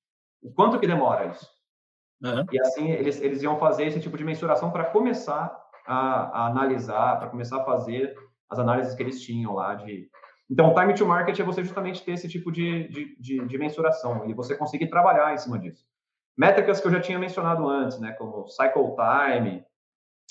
o 0.42 0.52
quanto 0.52 0.80
que 0.80 0.88
demora 0.88 1.28
isso. 1.28 1.48
Uhum. 2.24 2.46
E 2.52 2.60
assim 2.60 2.92
eles, 2.92 3.22
eles 3.22 3.44
iam 3.44 3.58
fazer 3.60 3.86
esse 3.86 4.00
tipo 4.00 4.18
de 4.18 4.24
mensuração 4.24 4.72
para 4.72 4.86
começar 4.86 5.56
a, 5.86 6.42
a 6.42 6.48
analisar, 6.48 7.18
para 7.20 7.30
começar 7.30 7.62
a 7.62 7.66
fazer 7.66 8.16
as 8.50 8.60
análises 8.60 8.96
que 8.96 9.04
eles 9.04 9.22
tinham 9.22 9.54
lá 9.54 9.76
de. 9.76 10.10
Então, 10.50 10.74
time 10.74 10.94
to 10.94 11.06
market 11.06 11.38
é 11.38 11.44
você 11.44 11.64
justamente 11.64 12.04
ter 12.04 12.14
esse 12.14 12.28
tipo 12.30 12.52
de, 12.52 12.88
de, 12.88 13.18
de, 13.20 13.48
de 13.48 13.58
mensuração 13.58 14.26
e 14.30 14.34
você 14.34 14.56
conseguir 14.56 14.88
trabalhar 14.88 15.34
em 15.34 15.38
cima 15.38 15.60
disso. 15.60 15.86
Métricas 16.38 16.80
que 16.80 16.88
eu 16.88 16.92
já 16.92 17.02
tinha 17.02 17.20
mencionado 17.20 17.68
antes, 17.68 18.00
né, 18.00 18.14
como 18.14 18.48
cycle 18.48 18.96
time, 18.96 19.66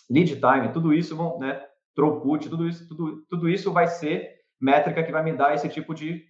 lead 0.08 0.36
time, 0.36 0.72
tudo 0.72 0.94
isso 0.94 1.14
vão, 1.16 1.38
né, 1.38 1.62
throughput, 1.96 2.48
tudo 2.48 2.68
isso, 2.68 2.86
tudo, 2.86 3.22
tudo 3.28 3.48
isso 3.48 3.72
vai 3.72 3.88
ser 3.88 4.36
métrica 4.60 5.02
que 5.02 5.10
vai 5.10 5.24
me 5.24 5.32
dar 5.32 5.54
esse 5.54 5.68
tipo 5.68 5.94
de, 5.94 6.24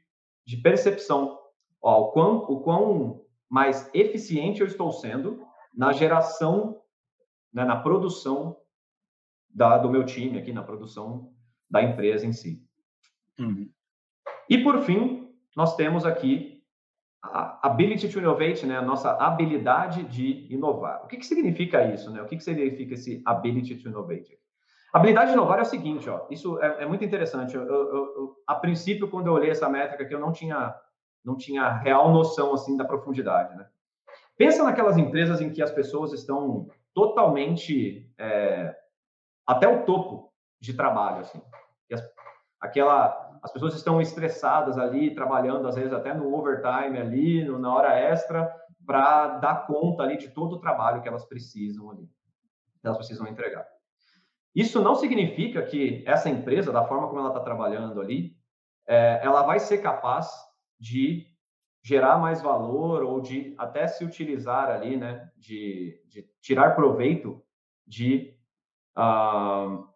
de 0.47 0.57
percepção. 0.57 1.39
Ó, 1.83 2.03
o, 2.03 2.13
quão, 2.13 2.37
o 2.39 2.61
quão 2.61 3.25
mais 3.51 3.91
eficiente 3.93 4.61
eu 4.61 4.67
estou 4.67 4.91
sendo 4.93 5.45
na 5.75 5.93
geração, 5.93 6.81
né, 7.53 7.65
na 7.65 7.77
produção 7.77 8.57
da, 9.51 9.77
do 9.77 9.91
meu 9.91 10.05
time 10.05 10.39
aqui, 10.39 10.53
na 10.53 10.63
produção 10.63 11.33
da 11.69 11.83
empresa 11.83 12.25
em 12.27 12.33
si. 12.33 12.65
Uhum. 13.39 13.69
E, 14.49 14.59
por 14.59 14.81
fim, 14.83 15.35
nós 15.55 15.77
temos 15.77 16.07
aqui 16.07 16.63
a 17.23 17.67
ability 17.67 18.09
to 18.09 18.21
innovate, 18.21 18.65
né, 18.67 18.77
a 18.77 18.83
nossa 18.83 19.11
habilidade 19.13 20.05
de 20.05 20.47
inovar. 20.53 21.05
O 21.05 21.09
que, 21.09 21.17
que 21.17 21.27
significa 21.27 21.93
isso? 21.93 22.11
Né? 22.11 22.23
O 22.23 22.27
que, 22.27 22.37
que 22.37 22.45
significa 22.45 22.95
esse 22.95 23.21
ability 23.25 23.77
to 23.77 23.89
innovate? 23.89 24.39
Habilidade 24.97 25.27
de 25.27 25.35
inovar 25.35 25.59
é 25.59 25.63
o 25.63 25.67
seguinte, 25.67 26.09
ó, 26.09 26.27
isso 26.31 26.59
é, 26.63 26.85
é 26.85 26.87
muito 26.87 27.05
interessante. 27.05 27.55
Eu, 27.55 27.67
eu, 27.67 27.93
eu, 27.93 28.37
a 28.47 28.55
princípio, 28.55 29.11
quando 29.11 29.27
eu 29.27 29.35
olhei 29.35 29.51
essa 29.51 29.69
métrica, 29.69 30.07
que 30.07 30.15
eu 30.15 30.19
não 30.19 30.33
tinha, 30.33 30.75
não 31.23 31.37
tinha 31.37 31.71
real 31.71 32.11
noção 32.11 32.55
assim 32.55 32.79
da 32.79 32.85
profundidade, 32.87 33.55
né? 33.57 33.69
Pensa 34.39 34.65
naquelas 34.65 34.97
empresas 34.97 35.43
em 35.43 35.53
que 35.53 35.61
as 35.61 35.71
pessoas 35.71 36.15
estão 36.15 36.71
totalmente 36.95 38.11
é, 38.17 38.75
até 39.47 39.69
o 39.69 39.85
topo 39.85 40.33
de 40.59 40.73
trabalho, 40.73 41.21
assim. 41.21 41.43
As, 41.93 42.03
aquela, 42.59 43.39
as 43.43 43.53
pessoas 43.53 43.75
estão 43.75 44.01
estressadas 44.01 44.79
ali, 44.79 45.15
trabalhando 45.15 45.69
às 45.69 45.77
vezes 45.77 45.93
até 45.93 46.15
no 46.15 46.35
overtime 46.35 46.99
ali, 46.99 47.45
no, 47.45 47.59
na 47.59 47.71
hora 47.71 47.99
extra, 47.99 48.51
para 48.87 49.37
dar 49.41 49.67
conta 49.67 50.05
ali 50.05 50.17
de 50.17 50.31
todo 50.31 50.55
o 50.55 50.61
trabalho 50.61 51.03
que 51.03 51.09
elas 51.09 51.27
precisam 51.27 51.91
ali, 51.91 52.07
que 52.81 52.87
elas 52.87 52.97
precisam 52.97 53.27
entregar. 53.27 53.76
Isso 54.57 54.81
não 54.81 54.95
significa 54.95 55.63
que 55.63 56.03
essa 56.07 56.31
empresa, 56.31 56.73
da 56.73 56.83
forma 56.83 57.09
como 57.09 57.21
ela 57.21 57.29
está 57.29 57.41
trabalhando 57.41 58.01
ali, 58.01 58.35
é, 58.89 59.21
ela 59.23 59.43
vai 59.43 59.59
ser 59.59 59.83
capaz 59.83 60.33
de 60.81 61.27
gerar 61.85 62.17
mais 62.17 62.41
valor 62.41 63.03
ou 63.03 63.21
de 63.21 63.55
até 63.59 63.87
se 63.87 64.03
utilizar 64.03 64.71
ali, 64.71 64.97
né, 64.97 65.31
de, 65.37 66.01
de 66.09 66.27
tirar 66.41 66.75
proveito 66.75 67.43
de 67.87 68.35
uh, 68.97 69.87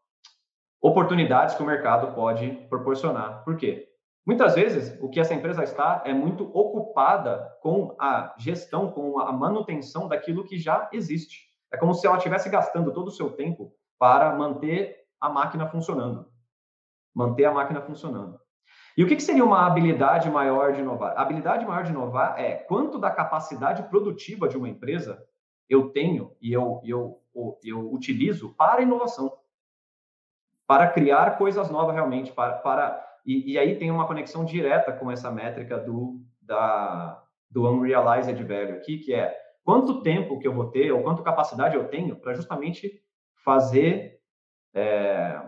oportunidades 0.78 1.54
que 1.54 1.62
o 1.62 1.66
mercado 1.66 2.14
pode 2.14 2.50
proporcionar. 2.68 3.42
Por 3.44 3.56
quê? 3.56 3.88
Muitas 4.26 4.54
vezes, 4.54 4.96
o 5.00 5.08
que 5.08 5.18
essa 5.18 5.32
empresa 5.32 5.64
está 5.64 6.02
é 6.04 6.12
muito 6.12 6.44
ocupada 6.56 7.50
com 7.62 7.96
a 7.98 8.34
gestão, 8.38 8.92
com 8.92 9.18
a 9.18 9.32
manutenção 9.32 10.06
daquilo 10.06 10.44
que 10.44 10.58
já 10.58 10.90
existe. 10.92 11.48
É 11.72 11.78
como 11.78 11.94
se 11.94 12.06
ela 12.06 12.18
estivesse 12.18 12.50
gastando 12.50 12.92
todo 12.92 13.08
o 13.08 13.12
seu 13.12 13.30
tempo 13.30 13.72
para 14.00 14.34
manter 14.34 15.04
a 15.20 15.28
máquina 15.28 15.68
funcionando. 15.68 16.26
Manter 17.14 17.44
a 17.44 17.52
máquina 17.52 17.82
funcionando. 17.82 18.40
E 18.96 19.04
o 19.04 19.06
que, 19.06 19.20
seria 19.20 19.44
uma 19.44 19.66
habilidade 19.66 20.30
maior 20.30 20.72
de 20.72 20.80
inovar? 20.80 21.16
A 21.18 21.20
habilidade 21.20 21.66
maior 21.66 21.84
de 21.84 21.90
inovar 21.90 22.40
é 22.40 22.54
quanto 22.54 22.98
da 22.98 23.10
capacidade 23.10 23.82
produtiva 23.84 24.48
de 24.48 24.56
uma 24.56 24.70
empresa 24.70 25.22
eu 25.68 25.90
tenho 25.90 26.34
e 26.40 26.50
eu, 26.50 26.80
eu, 26.82 27.22
eu, 27.34 27.58
eu 27.62 27.92
utilizo 27.92 28.54
para 28.54 28.82
inovação, 28.82 29.32
para 30.66 30.88
criar 30.88 31.36
coisas 31.36 31.70
novas 31.70 31.94
realmente, 31.94 32.32
para, 32.32 32.54
para 32.54 33.06
e, 33.26 33.52
e, 33.52 33.58
aí 33.58 33.78
tem 33.78 33.90
uma 33.90 34.06
conexão 34.06 34.46
direta 34.46 34.92
com 34.92 35.10
essa 35.10 35.30
métrica 35.30 35.78
do, 35.78 36.20
da, 36.40 37.22
do 37.50 37.70
Unrealized 37.70 38.42
Value 38.42 38.78
aqui, 38.78 38.98
que 38.98 39.12
é 39.12 39.36
quanto 39.62 40.02
tempo 40.02 40.38
que 40.38 40.48
eu 40.48 40.54
vou 40.54 40.70
ter 40.70 40.90
ou 40.90 41.02
quanto 41.02 41.22
capacidade 41.22 41.76
eu 41.76 41.86
tenho 41.88 42.16
para 42.16 42.32
justamente 42.32 43.00
fazer 43.44 44.20
é, 44.74 45.40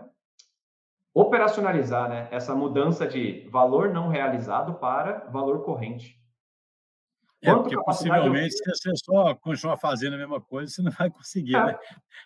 operacionalizar 1.13 2.09
né, 2.09 2.27
essa 2.31 2.55
mudança 2.55 3.07
de 3.07 3.47
valor 3.49 3.93
não 3.93 4.07
realizado 4.07 4.75
para 4.75 5.25
valor 5.29 5.63
corrente. 5.63 6.21
É, 7.43 7.53
porque 7.53 7.75
possivelmente, 7.83 8.55
eu... 8.65 8.73
se 8.73 8.89
você 8.89 8.95
só 9.03 9.35
continuar 9.35 9.75
fazendo 9.75 10.13
a 10.13 10.17
mesma 10.17 10.39
coisa, 10.39 10.71
você 10.71 10.81
não 10.81 10.91
vai 10.91 11.09
conseguir, 11.09 11.55
é. 11.55 11.65
né? 11.65 11.79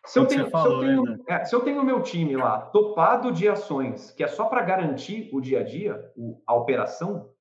Se 0.06 0.20
eu, 0.20 0.28
tenho, 0.28 0.48
falou, 0.52 0.80
se, 0.80 0.86
eu 0.86 1.04
tenho, 1.04 1.04
né? 1.04 1.18
é, 1.28 1.46
se 1.46 1.56
eu 1.56 1.60
tenho 1.62 1.82
o 1.82 1.86
meu 1.86 2.04
time 2.04 2.36
lá 2.36 2.62
topado 2.62 3.32
de 3.32 3.50
ações, 3.50 4.12
que 4.12 4.24
é 4.24 4.28
só 4.28 4.46
para 4.46 4.62
garantir 4.62 5.30
o 5.34 5.42
dia 5.42 5.62
a 5.62 5.64
dia, 5.64 6.12
o, 6.16 6.40
a 6.46 6.54
operação, 6.54 7.32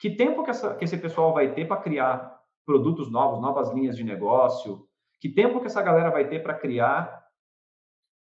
que 0.00 0.10
tempo 0.10 0.42
que, 0.42 0.50
essa, 0.50 0.74
que 0.74 0.84
esse 0.84 0.98
pessoal 0.98 1.32
vai 1.32 1.54
ter 1.54 1.66
para 1.68 1.80
criar 1.80 2.40
produtos 2.66 3.10
novos, 3.10 3.40
novas 3.40 3.70
linhas 3.70 3.96
de 3.96 4.02
negócio? 4.02 4.88
Que 5.20 5.28
tempo 5.28 5.60
que 5.60 5.66
essa 5.66 5.80
galera 5.80 6.10
vai 6.10 6.28
ter 6.28 6.42
para 6.42 6.54
criar, 6.54 7.25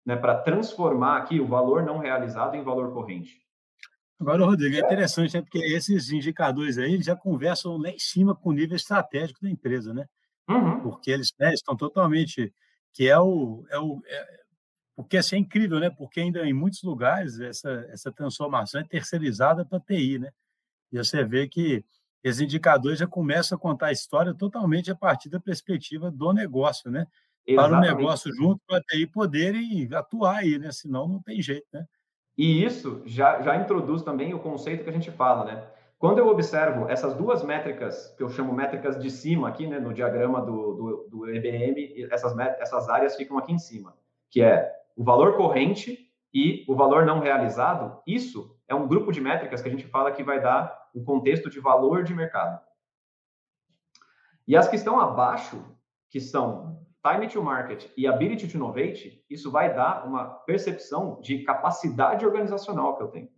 né, 0.05 0.17
para 0.17 0.37
transformar 0.37 1.19
aqui 1.19 1.41
o 1.41 1.47
valor 1.47 1.83
não 1.83 1.99
realizado 1.99 2.55
em 2.55 2.63
valor 2.63 2.93
corrente? 2.93 3.43
Agora, 4.21 4.45
Rodrigo, 4.45 4.77
é 4.77 4.81
interessante, 4.81 5.35
né? 5.35 5.43
porque 5.43 5.59
esses 5.59 6.11
indicadores 6.11 6.79
aí 6.79 7.03
já 7.03 7.17
conversam 7.17 7.77
lá 7.77 7.91
em 7.91 7.99
cima 7.99 8.35
com 8.35 8.51
o 8.51 8.53
nível 8.53 8.77
estratégico 8.77 9.41
da 9.43 9.51
empresa, 9.51 9.93
né? 9.93 10.07
Uhum. 10.49 10.81
Porque 10.81 11.11
eles 11.11 11.33
né, 11.39 11.53
estão 11.53 11.77
totalmente. 11.77 12.53
que 12.93 13.09
é 13.09 13.19
o. 13.19 13.65
É 13.71 13.79
o 13.79 14.01
é, 14.07 14.45
porque 14.97 15.17
assim, 15.17 15.37
é 15.37 15.39
incrível, 15.41 15.81
né? 15.81 15.91
Porque 15.91 16.21
ainda 16.21 16.47
em 16.47 16.53
muitos 16.53 16.83
lugares 16.83 17.41
essa, 17.41 17.71
essa 17.91 18.13
transformação 18.13 18.81
é 18.81 18.85
terceirizada 18.85 19.65
para 19.65 19.81
TI, 19.81 20.21
né? 20.21 20.31
E 20.93 20.99
você 20.99 21.25
vê 21.25 21.49
que 21.49 21.85
esses 22.23 22.41
indicadores 22.41 23.01
já 23.01 23.07
começam 23.07 23.57
a 23.57 23.61
contar 23.61 23.89
a 23.89 23.93
história 23.93 24.33
totalmente 24.33 24.91
a 24.91 24.95
partir 24.95 25.29
da 25.29 25.41
perspectiva 25.41 26.11
do 26.11 26.33
negócio, 26.33 26.91
né? 26.91 27.07
Exatamente. 27.47 27.87
Para 27.87 27.95
o 27.95 27.99
negócio 27.99 28.35
junto 28.35 28.61
com 28.67 28.75
a 28.75 28.81
TI 28.81 29.07
poderem 29.07 29.89
atuar 29.93 30.39
aí, 30.39 30.59
né? 30.59 30.73
Senão 30.73 31.07
não 31.07 31.23
tem 31.23 31.43
jeito, 31.43 31.67
né? 31.73 31.85
E 32.37 32.65
isso 32.65 33.03
já, 33.05 33.41
já 33.43 33.57
introduz 33.57 34.03
também 34.03 34.35
o 34.35 34.41
conceito 34.41 34.83
que 34.83 34.91
a 34.91 34.93
gente 34.93 35.11
fala, 35.11 35.45
né? 35.45 35.67
Quando 35.99 36.19
eu 36.19 36.29
observo 36.29 36.89
essas 36.89 37.15
duas 37.15 37.43
métricas, 37.43 38.15
que 38.17 38.23
eu 38.23 38.29
chamo 38.29 38.53
métricas 38.53 39.01
de 39.01 39.11
cima 39.11 39.49
aqui, 39.49 39.67
né, 39.67 39.79
no 39.79 39.95
diagrama 39.95 40.43
do, 40.43 40.75
do, 40.75 41.09
do 41.11 41.31
EBM, 41.31 42.09
essas, 42.11 42.37
essas 42.39 42.89
áreas 42.89 43.17
ficam 43.17 43.39
aqui 43.39 43.53
em 43.53 43.59
cima, 43.59 43.97
que 44.29 44.43
é 44.43 44.71
o 44.97 45.05
valor 45.05 45.37
corrente 45.37 46.11
e 46.33 46.65
o 46.69 46.75
valor 46.75 47.07
não 47.07 47.21
realizado. 47.21 48.03
Isso 48.07 48.55
é 48.69 48.75
um 48.75 48.87
grupo 48.87 49.13
de 49.13 49.21
métricas 49.21 49.63
que 49.63 49.69
a 49.69 49.71
gente 49.71 49.87
fala 49.87 50.13
que 50.13 50.23
vai 50.23 50.41
dar 50.43 50.91
o 50.93 51.03
contexto 51.03 51.49
de 51.49 51.61
valor 51.61 52.03
de 52.03 52.13
mercado. 52.13 52.61
E 54.47 54.57
as 54.57 54.69
que 54.69 54.77
estão 54.77 55.01
abaixo, 55.01 55.65
que 56.11 56.21
são 56.21 56.85
time 57.05 57.29
to 57.29 57.43
market 57.43 57.91
e 57.97 58.07
ability 58.07 58.49
to 58.49 58.57
innovate, 58.57 59.23
isso 59.29 59.51
vai 59.51 59.75
dar 59.75 60.07
uma 60.07 60.25
percepção 60.25 61.21
de 61.21 61.45
capacidade 61.45 62.25
organizacional 62.25 62.97
que 62.97 63.03
eu 63.03 63.09
tenho. 63.09 63.29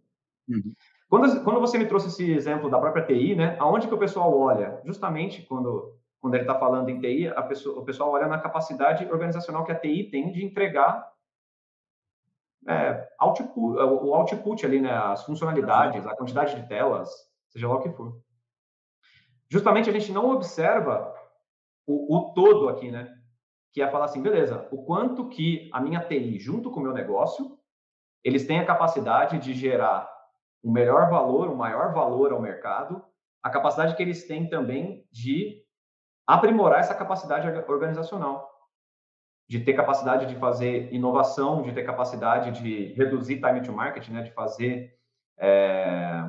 Uhum. 0.49 0.73
Quando, 1.09 1.43
quando 1.43 1.61
você 1.61 1.77
me 1.77 1.87
trouxe 1.87 2.09
esse 2.09 2.33
exemplo 2.33 2.71
da 2.71 2.79
própria 2.79 3.05
TI, 3.05 3.35
né, 3.35 3.57
aonde 3.59 3.89
que 3.89 3.95
o 3.95 3.99
pessoal 3.99 4.37
olha? 4.37 4.81
Justamente 4.85 5.43
quando, 5.43 5.97
quando 6.21 6.35
ele 6.35 6.45
está 6.45 6.59
falando 6.59 6.89
em 6.89 7.01
TI, 7.01 7.33
pessoa, 7.49 7.81
o 7.81 7.85
pessoal 7.85 8.11
olha 8.11 8.29
na 8.29 8.39
capacidade 8.39 9.05
organizacional 9.07 9.65
que 9.65 9.73
a 9.73 9.79
TI 9.79 10.11
tem 10.11 10.33
de 10.33 10.45
entregar 10.45 11.13
é, 12.69 13.09
output, 13.19 13.79
o 13.79 14.15
output 14.15 14.65
ali, 14.65 14.81
né, 14.81 14.93
as 14.93 15.25
funcionalidades, 15.25 16.07
a 16.07 16.17
quantidade 16.17 16.55
de 16.55 16.69
telas, 16.69 17.11
seja 17.49 17.69
lá 17.69 17.77
o 17.77 17.81
que 17.81 17.91
for. 17.91 18.21
Justamente 19.49 19.89
a 19.89 19.93
gente 19.93 20.11
não 20.13 20.31
observa 20.31 21.15
o, 21.87 22.17
o 22.17 22.33
todo 22.35 22.69
aqui, 22.69 22.91
né? 22.91 23.17
Que 23.77 23.83
é 23.83 23.91
falar 23.91 24.07
assim, 24.07 24.23
beleza, 24.23 24.67
o 24.73 24.83
quanto 24.87 25.29
que 25.29 25.69
a 25.71 25.83
minha 25.83 26.01
TI, 26.01 26.39
junto 26.39 26.71
com 26.71 26.81
o 26.81 26.83
meu 26.83 26.95
negócio, 26.95 27.59
eles 28.25 28.47
têm 28.47 28.59
a 28.59 28.65
capacidade 28.65 29.39
de 29.39 29.53
gerar 29.53 30.11
um 30.65 30.73
melhor 30.73 31.11
valor, 31.11 31.51
um 31.51 31.55
maior 31.55 31.93
valor 31.93 32.33
ao 32.33 32.41
mercado, 32.41 33.05
a 33.43 33.51
capacidade 33.51 33.95
que 33.95 34.03
eles 34.03 34.27
têm 34.27 34.49
também 34.49 35.07
de 35.13 35.63
aprimorar 36.27 36.81
essa 36.81 36.95
capacidade 36.95 37.47
organizacional, 37.71 38.51
de 39.47 39.61
ter 39.61 39.75
capacidade 39.75 40.25
de 40.25 40.37
fazer 40.37 40.91
inovação, 40.91 41.61
de 41.61 41.71
ter 41.75 41.85
capacidade 41.85 42.53
de 42.63 42.95
reduzir 42.95 43.43
time 43.43 43.61
to 43.61 43.75
market, 43.75 44.09
né, 44.09 44.23
de 44.23 44.33
fazer 44.33 44.99
é, 45.37 46.25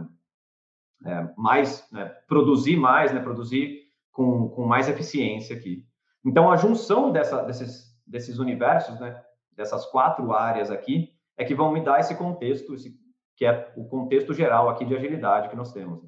é, 1.06 1.34
mais, 1.38 1.90
né, 1.94 2.08
produzir 2.28 2.76
mais, 2.76 3.14
né, 3.14 3.22
produzir 3.22 3.84
com, 4.12 4.50
com 4.50 4.66
mais 4.66 4.90
eficiência 4.90 5.56
aqui. 5.56 5.87
Então, 6.28 6.52
a 6.52 6.58
junção 6.58 7.10
dessa, 7.10 7.42
desses, 7.44 7.98
desses 8.06 8.38
universos, 8.38 9.00
né, 9.00 9.24
dessas 9.54 9.86
quatro 9.86 10.34
áreas 10.34 10.70
aqui, 10.70 11.16
é 11.38 11.46
que 11.46 11.56
vão 11.56 11.72
me 11.72 11.82
dar 11.82 12.02
esse 12.02 12.14
contexto, 12.16 12.76
esse, 12.76 13.00
que 13.38 13.46
é 13.46 13.74
o 13.78 13.86
contexto 13.88 14.34
geral 14.34 14.70
aqui 14.70 14.84
de 14.84 14.94
agilidade 14.94 15.48
que 15.48 15.56
nós 15.56 15.72
temos. 15.72 16.04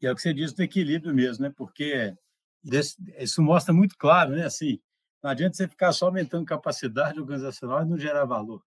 E 0.00 0.06
é 0.06 0.10
o 0.10 0.14
que 0.14 0.22
você 0.22 0.32
diz 0.32 0.54
do 0.54 0.62
equilíbrio 0.62 1.14
mesmo, 1.14 1.44
né? 1.44 1.52
Porque 1.54 2.16
isso 3.18 3.42
mostra 3.42 3.74
muito 3.74 3.98
claro, 3.98 4.30
né? 4.30 4.46
Assim, 4.46 4.80
não 5.22 5.30
adianta 5.30 5.56
você 5.56 5.68
ficar 5.68 5.92
só 5.92 6.06
aumentando 6.06 6.46
capacidade 6.46 7.20
organizacional 7.20 7.82
e 7.82 7.86
não 7.86 7.98
gerar 7.98 8.24
valor. 8.24 8.62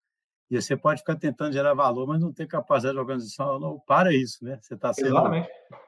E 0.54 0.62
você 0.62 0.76
pode 0.76 1.00
ficar 1.00 1.16
tentando 1.16 1.52
gerar 1.52 1.74
valor, 1.74 2.06
mas 2.06 2.20
não 2.20 2.32
ter 2.32 2.46
capacidade 2.46 2.96
organizacional, 2.96 3.58
não 3.58 3.80
para 3.80 4.14
isso, 4.14 4.44
né? 4.44 4.56
Você 4.62 4.74
está 4.74 4.92
sendo 4.92 5.18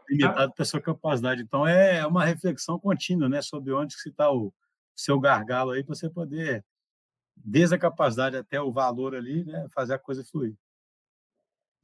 limitado 0.09 0.52
pela 0.55 0.66
sua 0.66 0.81
capacidade. 0.81 1.40
Então, 1.40 1.64
é 1.64 2.05
uma 2.05 2.24
reflexão 2.24 2.76
contínua, 2.76 3.29
né? 3.29 3.40
Sobre 3.40 3.72
onde 3.72 3.94
que 3.94 4.09
está 4.09 4.29
o 4.29 4.52
seu 4.96 5.20
gargalo 5.20 5.70
aí, 5.70 5.85
para 5.85 5.94
você 5.94 6.11
poder, 6.11 6.64
desde 7.37 7.76
a 7.76 7.79
capacidade 7.79 8.37
até 8.37 8.61
o 8.61 8.72
valor 8.72 9.14
ali, 9.14 9.44
né? 9.44 9.68
Fazer 9.72 9.94
a 9.94 9.98
coisa 10.00 10.24
fluir. 10.24 10.57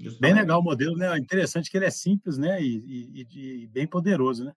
Justamente. 0.00 0.20
Bem 0.20 0.34
legal 0.34 0.58
o 0.58 0.64
modelo, 0.64 0.96
né? 0.96 1.16
Interessante 1.16 1.70
que 1.70 1.76
ele 1.76 1.86
é 1.86 1.90
simples, 1.90 2.36
né? 2.36 2.60
E, 2.60 3.26
e, 3.30 3.62
e 3.62 3.66
bem 3.68 3.86
poderoso, 3.86 4.44
né? 4.44 4.52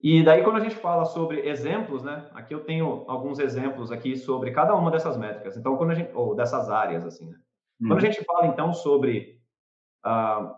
E 0.00 0.22
daí, 0.22 0.44
quando 0.44 0.58
a 0.58 0.60
gente 0.60 0.76
fala 0.76 1.04
sobre 1.04 1.48
exemplos, 1.48 2.04
né? 2.04 2.28
Aqui 2.32 2.54
eu 2.54 2.64
tenho 2.64 3.04
alguns 3.08 3.38
exemplos 3.40 3.90
aqui 3.90 4.16
sobre 4.16 4.52
cada 4.52 4.74
uma 4.74 4.90
dessas 4.90 5.16
métricas. 5.16 5.56
Então, 5.56 5.76
quando 5.76 5.90
a 5.90 5.94
gente, 5.94 6.10
ou 6.14 6.36
dessas 6.36 6.70
áreas, 6.70 7.04
assim, 7.04 7.28
né? 7.28 7.36
Hum. 7.80 7.88
Quando 7.88 7.98
a 7.98 8.10
gente 8.10 8.24
fala, 8.24 8.46
então, 8.46 8.72
sobre 8.72 9.40
uh, 10.06 10.54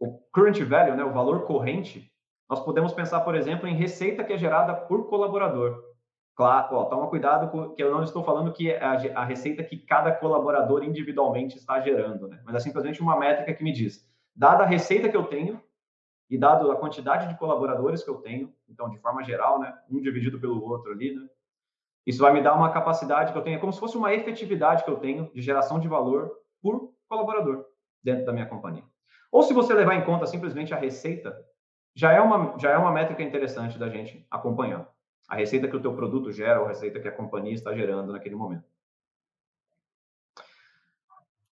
o 0.00 0.18
current 0.32 0.60
value, 0.64 0.96
né? 0.96 1.04
O 1.04 1.12
valor 1.12 1.46
corrente, 1.46 2.10
nós 2.50 2.64
podemos 2.64 2.92
pensar, 2.92 3.20
por 3.20 3.36
exemplo, 3.36 3.68
em 3.68 3.76
receita 3.76 4.24
que 4.24 4.32
é 4.32 4.38
gerada 4.38 4.74
por 4.74 5.08
colaborador. 5.08 5.80
Claro, 6.36 6.76
ó, 6.76 6.84
toma 6.86 7.06
cuidado 7.06 7.48
com, 7.50 7.70
que 7.70 7.82
eu 7.82 7.92
não 7.92 8.02
estou 8.02 8.24
falando 8.24 8.52
que 8.52 8.68
é 8.68 8.82
a, 8.82 9.20
a 9.20 9.24
receita 9.24 9.62
que 9.62 9.78
cada 9.78 10.10
colaborador 10.10 10.82
individualmente 10.82 11.56
está 11.56 11.80
gerando, 11.80 12.26
né? 12.26 12.40
Mas 12.44 12.56
é 12.56 12.60
simplesmente 12.60 13.00
uma 13.00 13.16
métrica 13.16 13.54
que 13.54 13.62
me 13.62 13.70
diz, 13.70 14.04
dada 14.34 14.64
a 14.64 14.66
receita 14.66 15.08
que 15.08 15.16
eu 15.16 15.24
tenho, 15.24 15.62
e 16.34 16.38
dado 16.38 16.68
a 16.72 16.76
quantidade 16.76 17.28
de 17.28 17.38
colaboradores 17.38 18.02
que 18.02 18.10
eu 18.10 18.16
tenho, 18.16 18.52
então, 18.68 18.90
de 18.90 18.98
forma 18.98 19.22
geral, 19.22 19.60
né, 19.60 19.72
um 19.88 20.00
dividido 20.00 20.40
pelo 20.40 20.60
outro 20.68 20.90
ali, 20.90 21.14
né, 21.14 21.24
isso 22.04 22.20
vai 22.20 22.32
me 22.32 22.42
dar 22.42 22.54
uma 22.54 22.72
capacidade 22.72 23.32
que 23.32 23.38
eu 23.38 23.42
tenho, 23.42 23.56
é 23.56 23.60
como 23.60 23.72
se 23.72 23.78
fosse 23.78 23.96
uma 23.96 24.12
efetividade 24.12 24.82
que 24.82 24.90
eu 24.90 24.96
tenho 24.96 25.30
de 25.32 25.40
geração 25.40 25.78
de 25.78 25.86
valor 25.86 26.32
por 26.60 26.92
colaborador 27.08 27.66
dentro 28.02 28.26
da 28.26 28.32
minha 28.32 28.46
companhia. 28.46 28.82
Ou 29.30 29.44
se 29.44 29.54
você 29.54 29.72
levar 29.74 29.94
em 29.94 30.04
conta 30.04 30.26
simplesmente 30.26 30.74
a 30.74 30.76
receita, 30.76 31.32
já 31.94 32.12
é 32.12 32.20
uma, 32.20 32.58
já 32.58 32.72
é 32.72 32.76
uma 32.76 32.90
métrica 32.90 33.22
interessante 33.22 33.78
da 33.78 33.88
gente 33.88 34.26
acompanhar. 34.28 34.88
A 35.28 35.36
receita 35.36 35.68
que 35.68 35.76
o 35.76 35.80
teu 35.80 35.94
produto 35.94 36.32
gera 36.32 36.58
ou 36.58 36.66
a 36.66 36.70
receita 36.70 36.98
que 36.98 37.06
a 37.06 37.12
companhia 37.12 37.54
está 37.54 37.72
gerando 37.72 38.12
naquele 38.12 38.34
momento. 38.34 38.64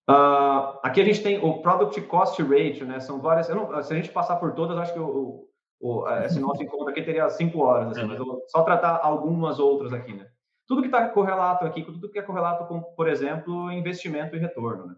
Uh, 0.09 0.79
aqui 0.83 1.01
a 1.01 1.05
gente 1.05 1.23
tem 1.23 1.43
o 1.43 1.61
Product 1.61 2.01
Cost 2.01 2.41
Ratio, 2.41 2.85
né? 2.85 2.99
São 2.99 3.21
várias. 3.21 3.47
Não, 3.49 3.81
se 3.81 3.93
a 3.93 3.95
gente 3.95 4.11
passar 4.11 4.35
por 4.35 4.53
todas, 4.53 4.77
acho 4.77 4.93
que 4.93 4.99
o, 4.99 5.47
o, 5.79 6.07
esse 6.25 6.39
nosso 6.39 6.61
encontro 6.63 6.89
aqui 6.89 7.01
teria 7.01 7.29
cinco 7.29 7.59
horas, 7.59 7.89
assim, 7.89 8.05
mas 8.05 8.19
eu 8.19 8.25
vou 8.25 8.41
só 8.47 8.63
tratar 8.63 8.99
algumas 9.01 9.59
outras 9.59 9.93
aqui, 9.93 10.13
né? 10.13 10.27
tudo 10.67 10.81
que 10.81 10.87
está 10.87 11.07
correlato 11.09 11.65
aqui, 11.65 11.83
tudo 11.83 12.09
que 12.09 12.19
é 12.19 12.21
correlato 12.21 12.65
com, 12.65 12.81
por 12.81 13.07
exemplo, 13.07 13.71
investimento 13.71 14.35
e 14.35 14.39
retorno. 14.39 14.87
Né? 14.87 14.95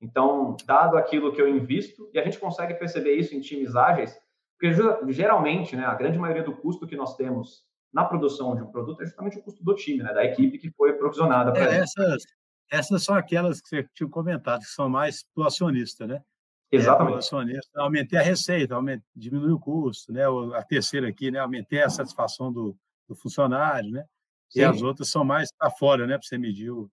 Então, 0.00 0.56
dado 0.66 0.96
aquilo 0.96 1.32
que 1.32 1.40
eu 1.40 1.48
invisto, 1.48 2.10
e 2.12 2.18
a 2.18 2.24
gente 2.24 2.38
consegue 2.38 2.74
perceber 2.74 3.14
isso 3.14 3.34
em 3.34 3.40
times 3.40 3.74
ágeis, 3.74 4.16
porque 4.58 4.74
geralmente, 5.12 5.76
né, 5.76 5.84
a 5.84 5.94
grande 5.94 6.18
maioria 6.18 6.42
do 6.42 6.56
custo 6.56 6.86
que 6.86 6.96
nós 6.96 7.16
temos 7.16 7.64
na 7.92 8.04
produção 8.04 8.54
de 8.56 8.62
um 8.62 8.70
produto 8.70 9.02
é 9.02 9.06
justamente 9.06 9.38
o 9.38 9.42
custo 9.42 9.62
do 9.62 9.74
time, 9.74 10.02
né, 10.02 10.12
da 10.12 10.24
equipe 10.24 10.58
que 10.58 10.70
foi 10.70 10.94
provisionada 10.94 11.52
para 11.52 11.74
é, 11.74 11.78
essas, 11.78 12.24
essas 12.70 13.04
são 13.04 13.14
aquelas 13.14 13.60
que 13.60 13.68
você 13.68 13.88
tinha 13.94 14.08
comentado, 14.08 14.60
que 14.60 14.66
são 14.66 14.88
mais 14.88 15.24
acionista, 15.44 16.06
né? 16.06 16.20
Exatamente. 16.70 17.28
É, 17.34 17.80
aumentei 17.80 18.18
a 18.18 18.22
receita, 18.22 18.74
aumentei, 18.74 19.06
diminui 19.14 19.52
o 19.52 19.58
custo, 19.58 20.12
né? 20.12 20.22
A 20.54 20.62
terceira 20.62 21.08
aqui, 21.08 21.30
né? 21.30 21.38
Aumentei 21.38 21.82
a 21.82 21.88
satisfação 21.90 22.52
do, 22.52 22.76
do 23.08 23.14
funcionário, 23.14 23.90
né? 23.90 24.04
Sim. 24.48 24.60
E 24.60 24.64
as 24.64 24.82
outras 24.82 25.08
são 25.08 25.24
mais 25.24 25.48
para 25.56 25.70
fora, 25.70 26.06
né? 26.06 26.18
Para 26.18 26.26
você 26.26 26.38
medir 26.38 26.70
o... 26.70 26.90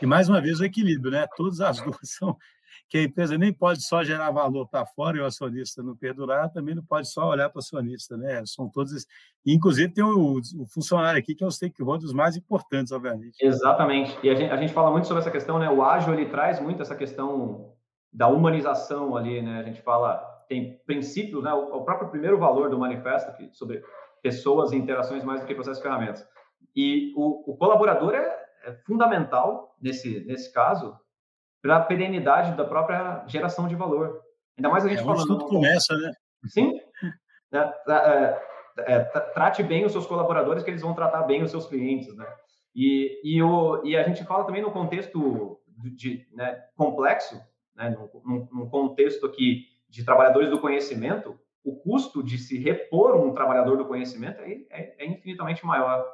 E 0.00 0.06
mais 0.06 0.28
uma 0.28 0.40
vez 0.40 0.60
o 0.60 0.64
equilíbrio, 0.64 1.10
né? 1.10 1.26
Todas 1.36 1.60
as 1.60 1.80
duas 1.82 1.98
são 2.02 2.36
que 2.88 2.98
a 2.98 3.02
empresa 3.02 3.36
nem 3.36 3.52
pode 3.52 3.82
só 3.82 4.04
gerar 4.04 4.30
valor 4.30 4.68
para 4.68 4.86
fora 4.86 5.16
e 5.16 5.20
o 5.20 5.24
acionista 5.24 5.82
não 5.82 5.96
perdurar, 5.96 6.52
também 6.52 6.74
não 6.74 6.84
pode 6.84 7.10
só 7.10 7.28
olhar 7.28 7.48
para 7.48 7.58
o 7.58 7.60
acionista, 7.60 8.16
né? 8.16 8.42
São 8.46 8.68
todos. 8.68 9.06
Inclusive, 9.44 9.92
tem 9.92 10.04
o, 10.04 10.38
o, 10.38 10.66
funcionário 10.66 11.18
aqui, 11.18 11.34
que 11.34 11.42
é 11.42 11.46
o 11.46 11.50
stakeholder 11.50 12.02
dos 12.02 12.12
mais 12.12 12.36
importantes, 12.36 12.92
obviamente. 12.92 13.36
Exatamente. 13.40 14.16
E 14.22 14.30
a 14.30 14.34
gente, 14.34 14.50
a 14.50 14.56
gente 14.56 14.72
fala 14.72 14.90
muito 14.90 15.06
sobre 15.06 15.20
essa 15.20 15.30
questão, 15.30 15.58
né? 15.58 15.68
O 15.68 15.82
ágil 15.82 16.14
ele 16.14 16.26
traz 16.26 16.60
muito 16.60 16.82
essa 16.82 16.94
questão 16.94 17.72
da 18.12 18.28
humanização 18.28 19.16
ali, 19.16 19.42
né? 19.42 19.60
A 19.60 19.62
gente 19.64 19.82
fala, 19.82 20.16
tem 20.48 20.80
princípios, 20.86 21.42
né? 21.42 21.52
O, 21.52 21.78
o 21.78 21.84
próprio 21.84 22.10
primeiro 22.10 22.38
valor 22.38 22.70
do 22.70 22.78
manifesto 22.78 23.36
que, 23.36 23.50
sobre 23.52 23.82
pessoas 24.22 24.72
e 24.72 24.76
interações 24.76 25.24
mais 25.24 25.40
do 25.40 25.46
que 25.46 25.54
processos 25.54 25.80
e 25.80 25.82
ferramentas. 25.82 26.26
E 26.76 27.12
o, 27.16 27.52
o 27.52 27.56
colaborador 27.56 28.14
é, 28.14 28.26
é 28.64 28.72
fundamental 28.86 29.76
nesse, 29.80 30.24
nesse 30.26 30.52
caso 30.52 30.98
para 31.64 31.76
a 31.76 31.80
perenidade 31.80 32.54
da 32.58 32.64
própria 32.64 33.24
geração 33.26 33.66
de 33.66 33.74
valor. 33.74 34.20
Ainda 34.58 34.68
mais 34.68 34.84
a 34.84 34.88
gente 34.88 35.00
é 35.00 35.02
falando. 35.02 35.26
tudo 35.26 35.46
começa, 35.46 35.96
né? 35.96 36.12
Sim. 36.46 36.78
É, 37.50 37.58
é, 37.88 38.42
é, 38.80 39.00
trate 39.32 39.62
bem 39.62 39.82
os 39.82 39.92
seus 39.92 40.06
colaboradores, 40.06 40.62
que 40.62 40.68
eles 40.68 40.82
vão 40.82 40.92
tratar 40.92 41.22
bem 41.22 41.42
os 41.42 41.50
seus 41.50 41.66
clientes, 41.66 42.14
né? 42.14 42.26
E, 42.74 43.18
e, 43.24 43.42
o, 43.42 43.82
e 43.82 43.96
a 43.96 44.02
gente 44.02 44.22
fala 44.24 44.44
também 44.44 44.60
no 44.60 44.72
contexto 44.72 45.58
de, 45.96 46.26
né, 46.34 46.60
complexo, 46.76 47.40
né, 47.74 47.96
num, 48.22 48.46
num 48.52 48.68
contexto 48.68 49.24
aqui 49.24 49.62
de 49.88 50.04
trabalhadores 50.04 50.50
do 50.50 50.60
conhecimento, 50.60 51.38
o 51.64 51.76
custo 51.76 52.22
de 52.22 52.36
se 52.36 52.58
repor 52.58 53.16
um 53.16 53.32
trabalhador 53.32 53.78
do 53.78 53.86
conhecimento 53.86 54.42
é, 54.42 54.52
é, 54.70 54.96
é 54.98 55.06
infinitamente 55.06 55.64
maior. 55.64 56.04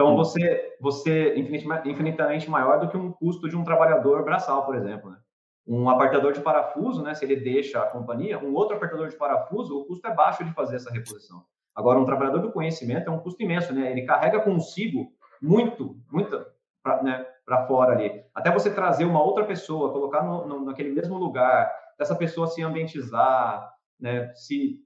Então, 0.00 0.16
você, 0.16 0.76
você 0.80 1.34
infinitamente 1.36 2.48
maior 2.48 2.80
do 2.80 2.88
que 2.88 2.96
um 2.96 3.12
custo 3.12 3.46
de 3.50 3.54
um 3.54 3.62
trabalhador 3.62 4.24
braçal, 4.24 4.64
por 4.64 4.74
exemplo. 4.74 5.10
Né? 5.10 5.18
Um 5.66 5.90
apertador 5.90 6.32
de 6.32 6.40
parafuso, 6.40 7.02
né, 7.02 7.14
se 7.14 7.22
ele 7.22 7.36
deixa 7.36 7.82
a 7.82 7.86
companhia, 7.86 8.38
um 8.38 8.54
outro 8.54 8.76
apertador 8.76 9.08
de 9.08 9.16
parafuso, 9.16 9.78
o 9.78 9.84
custo 9.84 10.06
é 10.06 10.14
baixo 10.14 10.42
de 10.42 10.54
fazer 10.54 10.76
essa 10.76 10.90
reposição. 10.90 11.44
Agora, 11.74 11.98
um 11.98 12.06
trabalhador 12.06 12.40
do 12.40 12.50
conhecimento 12.50 13.08
é 13.08 13.12
um 13.12 13.18
custo 13.18 13.42
imenso, 13.42 13.74
né? 13.74 13.92
Ele 13.92 14.02
carrega 14.06 14.40
consigo 14.40 15.12
muito, 15.40 15.96
muito 16.10 16.46
para 16.82 17.02
né, 17.02 17.26
fora 17.68 17.92
ali. 17.92 18.24
Até 18.34 18.50
você 18.50 18.74
trazer 18.74 19.04
uma 19.04 19.22
outra 19.22 19.44
pessoa, 19.44 19.92
colocar 19.92 20.22
no, 20.22 20.46
no, 20.46 20.64
naquele 20.64 20.92
mesmo 20.92 21.18
lugar, 21.18 21.70
dessa 21.98 22.16
pessoa 22.16 22.46
se 22.46 22.62
ambientizar, 22.62 23.70
né, 24.00 24.32
se 24.34 24.80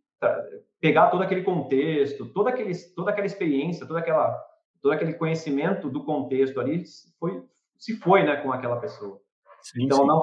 pegar 0.81 1.09
todo 1.09 1.23
aquele 1.23 1.45
contexto, 1.45 2.27
toda, 2.27 2.51
aquele, 2.51 2.75
toda 2.97 3.13
aquela 3.13 3.27
experiência, 3.27 3.87
toda 3.87 4.01
aquela 4.01 4.37
todo 4.85 4.93
aquele 4.93 5.15
conhecimento 5.15 5.89
do 5.89 6.05
contexto 6.05 6.61
ali 6.61 6.85
foi, 7.19 7.43
se 7.79 7.97
foi 7.97 8.23
né, 8.23 8.37
com 8.37 8.53
aquela 8.53 8.77
pessoa. 8.77 9.19
Sim, 9.63 9.85
então, 9.85 10.01
sim. 10.01 10.07
não, 10.07 10.23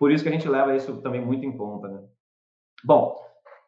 por 0.00 0.10
isso 0.10 0.24
que 0.24 0.28
a 0.28 0.32
gente 0.32 0.48
leva 0.48 0.74
isso 0.74 1.00
também 1.00 1.24
muito 1.24 1.46
em 1.46 1.56
conta. 1.56 1.86
Né? 1.86 2.02
Bom, 2.84 3.16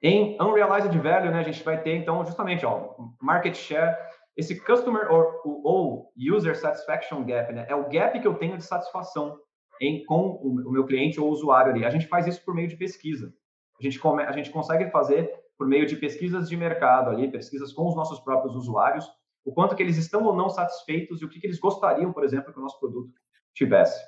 em 0.02 0.36
Unrealized 0.42 0.98
Value, 0.98 1.30
né, 1.30 1.38
a 1.38 1.44
gente 1.44 1.62
vai 1.62 1.80
ter, 1.80 1.94
então, 1.94 2.26
justamente, 2.26 2.66
ó, 2.66 2.96
market 3.22 3.54
share, 3.54 3.96
esse 4.36 4.60
Customer 4.60 5.12
or, 5.12 5.42
ou 5.44 6.12
User 6.18 6.58
Satisfaction 6.58 7.24
Gap, 7.24 7.52
né, 7.52 7.66
é 7.68 7.76
o 7.76 7.88
gap 7.88 8.18
que 8.18 8.26
eu 8.26 8.34
tenho 8.34 8.58
de 8.58 8.64
satisfação 8.64 9.38
em, 9.80 10.04
com 10.06 10.40
o 10.42 10.72
meu 10.72 10.86
cliente 10.86 11.20
ou 11.20 11.30
usuário 11.30 11.70
ali. 11.70 11.84
A 11.84 11.90
gente 11.90 12.08
faz 12.08 12.26
isso 12.26 12.44
por 12.44 12.52
meio 12.52 12.66
de 12.66 12.76
pesquisa. 12.76 13.32
A 13.78 13.82
gente, 13.82 14.00
come, 14.00 14.24
a 14.24 14.32
gente 14.32 14.50
consegue 14.50 14.90
fazer 14.90 15.32
por 15.56 15.68
meio 15.68 15.86
de 15.86 15.94
pesquisas 15.94 16.48
de 16.48 16.56
mercado 16.56 17.10
ali, 17.10 17.30
pesquisas 17.30 17.72
com 17.72 17.86
os 17.86 17.94
nossos 17.94 18.18
próprios 18.18 18.56
usuários, 18.56 19.08
o 19.44 19.52
quanto 19.52 19.74
que 19.74 19.82
eles 19.82 19.96
estão 19.96 20.24
ou 20.24 20.34
não 20.34 20.48
satisfeitos 20.48 21.20
e 21.20 21.24
o 21.24 21.28
que, 21.28 21.40
que 21.40 21.46
eles 21.46 21.58
gostariam, 21.58 22.12
por 22.12 22.24
exemplo, 22.24 22.52
que 22.52 22.58
o 22.58 22.62
nosso 22.62 22.78
produto 22.78 23.12
tivesse. 23.54 24.00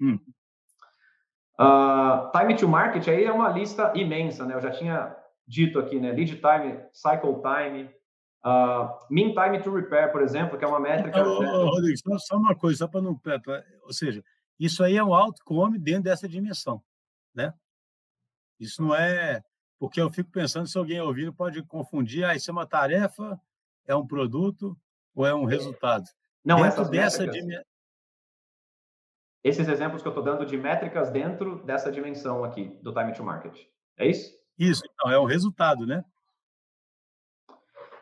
Hum. 0.00 0.18
Uh, 1.58 2.30
time 2.32 2.54
to 2.54 2.68
market 2.68 3.06
aí 3.08 3.24
é 3.24 3.32
uma 3.32 3.48
lista 3.48 3.92
imensa, 3.94 4.44
né? 4.44 4.54
Eu 4.54 4.60
já 4.60 4.70
tinha 4.70 5.16
dito 5.46 5.78
aqui, 5.78 5.98
né? 5.98 6.12
Lead 6.12 6.36
time, 6.36 6.84
cycle 6.92 7.40
time, 7.40 7.90
uh, 8.44 8.92
mean 9.10 9.32
time 9.32 9.62
to 9.62 9.74
repair, 9.74 10.12
por 10.12 10.22
exemplo, 10.22 10.58
que 10.58 10.64
é 10.64 10.68
uma 10.68 10.80
métrica. 10.80 11.18
Então, 11.18 11.40
né? 11.40 11.50
Rodrigo, 11.50 11.98
só, 11.98 12.18
só, 12.18 12.36
uma 12.36 12.54
coisa, 12.54 12.78
só 12.78 12.88
para 12.88 13.00
não. 13.00 13.16
Pra, 13.16 13.38
pra, 13.40 13.64
ou 13.84 13.92
seja, 13.92 14.22
isso 14.58 14.82
aí 14.82 14.96
é 14.96 15.04
um 15.04 15.14
outcome 15.14 15.78
dentro 15.78 16.04
dessa 16.04 16.28
dimensão, 16.28 16.82
né? 17.34 17.54
Isso 18.60 18.82
não 18.82 18.94
é. 18.94 19.42
Porque 19.78 20.00
eu 20.00 20.10
fico 20.10 20.30
pensando 20.30 20.66
se 20.66 20.76
alguém 20.76 21.00
ouvindo 21.00 21.32
pode 21.32 21.62
confundir, 21.62 22.24
ah, 22.24 22.34
isso 22.34 22.50
é 22.50 22.52
uma 22.52 22.66
tarefa 22.66 23.38
é 23.86 23.94
um 23.94 24.06
produto 24.06 24.76
ou 25.14 25.26
é 25.26 25.34
um 25.34 25.44
resultado? 25.44 26.04
Não, 26.44 26.62
dentro 26.62 26.88
dessa 26.88 27.26
Esses 29.42 29.68
exemplos 29.68 30.02
que 30.02 30.08
eu 30.08 30.10
estou 30.10 30.24
dando 30.24 30.46
de 30.46 30.56
métricas 30.56 31.10
dentro 31.10 31.64
dessa 31.64 31.90
dimensão 31.90 32.44
aqui 32.44 32.78
do 32.82 32.92
time 32.92 33.12
to 33.12 33.24
market. 33.24 33.56
É 33.96 34.06
isso? 34.06 34.32
Isso, 34.58 34.82
então, 34.84 35.10
é 35.10 35.18
um 35.18 35.24
resultado, 35.24 35.86
né? 35.86 36.04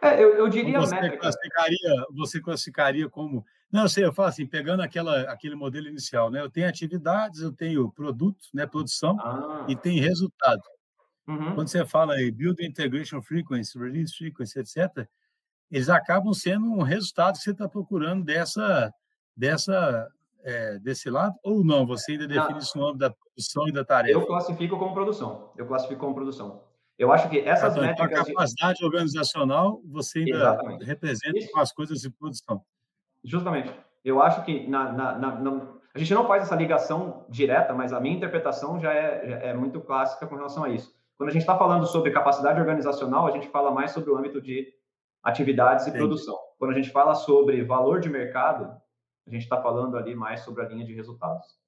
É, 0.05 0.22
eu, 0.22 0.35
eu 0.35 0.49
diria 0.49 0.78
você 0.78 0.95
métrica. 0.95 1.18
Classificaria, 1.18 2.07
você 2.12 2.41
classificaria 2.41 3.09
como. 3.09 3.45
Não, 3.72 3.82
eu 3.82 3.89
sei, 3.89 4.05
eu 4.05 4.12
falo 4.12 4.28
assim, 4.28 4.47
pegando 4.47 4.82
aquela, 4.82 5.22
aquele 5.22 5.55
modelo 5.55 5.89
inicial, 5.89 6.30
né? 6.30 6.43
Eu 6.43 6.51
tenho 6.51 6.68
atividades, 6.68 7.41
eu 7.41 7.51
tenho 7.51 7.91
produto, 7.91 8.47
né? 8.53 8.66
Produção, 8.66 9.18
ah. 9.18 9.64
e 9.66 9.74
tem 9.74 9.99
resultado. 10.01 10.62
Uhum. 11.26 11.55
Quando 11.55 11.68
você 11.68 11.85
fala 11.87 12.14
aí, 12.14 12.30
build 12.30 12.62
integration 12.62 13.22
frequency, 13.22 13.78
release 13.78 14.14
frequency, 14.14 14.59
etc., 14.59 15.09
eles 15.75 15.89
acabam 15.89 16.33
sendo 16.33 16.70
um 16.70 16.83
resultado 16.83 17.37
que 17.37 17.43
você 17.43 17.51
está 17.51 17.68
procurando 17.68 18.25
dessa, 18.25 18.95
dessa, 19.37 20.09
é, 20.45 20.79
desse 20.79 21.11
lado, 21.11 21.35
ou 21.43 21.64
não? 21.64 21.85
Você 21.85 22.12
ainda 22.12 22.29
define 22.29 22.61
isso 22.61 22.79
no 22.79 22.85
âmbito 22.85 22.99
da 23.01 23.11
produção 23.11 23.68
e 23.68 23.72
da 23.72 23.85
tarefa? 23.85 24.16
Eu 24.16 24.25
classifico 24.25 24.79
como 24.79 24.95
produção. 24.95 25.51
Eu 25.57 25.66
classifico 25.66 25.99
como 25.99 26.14
produção. 26.14 26.62
Eu 26.97 27.12
acho 27.12 27.29
que 27.29 27.41
essas 27.41 27.72
então, 27.72 27.83
métricas... 27.85 28.09
Então, 28.09 28.22
a 28.22 28.27
capacidade 28.27 28.79
de... 28.79 28.85
organizacional, 28.85 29.83
você 29.85 30.20
ainda 30.20 30.37
Exatamente. 30.37 30.85
representa 30.85 31.39
isso. 31.39 31.51
com 31.51 31.59
as 31.59 31.72
coisas 31.72 32.01
de 32.01 32.09
produção. 32.09 32.62
Justamente. 33.25 33.75
Eu 34.05 34.22
acho 34.22 34.45
que 34.45 34.68
na, 34.68 34.93
na, 34.93 35.18
na, 35.18 35.41
na, 35.41 35.68
a 35.93 35.99
gente 35.99 36.14
não 36.14 36.25
faz 36.29 36.45
essa 36.45 36.55
ligação 36.55 37.27
direta, 37.29 37.75
mas 37.75 37.93
a 37.93 37.99
minha 37.99 38.14
interpretação 38.14 38.79
já 38.79 38.93
é, 38.93 39.29
já 39.29 39.37
é 39.39 39.55
muito 39.55 39.81
clássica 39.81 40.25
com 40.25 40.37
relação 40.37 40.62
a 40.62 40.68
isso. 40.68 40.95
Quando 41.18 41.31
a 41.31 41.33
gente 41.33 41.43
está 41.43 41.59
falando 41.59 41.85
sobre 41.85 42.12
capacidade 42.12 42.61
organizacional, 42.61 43.27
a 43.27 43.33
gente 43.33 43.49
fala 43.49 43.72
mais 43.72 43.91
sobre 43.91 44.11
o 44.11 44.16
âmbito 44.16 44.41
de 44.41 44.72
atividades 45.25 45.87
e 45.87 45.91
Sim. 45.91 45.97
produção. 45.97 46.39
Quando 46.59 46.72
a 46.72 46.75
gente 46.75 46.91
fala 46.91 47.14
sobre 47.14 47.64
valor 47.64 48.01
de 48.01 48.11
mercado, 48.11 48.66
a 49.27 49.31
gente 49.31 49.43
está 49.43 49.61
falando 49.61 49.97
ali 49.97 50.14
mais 50.14 50.41
sobre 50.41 50.62
a 50.62 50.68
linha 50.68 50.85
de 50.85 50.95
resultados. 50.95 51.59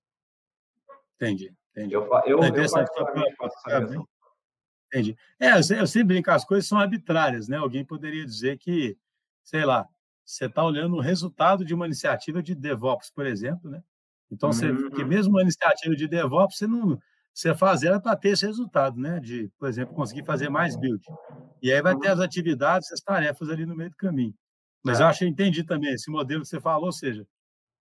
Entendi, 1.16 1.52
entendi. 1.70 1.94
Eu, 1.94 2.02
eu, 2.26 2.44
é 2.44 2.48
eu 2.48 2.70
particularmente 2.70 3.34
faço 3.36 3.70
essa. 3.70 4.06
Entendi. 4.88 5.16
É, 5.40 5.50
eu, 5.52 5.78
eu 5.78 5.86
sempre 5.86 6.14
brinco, 6.14 6.30
as 6.30 6.44
coisas 6.44 6.68
são 6.68 6.78
arbitrárias, 6.78 7.48
né? 7.48 7.56
Alguém 7.56 7.84
poderia 7.84 8.24
dizer 8.24 8.58
que, 8.58 8.96
sei 9.42 9.64
lá, 9.64 9.88
você 10.24 10.46
está 10.46 10.62
olhando 10.62 10.96
o 10.96 11.00
resultado 11.00 11.64
de 11.64 11.74
uma 11.74 11.86
iniciativa 11.86 12.42
de 12.42 12.54
DevOps, 12.54 13.10
por 13.10 13.26
exemplo, 13.26 13.70
né? 13.70 13.82
Então, 14.30 14.52
você, 14.52 14.70
uhum. 14.70 14.90
que 14.90 15.04
mesmo 15.04 15.34
uma 15.34 15.42
iniciativa 15.42 15.94
de 15.94 16.06
DevOps, 16.06 16.58
você 16.58 16.66
não, 16.66 17.00
você 17.36 17.54
faz 17.54 17.82
ela 17.82 18.00
para 18.00 18.16
ter 18.16 18.30
esse 18.30 18.46
resultado, 18.46 18.98
né? 18.98 19.20
De, 19.20 19.50
por 19.58 19.68
exemplo, 19.68 19.94
conseguir 19.94 20.24
fazer 20.24 20.48
mais 20.48 20.74
build. 20.74 21.04
E 21.62 21.70
aí 21.70 21.82
vai 21.82 21.94
ter 21.94 22.08
as 22.08 22.18
atividades, 22.18 22.90
as 22.90 23.00
tarefas 23.00 23.50
ali 23.50 23.66
no 23.66 23.76
meio 23.76 23.90
do 23.90 23.96
caminho. 23.96 24.34
Mas 24.82 24.98
é. 24.98 25.02
eu 25.02 25.06
acho 25.06 25.18
que 25.18 25.26
entendi 25.26 25.62
também 25.62 25.92
esse 25.92 26.10
modelo 26.10 26.40
que 26.40 26.48
você 26.48 26.58
falou, 26.58 26.86
ou 26.86 26.92
seja, 26.92 27.26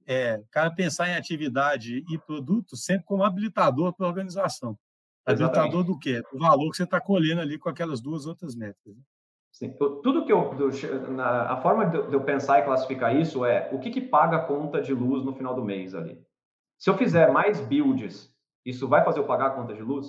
é, 0.05 0.43
cara 0.51 0.69
pensar 0.71 1.07
em 1.07 1.15
atividade 1.15 2.03
e 2.11 2.17
produto 2.17 2.75
sempre 2.75 3.05
como 3.05 3.23
habilitador 3.23 3.93
para 3.93 4.05
a 4.05 4.09
organização. 4.09 4.77
Exatamente. 5.25 5.57
Habilitador 5.57 5.83
do 5.85 5.97
quê? 5.97 6.21
Do 6.33 6.37
valor 6.37 6.69
que 6.69 6.75
você 6.75 6.83
está 6.83 6.99
colhendo 6.99 7.39
ali 7.39 7.57
com 7.57 7.69
aquelas 7.69 8.01
duas 8.01 8.25
outras 8.25 8.55
métricas. 8.55 8.93
Né? 8.93 9.01
Sim. 9.53 9.73
Tudo 9.77 10.25
que 10.25 10.33
eu. 10.33 10.53
Do, 10.53 10.69
na, 11.11 11.53
a 11.53 11.61
forma 11.61 11.85
de 11.85 12.13
eu 12.13 12.21
pensar 12.25 12.59
e 12.59 12.65
classificar 12.65 13.15
isso 13.15 13.45
é 13.45 13.69
o 13.71 13.79
que, 13.79 13.89
que 13.89 14.01
paga 14.01 14.35
a 14.35 14.45
conta 14.45 14.81
de 14.81 14.93
luz 14.93 15.23
no 15.23 15.33
final 15.33 15.55
do 15.55 15.63
mês 15.63 15.95
ali. 15.95 16.21
Se 16.77 16.89
eu 16.89 16.97
fizer 16.97 17.31
mais 17.31 17.61
builds 17.61 18.34
isso 18.65 18.87
vai 18.87 19.03
fazer 19.03 19.19
eu 19.19 19.25
pagar 19.25 19.47
a 19.47 19.51
conta 19.51 19.73
de 19.73 19.81
luz? 19.81 20.07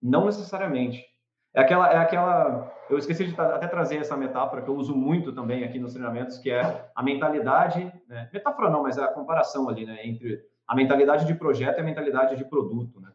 Não 0.00 0.26
necessariamente. 0.26 1.04
É 1.52 1.60
aquela, 1.60 1.92
é 1.92 1.96
aquela. 1.96 2.72
Eu 2.88 2.96
esqueci 2.96 3.26
de 3.26 3.40
até 3.40 3.66
trazer 3.66 3.96
essa 3.96 4.16
metáfora 4.16 4.62
que 4.62 4.68
eu 4.68 4.76
uso 4.76 4.94
muito 4.94 5.32
também 5.32 5.64
aqui 5.64 5.78
nos 5.78 5.92
treinamentos, 5.92 6.38
que 6.38 6.50
é 6.50 6.88
a 6.94 7.02
mentalidade, 7.02 7.92
né? 8.08 8.30
metáfora 8.32 8.70
não, 8.70 8.82
mas 8.82 8.98
é 8.98 9.02
a 9.02 9.08
comparação 9.08 9.68
ali, 9.68 9.84
né, 9.84 10.06
entre 10.06 10.40
a 10.66 10.76
mentalidade 10.76 11.26
de 11.26 11.34
projeto 11.34 11.78
e 11.78 11.80
a 11.80 11.84
mentalidade 11.84 12.36
de 12.36 12.44
produto, 12.44 13.00
né? 13.00 13.12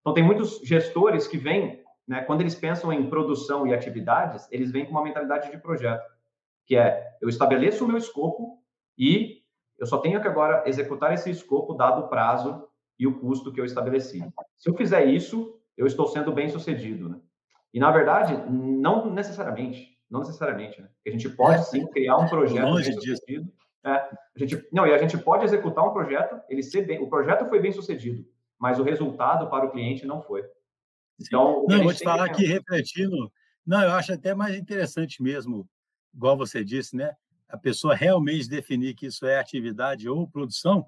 Então 0.00 0.12
tem 0.12 0.24
muitos 0.24 0.60
gestores 0.64 1.28
que 1.28 1.38
vêm, 1.38 1.82
né, 2.06 2.22
quando 2.22 2.40
eles 2.40 2.54
pensam 2.54 2.92
em 2.92 3.08
produção 3.08 3.66
e 3.66 3.74
atividades, 3.74 4.48
eles 4.50 4.72
vêm 4.72 4.84
com 4.84 4.92
uma 4.92 5.02
mentalidade 5.02 5.50
de 5.50 5.58
projeto, 5.58 6.04
que 6.66 6.76
é 6.76 7.16
eu 7.20 7.28
estabeleço 7.28 7.84
o 7.84 7.88
meu 7.88 7.96
escopo 7.96 8.58
e 8.96 9.42
eu 9.78 9.86
só 9.86 9.98
tenho 9.98 10.20
que 10.20 10.26
agora 10.26 10.64
executar 10.66 11.12
esse 11.14 11.30
escopo 11.30 11.74
dado 11.74 12.02
o 12.02 12.08
prazo 12.08 12.67
e 12.98 13.06
o 13.06 13.18
custo 13.18 13.52
que 13.52 13.60
eu 13.60 13.64
estabeleci. 13.64 14.22
Se 14.56 14.68
eu 14.68 14.74
fizer 14.74 15.04
isso, 15.06 15.58
eu 15.76 15.86
estou 15.86 16.06
sendo 16.08 16.32
bem 16.32 16.48
sucedido, 16.48 17.08
né? 17.08 17.20
E, 17.72 17.78
na 17.78 17.90
verdade, 17.90 18.34
não 18.50 19.12
necessariamente. 19.12 19.96
Não 20.10 20.20
necessariamente, 20.20 20.80
né? 20.80 20.88
a 21.06 21.10
gente 21.10 21.28
pode, 21.28 21.68
sim, 21.68 21.86
criar 21.88 22.16
um 22.16 22.26
projeto 22.26 22.64
Longe 22.64 22.96
disso. 22.96 23.22
É, 23.84 23.90
a 23.90 24.10
gente, 24.36 24.66
não, 24.72 24.86
e 24.86 24.92
a 24.92 24.98
gente 24.98 25.18
pode 25.18 25.44
executar 25.44 25.86
um 25.86 25.92
projeto, 25.92 26.40
ele 26.48 26.62
ser 26.62 26.86
bem, 26.86 26.98
o 26.98 27.08
projeto 27.08 27.46
foi 27.46 27.60
bem 27.60 27.72
sucedido, 27.72 28.26
mas 28.58 28.80
o 28.80 28.82
resultado 28.82 29.48
para 29.50 29.66
o 29.66 29.70
cliente 29.70 30.06
não 30.06 30.22
foi. 30.22 30.42
Então, 31.20 31.66
não, 31.68 31.82
vou 31.82 31.92
te 31.92 32.02
falar 32.02 32.24
aqui, 32.24 32.46
refletindo, 32.46 33.30
não, 33.66 33.82
eu 33.82 33.92
acho 33.92 34.12
até 34.14 34.34
mais 34.34 34.56
interessante 34.56 35.22
mesmo, 35.22 35.68
igual 36.14 36.38
você 36.38 36.64
disse, 36.64 36.96
né? 36.96 37.14
A 37.48 37.58
pessoa 37.58 37.94
realmente 37.94 38.48
definir 38.48 38.94
que 38.94 39.06
isso 39.06 39.26
é 39.26 39.38
atividade 39.38 40.08
ou 40.08 40.26
produção, 40.26 40.86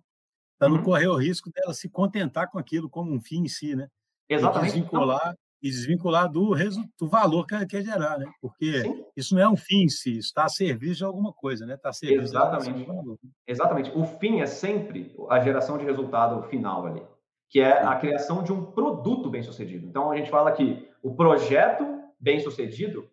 para 0.60 0.68
uhum. 0.68 0.76
não 0.76 0.84
correr 0.84 1.08
o 1.08 1.16
risco 1.16 1.50
dela 1.50 1.72
se 1.72 1.88
contentar 1.88 2.50
com 2.50 2.58
aquilo 2.58 2.90
como 2.90 3.10
um 3.10 3.18
fim 3.18 3.44
em 3.44 3.48
si, 3.48 3.74
né? 3.74 3.88
Exatamente. 4.28 4.72
E 4.72 4.74
desvincular, 4.74 5.34
e 5.62 5.70
desvincular 5.70 6.30
do, 6.30 6.54
do 6.98 7.08
valor 7.08 7.46
que 7.46 7.66
quer 7.66 7.82
gerar, 7.82 8.18
né? 8.18 8.30
Porque 8.42 8.82
Sim. 8.82 9.04
isso 9.16 9.34
não 9.34 9.40
é 9.40 9.48
um 9.48 9.56
fim 9.56 9.84
em 9.84 9.88
si, 9.88 10.18
isso 10.18 10.28
está 10.28 10.44
a 10.44 10.48
serviço 10.50 10.98
de 10.98 11.04
alguma 11.04 11.32
coisa, 11.32 11.64
né? 11.64 11.74
Está 11.74 11.88
a 11.88 11.92
serviço 11.94 12.34
Exatamente. 12.34 12.84
valor. 12.84 13.18
Exatamente. 13.48 13.90
O 13.94 14.04
fim 14.04 14.40
é 14.40 14.46
sempre 14.46 15.16
a 15.30 15.40
geração 15.40 15.78
de 15.78 15.84
resultado 15.86 16.46
final 16.48 16.86
ali, 16.86 17.02
que 17.48 17.58
é 17.58 17.82
a 17.82 17.96
criação 17.96 18.42
de 18.42 18.52
um 18.52 18.66
produto 18.66 19.30
bem 19.30 19.42
sucedido. 19.42 19.86
Então 19.86 20.10
a 20.10 20.16
gente 20.16 20.30
fala 20.30 20.52
que 20.52 20.86
o 21.02 21.14
projeto 21.14 21.84
bem 22.20 22.38
sucedido 22.38 23.08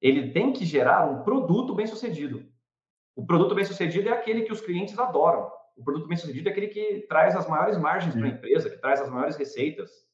ele 0.00 0.30
tem 0.32 0.50
que 0.50 0.64
gerar 0.64 1.06
um 1.06 1.22
produto 1.22 1.74
bem 1.74 1.86
sucedido. 1.86 2.46
O 3.14 3.24
produto 3.24 3.54
bem 3.54 3.64
sucedido 3.66 4.08
é 4.08 4.12
aquele 4.12 4.42
que 4.42 4.52
os 4.52 4.62
clientes 4.62 4.98
adoram. 4.98 5.50
O 5.76 5.84
produto 5.84 6.08
bem 6.08 6.16
sucedido 6.16 6.48
é 6.48 6.52
aquele 6.52 6.68
que 6.68 7.06
traz 7.08 7.36
as 7.36 7.48
maiores 7.48 7.76
margens 7.78 8.14
para 8.14 8.24
a 8.24 8.30
empresa, 8.30 8.70
que 8.70 8.78
traz 8.78 9.00
as 9.00 9.10
maiores 9.10 9.36
receitas, 9.36 10.06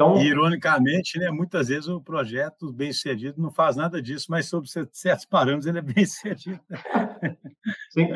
então, 0.00 0.16
e, 0.16 0.28
ironicamente, 0.28 1.18
né, 1.18 1.30
muitas 1.30 1.68
vezes 1.68 1.86
o 1.86 2.00
projeto 2.00 2.72
bem 2.72 2.90
sucedido 2.90 3.38
não 3.38 3.50
faz 3.50 3.76
nada 3.76 4.00
disso, 4.00 4.28
mas 4.30 4.48
sobre 4.48 4.66
certos 4.92 5.26
parâmetros 5.26 5.66
ele 5.66 5.78
é 5.78 5.82
bem 5.82 6.06
sucedido. 6.06 6.58
Sim. 7.92 8.08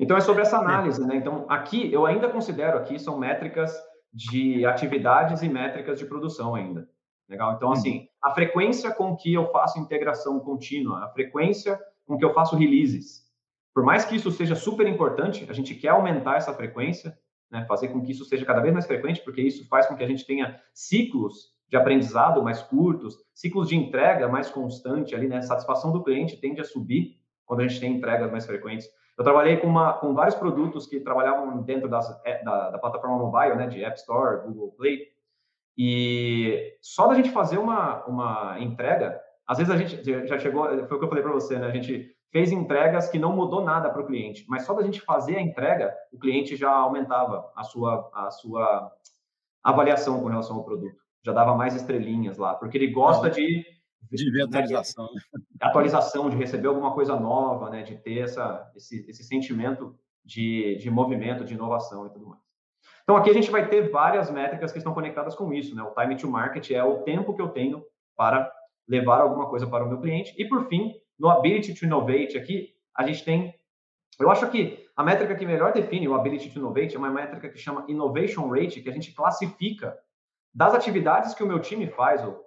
Então 0.00 0.16
é 0.16 0.22
sobre 0.22 0.40
essa 0.40 0.56
análise, 0.56 1.06
né? 1.06 1.16
Então 1.16 1.44
aqui 1.50 1.92
eu 1.92 2.06
ainda 2.06 2.30
considero 2.30 2.78
aqui 2.78 2.98
são 2.98 3.18
métricas 3.18 3.78
de 4.10 4.64
atividades 4.64 5.42
e 5.42 5.50
métricas 5.50 5.98
de 5.98 6.06
produção 6.06 6.54
ainda. 6.54 6.88
Legal? 7.28 7.52
Então 7.52 7.70
assim, 7.70 8.08
a 8.22 8.30
frequência 8.30 8.90
com 8.90 9.14
que 9.14 9.34
eu 9.34 9.52
faço 9.52 9.78
integração 9.78 10.40
contínua, 10.40 11.04
a 11.04 11.08
frequência 11.10 11.78
com 12.06 12.16
que 12.16 12.24
eu 12.24 12.32
faço 12.32 12.56
releases. 12.56 13.30
Por 13.74 13.82
mais 13.82 14.04
que 14.04 14.16
isso 14.16 14.30
seja 14.30 14.54
super 14.54 14.86
importante, 14.86 15.46
a 15.48 15.52
gente 15.52 15.74
quer 15.74 15.88
aumentar 15.88 16.36
essa 16.36 16.52
frequência, 16.52 17.16
né, 17.50 17.64
fazer 17.66 17.88
com 17.88 18.02
que 18.02 18.12
isso 18.12 18.24
seja 18.24 18.44
cada 18.44 18.60
vez 18.60 18.72
mais 18.72 18.86
frequente, 18.86 19.22
porque 19.22 19.40
isso 19.40 19.66
faz 19.68 19.86
com 19.86 19.96
que 19.96 20.04
a 20.04 20.06
gente 20.06 20.26
tenha 20.26 20.60
ciclos 20.72 21.52
de 21.72 21.76
aprendizado 21.76 22.42
mais 22.42 22.62
curtos, 22.62 23.16
ciclos 23.34 23.68
de 23.68 23.76
entrega 23.76 24.28
mais 24.28 24.50
constante 24.50 25.14
ali, 25.14 25.26
né? 25.26 25.38
A 25.38 25.42
satisfação 25.42 25.90
do 25.90 26.04
cliente 26.04 26.36
tende 26.36 26.60
a 26.60 26.64
subir 26.64 27.16
quando 27.46 27.60
a 27.60 27.66
gente 27.66 27.80
tem 27.80 27.94
entregas 27.94 28.30
mais 28.30 28.44
frequentes. 28.44 28.86
Eu 29.16 29.24
trabalhei 29.24 29.56
com, 29.56 29.68
uma, 29.68 29.94
com 29.94 30.12
vários 30.12 30.34
produtos 30.34 30.86
que 30.86 31.00
trabalhavam 31.00 31.62
dentro 31.62 31.88
das, 31.88 32.10
é, 32.26 32.44
da, 32.44 32.70
da, 32.70 32.78
plataforma 32.78 33.16
mobile, 33.16 33.56
né, 33.56 33.66
de 33.66 33.82
App 33.82 33.98
Store, 33.98 34.46
Google 34.46 34.72
Play, 34.72 35.08
e 35.76 36.76
só 36.82 37.06
da 37.06 37.14
gente 37.14 37.30
fazer 37.30 37.56
uma, 37.58 38.04
uma 38.04 38.56
entrega, 38.60 39.18
às 39.46 39.56
vezes 39.56 39.72
a 39.72 39.76
gente 39.78 40.26
já 40.26 40.38
chegou, 40.38 40.66
foi 40.86 40.96
o 40.96 40.98
que 40.98 41.04
eu 41.04 41.08
falei 41.08 41.22
para 41.22 41.32
você, 41.32 41.58
né, 41.58 41.66
a 41.66 41.70
gente 41.70 42.14
fez 42.32 42.50
entregas 42.50 43.08
que 43.10 43.18
não 43.18 43.36
mudou 43.36 43.62
nada 43.62 43.90
para 43.90 44.00
o 44.00 44.06
cliente, 44.06 44.44
mas 44.48 44.64
só 44.64 44.72
da 44.72 44.82
gente 44.82 45.02
fazer 45.02 45.36
a 45.36 45.42
entrega, 45.42 45.94
o 46.10 46.18
cliente 46.18 46.56
já 46.56 46.72
aumentava 46.72 47.52
a 47.54 47.62
sua, 47.62 48.10
a 48.14 48.30
sua 48.30 48.90
avaliação 49.62 50.20
com 50.20 50.28
relação 50.28 50.56
ao 50.56 50.64
produto. 50.64 50.96
Já 51.22 51.32
dava 51.32 51.54
mais 51.54 51.76
estrelinhas 51.76 52.38
lá, 52.38 52.54
porque 52.54 52.76
ele 52.78 52.88
gosta 52.88 53.30
de. 53.30 53.64
De 54.10 54.30
ver 54.32 54.42
atualização. 54.42 55.04
Né? 55.14 55.20
Atualização, 55.60 56.28
de 56.28 56.36
receber 56.36 56.66
alguma 56.66 56.92
coisa 56.92 57.14
nova, 57.14 57.70
né? 57.70 57.82
de 57.82 57.96
ter 57.96 58.18
essa, 58.18 58.68
esse, 58.74 59.08
esse 59.08 59.22
sentimento 59.22 59.94
de, 60.24 60.76
de 60.76 60.90
movimento, 60.90 61.44
de 61.44 61.54
inovação 61.54 62.06
e 62.06 62.10
tudo 62.10 62.26
mais. 62.26 62.42
Então, 63.04 63.16
aqui 63.16 63.30
a 63.30 63.32
gente 63.32 63.50
vai 63.50 63.68
ter 63.68 63.90
várias 63.90 64.28
métricas 64.28 64.72
que 64.72 64.78
estão 64.78 64.92
conectadas 64.92 65.36
com 65.36 65.52
isso. 65.52 65.74
Né? 65.76 65.82
O 65.82 65.94
time 65.94 66.16
to 66.16 66.28
market 66.28 66.70
é 66.72 66.82
o 66.82 67.02
tempo 67.02 67.34
que 67.34 67.40
eu 67.40 67.50
tenho 67.50 67.84
para 68.16 68.52
levar 68.88 69.20
alguma 69.20 69.48
coisa 69.48 69.68
para 69.68 69.84
o 69.84 69.88
meu 69.88 70.00
cliente. 70.00 70.34
E, 70.36 70.48
por 70.48 70.68
fim, 70.68 70.92
no 71.22 71.30
Ability 71.30 71.72
to 71.74 71.84
Innovate 71.84 72.36
aqui, 72.36 72.74
a 72.96 73.06
gente 73.06 73.24
tem. 73.24 73.54
Eu 74.18 74.28
acho 74.28 74.50
que 74.50 74.84
a 74.96 75.04
métrica 75.04 75.36
que 75.36 75.46
melhor 75.46 75.72
define 75.72 76.08
o 76.08 76.14
Ability 76.14 76.50
to 76.50 76.58
Innovate 76.58 76.96
é 76.96 76.98
uma 76.98 77.12
métrica 77.12 77.48
que 77.48 77.58
chama 77.58 77.84
Innovation 77.88 78.48
Rate, 78.48 78.82
que 78.82 78.90
a 78.90 78.92
gente 78.92 79.14
classifica 79.14 79.96
das 80.52 80.74
atividades 80.74 81.32
que 81.32 81.44
o 81.44 81.46
meu 81.46 81.60
time 81.60 81.86
faz, 81.86 82.24
ou, 82.24 82.44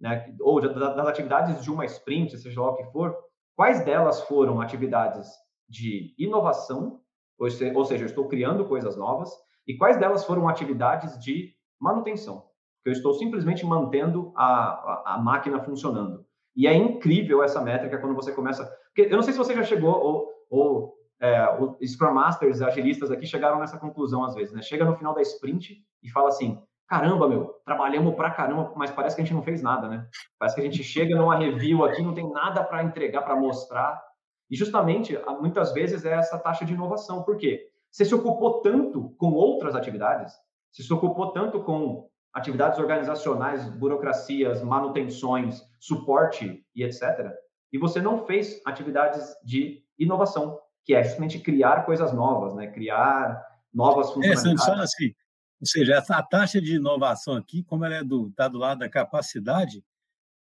né, 0.00 0.34
ou 0.40 0.58
das 0.58 1.06
atividades 1.06 1.62
de 1.62 1.70
uma 1.70 1.84
sprint, 1.84 2.38
seja 2.38 2.60
lá 2.62 2.70
o 2.70 2.76
que 2.76 2.84
for, 2.84 3.14
quais 3.54 3.84
delas 3.84 4.22
foram 4.22 4.58
atividades 4.58 5.28
de 5.68 6.14
inovação, 6.18 7.02
ou 7.38 7.84
seja, 7.84 8.04
eu 8.04 8.06
estou 8.06 8.26
criando 8.26 8.66
coisas 8.66 8.96
novas, 8.96 9.30
e 9.66 9.76
quais 9.76 9.98
delas 9.98 10.24
foram 10.24 10.48
atividades 10.48 11.22
de 11.22 11.54
manutenção, 11.78 12.48
que 12.82 12.88
eu 12.88 12.92
estou 12.92 13.12
simplesmente 13.12 13.66
mantendo 13.66 14.32
a, 14.34 14.46
a, 14.46 15.14
a 15.14 15.18
máquina 15.18 15.62
funcionando. 15.62 16.25
E 16.56 16.66
é 16.66 16.74
incrível 16.74 17.42
essa 17.42 17.60
métrica 17.60 17.98
quando 17.98 18.14
você 18.14 18.32
começa. 18.32 18.64
Porque 18.86 19.12
eu 19.12 19.16
não 19.16 19.22
sei 19.22 19.32
se 19.32 19.38
você 19.38 19.54
já 19.54 19.62
chegou, 19.62 19.94
ou, 19.94 20.28
ou 20.48 20.94
é, 21.20 21.46
Scrum 21.86 22.14
Masters, 22.14 22.62
agilistas 22.62 23.10
aqui 23.10 23.26
chegaram 23.26 23.58
nessa 23.58 23.78
conclusão 23.78 24.24
às 24.24 24.34
vezes, 24.34 24.54
né? 24.54 24.62
Chega 24.62 24.84
no 24.84 24.96
final 24.96 25.14
da 25.14 25.20
sprint 25.22 25.84
e 26.02 26.10
fala 26.10 26.28
assim: 26.28 26.58
caramba, 26.88 27.28
meu, 27.28 27.60
trabalhamos 27.64 28.14
pra 28.14 28.30
caramba, 28.30 28.72
mas 28.74 28.90
parece 28.90 29.14
que 29.14 29.22
a 29.22 29.24
gente 29.24 29.34
não 29.34 29.42
fez 29.42 29.62
nada, 29.62 29.88
né? 29.88 30.06
Parece 30.38 30.54
que 30.54 30.62
a 30.62 30.64
gente 30.64 30.82
chega 30.82 31.14
numa 31.14 31.36
review 31.36 31.84
aqui, 31.84 32.02
não 32.02 32.14
tem 32.14 32.30
nada 32.30 32.64
para 32.64 32.82
entregar, 32.82 33.22
para 33.22 33.36
mostrar. 33.36 34.02
E 34.48 34.56
justamente, 34.56 35.18
muitas 35.40 35.72
vezes, 35.72 36.04
é 36.04 36.12
essa 36.12 36.38
taxa 36.38 36.64
de 36.64 36.72
inovação. 36.72 37.22
Por 37.22 37.36
quê? 37.36 37.68
Você 37.90 38.04
se 38.04 38.14
ocupou 38.14 38.60
tanto 38.60 39.14
com 39.18 39.32
outras 39.32 39.74
atividades, 39.74 40.32
você 40.70 40.82
se 40.82 40.92
ocupou 40.92 41.32
tanto 41.32 41.62
com 41.62 42.08
atividades 42.36 42.78
organizacionais, 42.78 43.66
burocracias, 43.66 44.62
manutenções, 44.62 45.62
suporte 45.80 46.62
e 46.74 46.84
etc. 46.84 47.32
E 47.72 47.78
você 47.78 47.98
não 47.98 48.26
fez 48.26 48.60
atividades 48.66 49.34
de 49.42 49.82
inovação, 49.98 50.60
que 50.84 50.94
é 50.94 51.02
justamente 51.02 51.38
criar 51.38 51.86
coisas 51.86 52.12
novas, 52.12 52.54
né? 52.54 52.66
Criar 52.66 53.42
novas 53.72 54.12
funcionalidades. 54.12 54.68
É, 54.68 54.82
assim, 54.82 55.14
ou 55.58 55.66
seja, 55.66 56.04
a 56.10 56.22
taxa 56.22 56.60
de 56.60 56.76
inovação 56.76 57.36
aqui, 57.36 57.62
como 57.64 57.86
ela 57.86 57.96
é 57.96 58.04
do, 58.04 58.30
tá 58.32 58.48
do 58.48 58.58
lado 58.58 58.80
da 58.80 58.88
capacidade, 58.90 59.82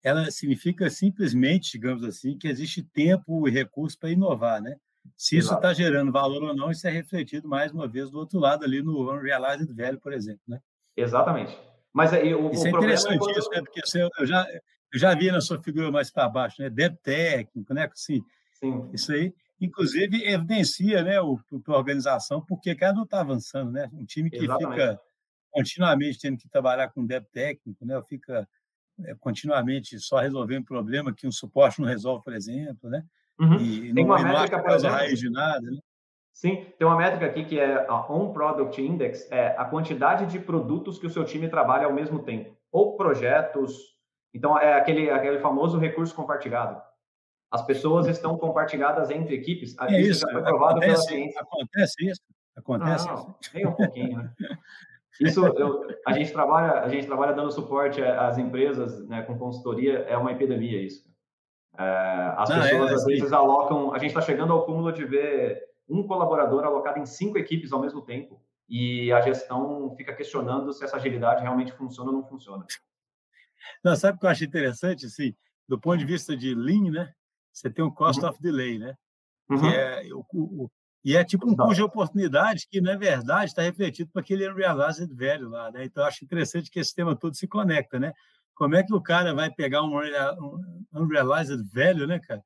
ela 0.03 0.29
significa 0.33 0.91
simplesmente, 0.91 1.71
digamos 1.71 2.03
assim, 2.03 2.37
que 2.37 2.49
existe 2.49 2.83
tempo 2.83 3.47
e 3.47 3.53
recurso 3.53 3.97
para 3.97 4.11
inovar, 4.11 4.61
né? 4.61 4.75
Se 5.17 5.37
isso 5.37 5.55
está 5.55 5.73
gerando 5.73 6.11
valor 6.11 6.43
ou 6.43 6.57
não, 6.57 6.73
isso 6.73 6.89
é 6.89 6.91
refletido 6.91 7.47
mais 7.47 7.71
uma 7.71 7.87
vez 7.87 8.11
do 8.11 8.19
outro 8.19 8.41
lado 8.41 8.65
ali 8.65 8.83
no 8.83 9.13
Unrealized 9.13 9.73
Value, 9.73 10.01
por 10.01 10.13
exemplo, 10.13 10.43
né? 10.49 10.59
Exatamente. 10.97 11.57
Mas 11.95 12.13
aí 12.13 12.35
o, 12.35 12.51
isso 12.51 12.65
o 12.65 12.67
é, 12.67 12.71
é 12.71 12.73
interessante 12.73 13.31
é 13.31 13.39
isso, 13.39 13.51
né? 13.51 13.63
Porque 13.63 13.81
eu 14.19 14.27
já, 14.27 14.47
eu 14.93 14.99
já 14.99 15.15
vi 15.15 15.31
na 15.31 15.41
sua 15.41 15.63
figura 15.63 15.91
mais 15.91 16.11
para 16.11 16.29
baixo, 16.29 16.61
né? 16.61 16.69
Débito 16.69 17.03
técnico, 17.03 17.73
né? 17.73 17.89
Assim, 17.91 18.21
Sim. 18.65 18.91
Isso 18.93 19.13
aí, 19.13 19.33
inclusive, 19.61 20.25
evidencia 20.25 21.03
né, 21.03 21.21
o, 21.21 21.39
a 21.69 21.77
organização 21.77 22.45
porque 22.45 22.75
cada 22.75 22.95
não 22.95 23.05
está 23.05 23.21
avançando, 23.21 23.71
né? 23.71 23.91
Um 23.93 24.05
time 24.05 24.31
que 24.31 24.39
Exatamente. 24.39 24.71
fica 24.71 25.01
continuamente 25.51 26.19
tendo 26.19 26.39
que 26.39 26.49
trabalhar 26.49 26.89
com 26.89 27.05
débito 27.05 27.33
técnico, 27.33 27.85
né? 27.85 28.01
Fica 28.09 28.49
é, 29.05 29.15
continuamente 29.17 29.99
só 30.01 30.19
resolvendo 30.19 30.65
problema 30.65 31.15
que 31.15 31.27
um 31.27 31.33
suporte 31.33 31.81
não 31.81 31.89
resolve, 31.89 32.25
por 32.25 32.33
exemplo, 32.33 32.89
né? 32.89 33.05
Uhum. 33.39 33.57
E 33.61 33.93
Tem 33.93 34.05
não, 34.05 34.15
uma 34.15 34.23
métrica, 34.23 34.59
não 34.59 34.75
acha 34.75 34.91
raiz 34.91 35.19
de 35.19 35.31
nada, 35.31 35.71
né? 35.71 35.79
Sim, 36.35 36.67
tem 36.77 36.87
uma 36.87 36.97
métrica 36.97 37.27
aqui 37.27 37.45
que 37.45 37.61
é 37.61 37.87
a 37.89 38.13
On 38.13 38.33
Product 38.33 38.83
Index, 38.83 39.31
é 39.31 39.55
a 39.57 39.65
quantidade 39.65 40.27
de 40.27 40.41
produtos 40.41 40.99
que 40.99 41.07
o 41.07 41.11
seu 41.11 41.25
time 41.25 41.49
trabalha 41.49 41.87
ao 41.87 41.93
mesmo 41.93 42.25
tempo, 42.25 42.57
ou 42.73 42.97
projetos. 42.97 43.95
Então, 44.35 44.59
é 44.59 44.75
aquele, 44.75 45.09
aquele 45.11 45.39
famoso 45.39 45.79
recurso 45.79 46.13
compartilhado. 46.13 46.83
As 47.53 47.65
pessoas 47.65 48.09
estão 48.09 48.37
compartilhadas 48.37 49.11
entre 49.11 49.37
equipes. 49.37 49.79
É 49.79 50.01
isso, 50.01 50.27
já 50.27 50.33
foi 50.33 50.43
provado 50.43 50.79
acontece, 50.79 51.07
pela 51.07 51.19
ciência. 51.21 51.41
Acontece 51.41 52.11
isso. 52.11 52.21
Acontece 52.57 53.09
isso. 53.09 53.35
Tem 53.53 53.67
um 53.67 53.73
pouquinho, 53.73 54.17
né? 54.17 54.35
Isso 55.21 55.47
eu, 55.47 55.87
a 56.05 56.13
gente 56.13 56.33
trabalha, 56.33 56.81
a 56.81 56.89
gente 56.89 57.07
trabalha 57.07 57.33
dando 57.33 57.53
suporte 57.53 58.03
às 58.03 58.37
empresas, 58.37 59.07
né, 59.07 59.23
com 59.23 59.39
consultoria, 59.39 60.01
é 60.09 60.17
uma 60.17 60.33
epidemia 60.33 60.83
isso. 60.83 61.09
É, 61.79 62.35
as 62.37 62.49
Não, 62.49 62.61
pessoas 62.61 62.91
é, 62.91 62.95
às 62.95 63.05
vezes 63.05 63.33
alocam, 63.33 63.95
a 63.95 63.99
gente 63.99 64.09
está 64.09 64.21
chegando 64.21 64.53
ao 64.53 64.65
cúmulo 64.67 64.91
de 64.91 65.05
ver 65.05 65.63
um 65.89 66.07
colaborador 66.07 66.65
alocado 66.65 66.99
em 66.99 67.07
cinco 67.07 67.39
equipes 67.39 67.73
ao 67.73 67.81
mesmo 67.81 68.03
tempo 68.03 68.41
e 68.69 69.13
a 69.13 69.21
gestão 69.21 69.95
fica 69.97 70.15
questionando 70.15 70.73
se 70.73 70.85
essa 70.85 70.97
agilidade 70.97 71.43
realmente 71.43 71.73
funciona 71.73 72.11
ou 72.11 72.17
não 72.17 72.25
funciona. 72.25 72.67
Não, 73.83 73.95
sabe 73.97 74.17
o 74.17 74.21
que 74.21 74.27
eu 74.27 74.31
acho 74.31 74.45
interessante, 74.45 75.07
assim, 75.07 75.35
do 75.69 75.79
ponto 75.79 75.99
de 75.99 76.05
vista 76.05 76.37
de 76.37 76.55
Lean, 76.55 76.91
né? 76.91 77.13
Você 77.53 77.71
tem 77.71 77.85
um 77.85 77.91
cost 77.91 78.21
uhum. 78.21 78.29
of 78.29 78.41
delay, 78.41 78.79
né? 78.79 78.97
Uhum. 79.49 79.61
Que 79.61 79.67
é 79.67 80.09
o, 80.13 80.25
o, 80.33 80.71
e 81.05 81.17
é 81.17 81.23
tipo 81.23 81.49
um 81.49 81.55
custo 81.55 81.75
de 81.75 81.83
oportunidade 81.83 82.67
que, 82.69 82.81
na 82.81 82.97
verdade, 82.97 83.47
está 83.47 83.63
refletido 83.63 84.11
para 84.11 84.23
aquele 84.23 84.49
unrealized 84.49 85.15
velho 85.15 85.51
lá, 85.51 85.71
né? 85.71 85.85
Então, 85.85 86.05
acho 86.05 86.25
interessante 86.25 86.71
que 86.71 86.81
esse 86.81 86.95
tema 86.95 87.15
todo 87.15 87.37
se 87.37 87.47
conecta, 87.47 87.99
né? 88.01 88.13
Como 88.55 88.75
é 88.75 88.83
que 88.83 88.95
o 88.95 89.03
cara 89.03 89.35
vai 89.35 89.51
pegar 89.51 89.83
um 89.83 90.01
unrealized 90.95 91.63
velho, 91.71 92.07
né, 92.07 92.19
cara? 92.21 92.43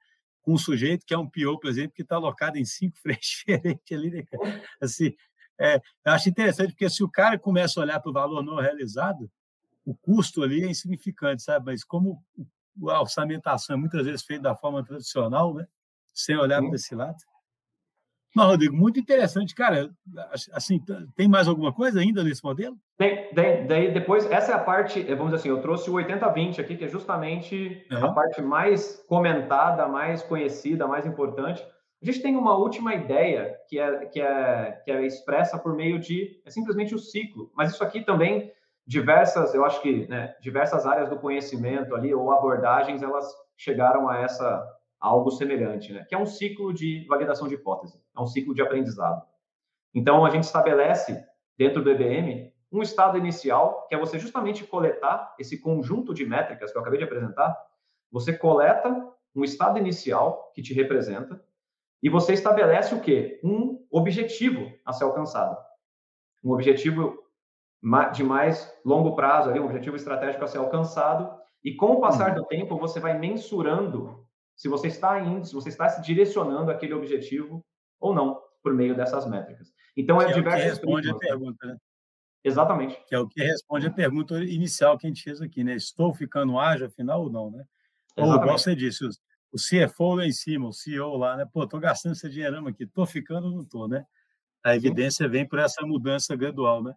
Um 0.48 0.56
sujeito 0.56 1.04
que 1.04 1.12
é 1.12 1.18
um 1.18 1.28
PO, 1.28 1.58
por 1.60 1.68
exemplo, 1.68 1.92
que 1.94 2.02
está 2.02 2.16
alocado 2.16 2.58
em 2.58 2.64
cinco 2.64 2.96
frentes 3.02 3.28
diferentes 3.28 3.96
ali, 3.96 4.10
né, 4.10 4.22
cara? 4.22 4.62
Assim, 4.80 5.14
é, 5.60 5.76
eu 5.76 6.12
acho 6.12 6.28
interessante, 6.28 6.70
porque 6.70 6.88
se 6.88 7.02
o 7.02 7.10
cara 7.10 7.38
começa 7.38 7.78
a 7.78 7.82
olhar 7.82 8.00
para 8.00 8.10
o 8.10 8.12
valor 8.12 8.42
não 8.42 8.56
realizado, 8.56 9.30
o 9.84 9.94
custo 9.94 10.42
ali 10.42 10.64
é 10.64 10.70
insignificante, 10.70 11.42
sabe? 11.42 11.66
Mas 11.66 11.82
como 11.82 12.22
a 12.88 13.00
orçamentação 13.00 13.74
é 13.74 13.78
muitas 13.78 14.04
vezes 14.04 14.22
feita 14.22 14.44
da 14.44 14.56
forma 14.56 14.84
tradicional, 14.84 15.54
né? 15.54 15.66
Sem 16.12 16.36
olhar 16.36 16.60
para 16.60 16.74
esse 16.74 16.94
lado, 16.94 17.16
não, 18.36 18.46
Rodrigo, 18.46 18.76
muito 18.76 19.00
interessante. 19.00 19.54
Cara, 19.54 19.90
assim, 20.52 20.80
tem 21.16 21.28
mais 21.28 21.48
alguma 21.48 21.72
coisa 21.72 22.00
ainda 22.00 22.22
nesse 22.22 22.44
modelo? 22.44 22.76
Tem, 22.96 23.28
daí, 23.32 23.66
daí 23.66 23.92
depois, 23.92 24.30
essa 24.30 24.52
é 24.52 24.54
a 24.54 24.58
parte, 24.58 25.02
vamos 25.02 25.26
dizer 25.26 25.36
assim, 25.36 25.48
eu 25.48 25.62
trouxe 25.62 25.90
o 25.90 25.94
80-20 25.94 26.60
aqui, 26.60 26.76
que 26.76 26.84
é 26.84 26.88
justamente 26.88 27.86
uhum. 27.90 28.04
a 28.06 28.12
parte 28.12 28.42
mais 28.42 29.02
comentada, 29.08 29.88
mais 29.88 30.22
conhecida, 30.22 30.86
mais 30.86 31.06
importante. 31.06 31.64
A 32.00 32.06
gente 32.06 32.22
tem 32.22 32.36
uma 32.36 32.56
última 32.56 32.94
ideia 32.94 33.56
que 33.68 33.78
é, 33.78 34.06
que 34.06 34.20
é, 34.20 34.80
que 34.84 34.90
é 34.90 35.04
expressa 35.04 35.58
por 35.58 35.74
meio 35.74 35.98
de, 35.98 36.40
é 36.44 36.50
simplesmente 36.50 36.94
o 36.94 36.98
ciclo. 36.98 37.50
Mas 37.56 37.72
isso 37.72 37.82
aqui 37.82 38.02
também, 38.02 38.52
diversas, 38.86 39.52
eu 39.52 39.64
acho 39.64 39.82
que, 39.82 40.06
né, 40.06 40.34
diversas 40.40 40.86
áreas 40.86 41.08
do 41.08 41.18
conhecimento 41.18 41.94
ali, 41.96 42.14
ou 42.14 42.30
abordagens, 42.30 43.02
elas 43.02 43.26
chegaram 43.56 44.08
a 44.08 44.18
essa, 44.18 44.64
algo 45.00 45.30
semelhante, 45.30 45.92
né? 45.92 46.04
que 46.08 46.14
é 46.14 46.18
um 46.18 46.26
ciclo 46.26 46.72
de 46.72 47.06
validação 47.06 47.48
de 47.48 47.54
hipótese, 47.54 48.00
é 48.16 48.20
um 48.20 48.26
ciclo 48.26 48.54
de 48.54 48.62
aprendizado. 48.62 49.22
Então, 49.94 50.24
a 50.24 50.30
gente 50.30 50.44
estabelece, 50.44 51.24
dentro 51.56 51.82
do 51.82 51.90
EBM, 51.90 52.52
um 52.70 52.82
estado 52.82 53.16
inicial, 53.16 53.86
que 53.88 53.94
é 53.94 53.98
você 53.98 54.18
justamente 54.18 54.64
coletar 54.64 55.34
esse 55.38 55.58
conjunto 55.58 56.12
de 56.12 56.26
métricas 56.26 56.70
que 56.70 56.76
eu 56.76 56.82
acabei 56.82 56.98
de 56.98 57.04
apresentar. 57.04 57.56
Você 58.10 58.36
coleta 58.36 59.08
um 59.34 59.44
estado 59.44 59.78
inicial 59.78 60.52
que 60.54 60.62
te 60.62 60.74
representa 60.74 61.42
e 62.02 62.08
você 62.08 62.32
estabelece 62.32 62.94
o 62.94 63.00
quê? 63.00 63.40
Um 63.42 63.84
objetivo 63.90 64.72
a 64.84 64.92
ser 64.92 65.04
alcançado. 65.04 65.56
Um 66.44 66.52
objetivo 66.52 67.18
de 68.12 68.22
mais 68.22 68.72
longo 68.84 69.14
prazo, 69.14 69.50
ali, 69.50 69.58
um 69.58 69.64
objetivo 69.64 69.96
estratégico 69.96 70.44
a 70.44 70.48
ser 70.48 70.58
alcançado. 70.58 71.30
E 71.64 71.74
com 71.74 71.92
o 71.92 72.00
passar 72.00 72.30
uhum. 72.30 72.36
do 72.36 72.46
tempo, 72.46 72.78
você 72.78 73.00
vai 73.00 73.18
mensurando 73.18 74.27
se 74.58 74.68
você 74.68 74.88
está 74.88 75.20
indo, 75.20 75.46
se 75.46 75.54
você 75.54 75.68
está 75.68 75.88
se 75.88 76.02
direcionando 76.02 76.70
àquele 76.70 76.92
objetivo 76.92 77.64
ou 78.00 78.12
não, 78.12 78.42
por 78.60 78.74
meio 78.74 78.94
dessas 78.94 79.24
métricas. 79.24 79.72
Então, 79.96 80.20
é, 80.20 80.30
é 80.30 80.32
diversas 80.32 80.62
que 80.62 80.68
responde 80.68 81.10
a 81.10 81.14
pergunta, 81.14 81.66
né? 81.66 81.76
Exatamente. 82.42 83.00
Que 83.06 83.14
é 83.14 83.18
o 83.20 83.28
que 83.28 83.40
responde 83.40 83.86
a 83.86 83.90
pergunta 83.90 84.42
inicial 84.42 84.98
que 84.98 85.06
a 85.06 85.10
gente 85.10 85.22
fez 85.22 85.40
aqui, 85.40 85.62
né? 85.62 85.76
Estou 85.76 86.12
ficando 86.12 86.58
ágil, 86.58 86.88
afinal, 86.88 87.22
ou 87.22 87.30
não, 87.30 87.52
né? 87.52 87.64
Exatamente. 88.16 88.36
Ou, 88.36 88.42
igual 88.42 88.58
você 88.58 88.74
disse, 88.74 89.04
o 89.04 89.56
CFO 89.56 90.16
lá 90.16 90.26
em 90.26 90.32
cima, 90.32 90.68
o 90.68 90.72
CEO 90.72 91.16
lá, 91.16 91.36
né? 91.36 91.46
Pô, 91.52 91.62
estou 91.62 91.78
gastando 91.78 92.12
esse 92.12 92.28
dinheirão 92.28 92.66
aqui, 92.66 92.82
estou 92.82 93.06
ficando 93.06 93.46
ou 93.46 93.52
não 93.52 93.62
estou, 93.62 93.86
né? 93.86 94.04
A 94.64 94.74
evidência 94.74 95.24
Sim. 95.24 95.30
vem 95.30 95.46
por 95.46 95.60
essa 95.60 95.86
mudança 95.86 96.34
gradual, 96.34 96.82
né? 96.82 96.94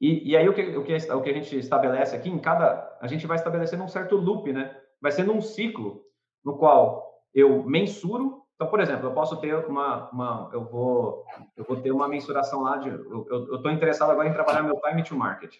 E, 0.00 0.30
e 0.30 0.36
aí, 0.36 0.48
o 0.48 0.52
que, 0.52 0.76
o, 0.76 0.82
que, 0.82 0.96
o 0.96 1.22
que 1.22 1.30
a 1.30 1.34
gente 1.34 1.56
estabelece 1.56 2.16
aqui, 2.16 2.28
em 2.28 2.38
cada... 2.38 2.98
A 3.00 3.06
gente 3.06 3.28
vai 3.28 3.36
estabelecendo 3.36 3.84
um 3.84 3.88
certo 3.88 4.16
loop, 4.16 4.52
né? 4.52 4.76
Vai 5.00 5.12
sendo 5.12 5.32
um 5.32 5.40
ciclo 5.40 6.03
no 6.44 6.56
qual 6.56 7.22
eu 7.34 7.62
mensuro. 7.64 8.42
Então, 8.54 8.68
por 8.68 8.80
exemplo, 8.80 9.06
eu 9.06 9.14
posso 9.14 9.36
ter 9.40 9.54
uma, 9.66 10.08
uma 10.10 10.50
eu 10.52 10.64
vou, 10.64 11.24
eu 11.56 11.64
vou 11.64 11.76
ter 11.80 11.90
uma 11.90 12.08
mensuração 12.08 12.62
lá 12.62 12.76
de, 12.76 12.88
eu 12.88 13.56
estou 13.56 13.70
interessado 13.70 14.10
agora 14.10 14.28
em 14.28 14.32
trabalhar 14.32 14.62
meu 14.62 14.80
time 14.80 15.02
to 15.02 15.16
market. 15.16 15.54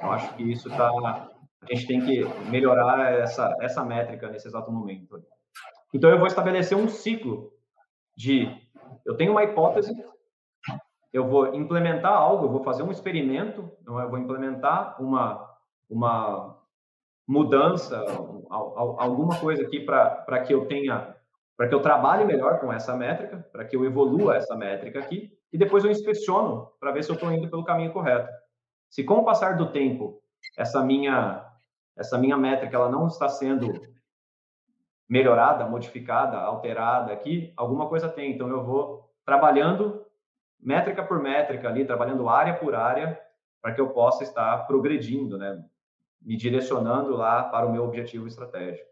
Eu 0.00 0.12
acho 0.12 0.34
que 0.34 0.44
isso 0.44 0.68
está, 0.68 0.88
a 0.88 1.74
gente 1.74 1.86
tem 1.86 2.00
que 2.00 2.24
melhorar 2.48 3.12
essa 3.12 3.56
essa 3.60 3.84
métrica 3.84 4.28
nesse 4.28 4.46
exato 4.46 4.70
momento. 4.70 5.20
Então, 5.92 6.10
eu 6.10 6.18
vou 6.18 6.26
estabelecer 6.26 6.76
um 6.76 6.88
ciclo 6.88 7.52
de, 8.16 8.48
eu 9.04 9.16
tenho 9.16 9.32
uma 9.32 9.42
hipótese, 9.42 9.92
eu 11.12 11.26
vou 11.26 11.54
implementar 11.54 12.12
algo, 12.12 12.44
eu 12.44 12.50
vou 12.50 12.62
fazer 12.62 12.82
um 12.82 12.90
experimento, 12.90 13.68
eu 13.86 14.10
vou 14.10 14.18
implementar 14.18 15.02
uma 15.02 15.48
uma 15.88 16.58
mudança, 17.26 18.04
alguma 18.48 19.38
coisa 19.38 19.62
aqui 19.62 19.80
para 19.80 20.42
que 20.42 20.52
eu 20.52 20.66
tenha, 20.66 21.14
para 21.56 21.68
que 21.68 21.74
eu 21.74 21.82
trabalhe 21.82 22.24
melhor 22.24 22.60
com 22.60 22.72
essa 22.72 22.96
métrica, 22.96 23.46
para 23.52 23.64
que 23.64 23.76
eu 23.76 23.84
evolua 23.84 24.36
essa 24.36 24.56
métrica 24.56 24.98
aqui, 24.98 25.32
e 25.52 25.58
depois 25.58 25.84
eu 25.84 25.90
inspeciono 25.90 26.70
para 26.78 26.92
ver 26.92 27.02
se 27.02 27.10
eu 27.10 27.14
estou 27.14 27.32
indo 27.32 27.48
pelo 27.48 27.64
caminho 27.64 27.92
correto. 27.92 28.28
Se 28.90 29.04
com 29.04 29.14
o 29.14 29.24
passar 29.24 29.56
do 29.56 29.70
tempo 29.70 30.22
essa 30.56 30.82
minha 30.82 31.44
essa 31.96 32.16
minha 32.16 32.36
métrica 32.36 32.76
ela 32.76 32.88
não 32.88 33.08
está 33.08 33.28
sendo 33.28 33.72
melhorada, 35.08 35.66
modificada, 35.66 36.38
alterada 36.38 37.12
aqui, 37.12 37.52
alguma 37.56 37.88
coisa 37.88 38.08
tem. 38.08 38.32
Então 38.32 38.48
eu 38.48 38.62
vou 38.62 39.10
trabalhando 39.24 40.06
métrica 40.60 41.02
por 41.02 41.20
métrica 41.20 41.68
ali, 41.68 41.84
trabalhando 41.84 42.28
área 42.28 42.54
por 42.54 42.74
área, 42.74 43.20
para 43.60 43.72
que 43.74 43.80
eu 43.80 43.90
possa 43.90 44.22
estar 44.22 44.66
progredindo, 44.66 45.36
né? 45.36 45.64
Me 46.20 46.36
direcionando 46.36 47.10
lá 47.16 47.44
para 47.44 47.66
o 47.66 47.72
meu 47.72 47.84
objetivo 47.84 48.26
estratégico. 48.26 48.88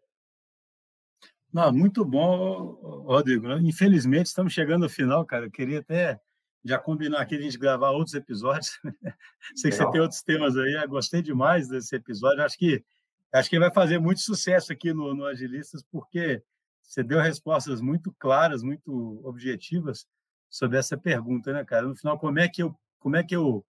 Não, 1.52 1.72
muito 1.72 2.04
bom, 2.04 2.72
Rodrigo. 3.06 3.50
Infelizmente, 3.60 4.26
estamos 4.26 4.52
chegando 4.52 4.84
ao 4.84 4.90
final, 4.90 5.24
cara. 5.24 5.46
Eu 5.46 5.50
queria 5.50 5.78
até 5.78 6.20
já 6.64 6.78
combinar 6.78 7.20
aqui 7.20 7.36
a 7.36 7.40
gente 7.40 7.58
gravar 7.58 7.90
outros 7.90 8.14
episódios. 8.14 8.78
Sei 9.54 9.70
que 9.70 9.76
Legal. 9.76 9.86
você 9.86 9.92
tem 9.92 10.00
outros 10.00 10.22
temas 10.22 10.56
aí. 10.56 10.72
Eu 10.74 10.88
gostei 10.88 11.22
demais 11.22 11.68
desse 11.68 11.94
episódio. 11.94 12.42
Acho 12.42 12.58
que 12.58 12.84
acho 13.32 13.48
que 13.48 13.58
vai 13.58 13.72
fazer 13.72 13.98
muito 13.98 14.20
sucesso 14.20 14.72
aqui 14.72 14.92
no, 14.92 15.14
no 15.14 15.24
Agilistas, 15.24 15.82
porque 15.90 16.42
você 16.82 17.02
deu 17.02 17.20
respostas 17.20 17.80
muito 17.80 18.14
claras, 18.18 18.62
muito 18.62 19.20
objetivas 19.24 20.06
sobre 20.48 20.78
essa 20.78 20.96
pergunta, 20.96 21.52
né, 21.52 21.64
cara? 21.64 21.86
No 21.86 21.96
final, 21.96 22.18
como 22.18 22.38
é 22.38 22.48
que 22.48 22.62
eu 22.62 22.74
como 22.98 23.16
é 23.16 23.22
que 23.22 23.36
eu 23.36 23.64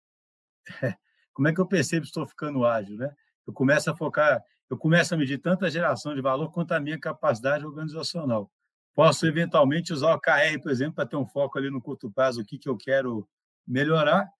como 1.32 1.48
é 1.48 1.54
que 1.54 1.60
eu 1.60 1.66
percebo 1.66 2.02
que 2.02 2.08
estou 2.08 2.26
ficando 2.26 2.64
ágil, 2.64 2.96
né? 2.96 3.14
Eu 3.46 3.52
começo 3.52 3.90
a 3.90 3.96
focar, 3.96 4.42
eu 4.70 4.76
começo 4.76 5.14
a 5.14 5.16
medir 5.16 5.38
tanto 5.38 5.64
a 5.64 5.70
geração 5.70 6.14
de 6.14 6.20
valor 6.20 6.50
quanto 6.50 6.72
a 6.72 6.80
minha 6.80 6.98
capacidade 6.98 7.64
organizacional. 7.64 8.50
Posso 8.94 9.26
eventualmente 9.26 9.92
usar 9.92 10.14
o 10.14 10.20
KR, 10.20 10.60
por 10.62 10.70
exemplo, 10.70 10.94
para 10.94 11.06
ter 11.06 11.16
um 11.16 11.26
foco 11.26 11.58
ali 11.58 11.70
no 11.70 11.80
curto 11.80 12.10
prazo, 12.10 12.42
o 12.42 12.44
que, 12.44 12.58
que 12.58 12.68
eu 12.68 12.76
quero 12.76 13.28
melhorar, 13.66 14.30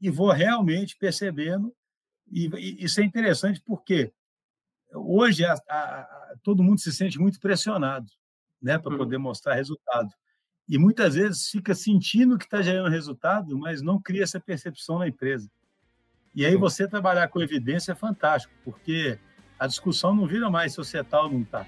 e 0.00 0.10
vou 0.10 0.30
realmente 0.30 0.96
percebendo. 0.96 1.74
E, 2.30 2.46
e 2.56 2.84
isso 2.84 3.00
é 3.00 3.04
interessante 3.04 3.60
porque 3.64 4.12
hoje 4.92 5.44
a, 5.44 5.54
a, 5.54 6.34
todo 6.42 6.62
mundo 6.62 6.80
se 6.80 6.92
sente 6.92 7.18
muito 7.18 7.38
pressionado 7.38 8.10
né, 8.60 8.78
para 8.78 8.96
poder 8.96 9.18
mostrar 9.18 9.54
resultado. 9.54 10.10
E 10.68 10.78
muitas 10.78 11.14
vezes 11.14 11.48
fica 11.48 11.74
sentindo 11.74 12.38
que 12.38 12.44
está 12.44 12.62
gerando 12.62 12.90
resultado, 12.90 13.58
mas 13.58 13.82
não 13.82 14.00
cria 14.00 14.22
essa 14.22 14.38
percepção 14.38 14.98
na 14.98 15.08
empresa. 15.08 15.50
E 16.34 16.46
aí 16.46 16.56
você 16.56 16.86
trabalhar 16.86 17.28
com 17.28 17.42
evidência 17.42 17.92
é 17.92 17.94
fantástico, 17.94 18.52
porque 18.64 19.18
a 19.58 19.66
discussão 19.66 20.14
não 20.14 20.26
vira 20.26 20.48
mais 20.48 20.72
se 20.72 20.78
você 20.78 21.00
está 21.00 21.20
ou 21.22 21.30
não 21.30 21.42
está. 21.42 21.66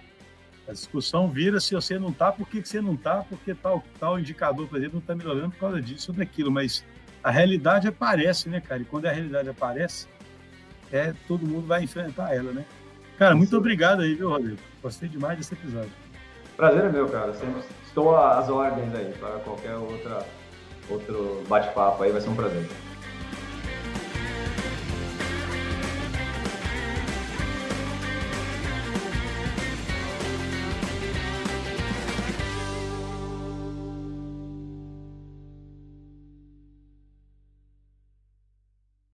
A 0.68 0.72
discussão 0.72 1.28
vira 1.28 1.58
se 1.58 1.74
você 1.74 1.98
não 1.98 2.10
está, 2.10 2.30
por 2.30 2.48
que 2.48 2.64
você 2.64 2.80
não 2.80 2.94
está, 2.94 3.22
porque 3.22 3.54
tal, 3.54 3.82
tal 3.98 4.18
indicador, 4.18 4.68
por 4.68 4.78
exemplo, 4.78 4.94
não 4.94 5.00
está 5.00 5.14
melhorando 5.14 5.50
por 5.50 5.58
causa 5.58 5.82
disso 5.82 6.12
ou 6.12 6.16
daquilo. 6.16 6.50
Mas 6.50 6.84
a 7.22 7.30
realidade 7.30 7.88
aparece, 7.88 8.48
né, 8.48 8.60
cara? 8.60 8.82
E 8.82 8.84
quando 8.84 9.06
a 9.06 9.12
realidade 9.12 9.48
aparece, 9.48 10.06
é, 10.92 11.12
todo 11.26 11.46
mundo 11.46 11.66
vai 11.66 11.82
enfrentar 11.82 12.32
ela, 12.32 12.52
né? 12.52 12.64
Cara, 13.18 13.34
muito 13.34 13.56
obrigado 13.56 14.02
aí, 14.02 14.14
viu, 14.14 14.28
Rodrigo? 14.28 14.58
Gostei 14.80 15.08
demais 15.08 15.36
desse 15.36 15.54
episódio. 15.54 15.92
Prazer 16.56 16.84
é 16.84 16.88
meu, 16.88 17.08
cara. 17.08 17.34
Sempre 17.34 17.62
estou 17.84 18.16
às 18.16 18.48
ordens 18.48 18.94
aí 18.94 19.12
para 19.18 19.40
qualquer 19.40 19.74
outra 19.74 20.24
outro 20.88 21.42
bate-papo 21.48 22.02
aí, 22.02 22.12
vai 22.12 22.20
ser 22.20 22.28
um 22.28 22.36
prazer. 22.36 22.68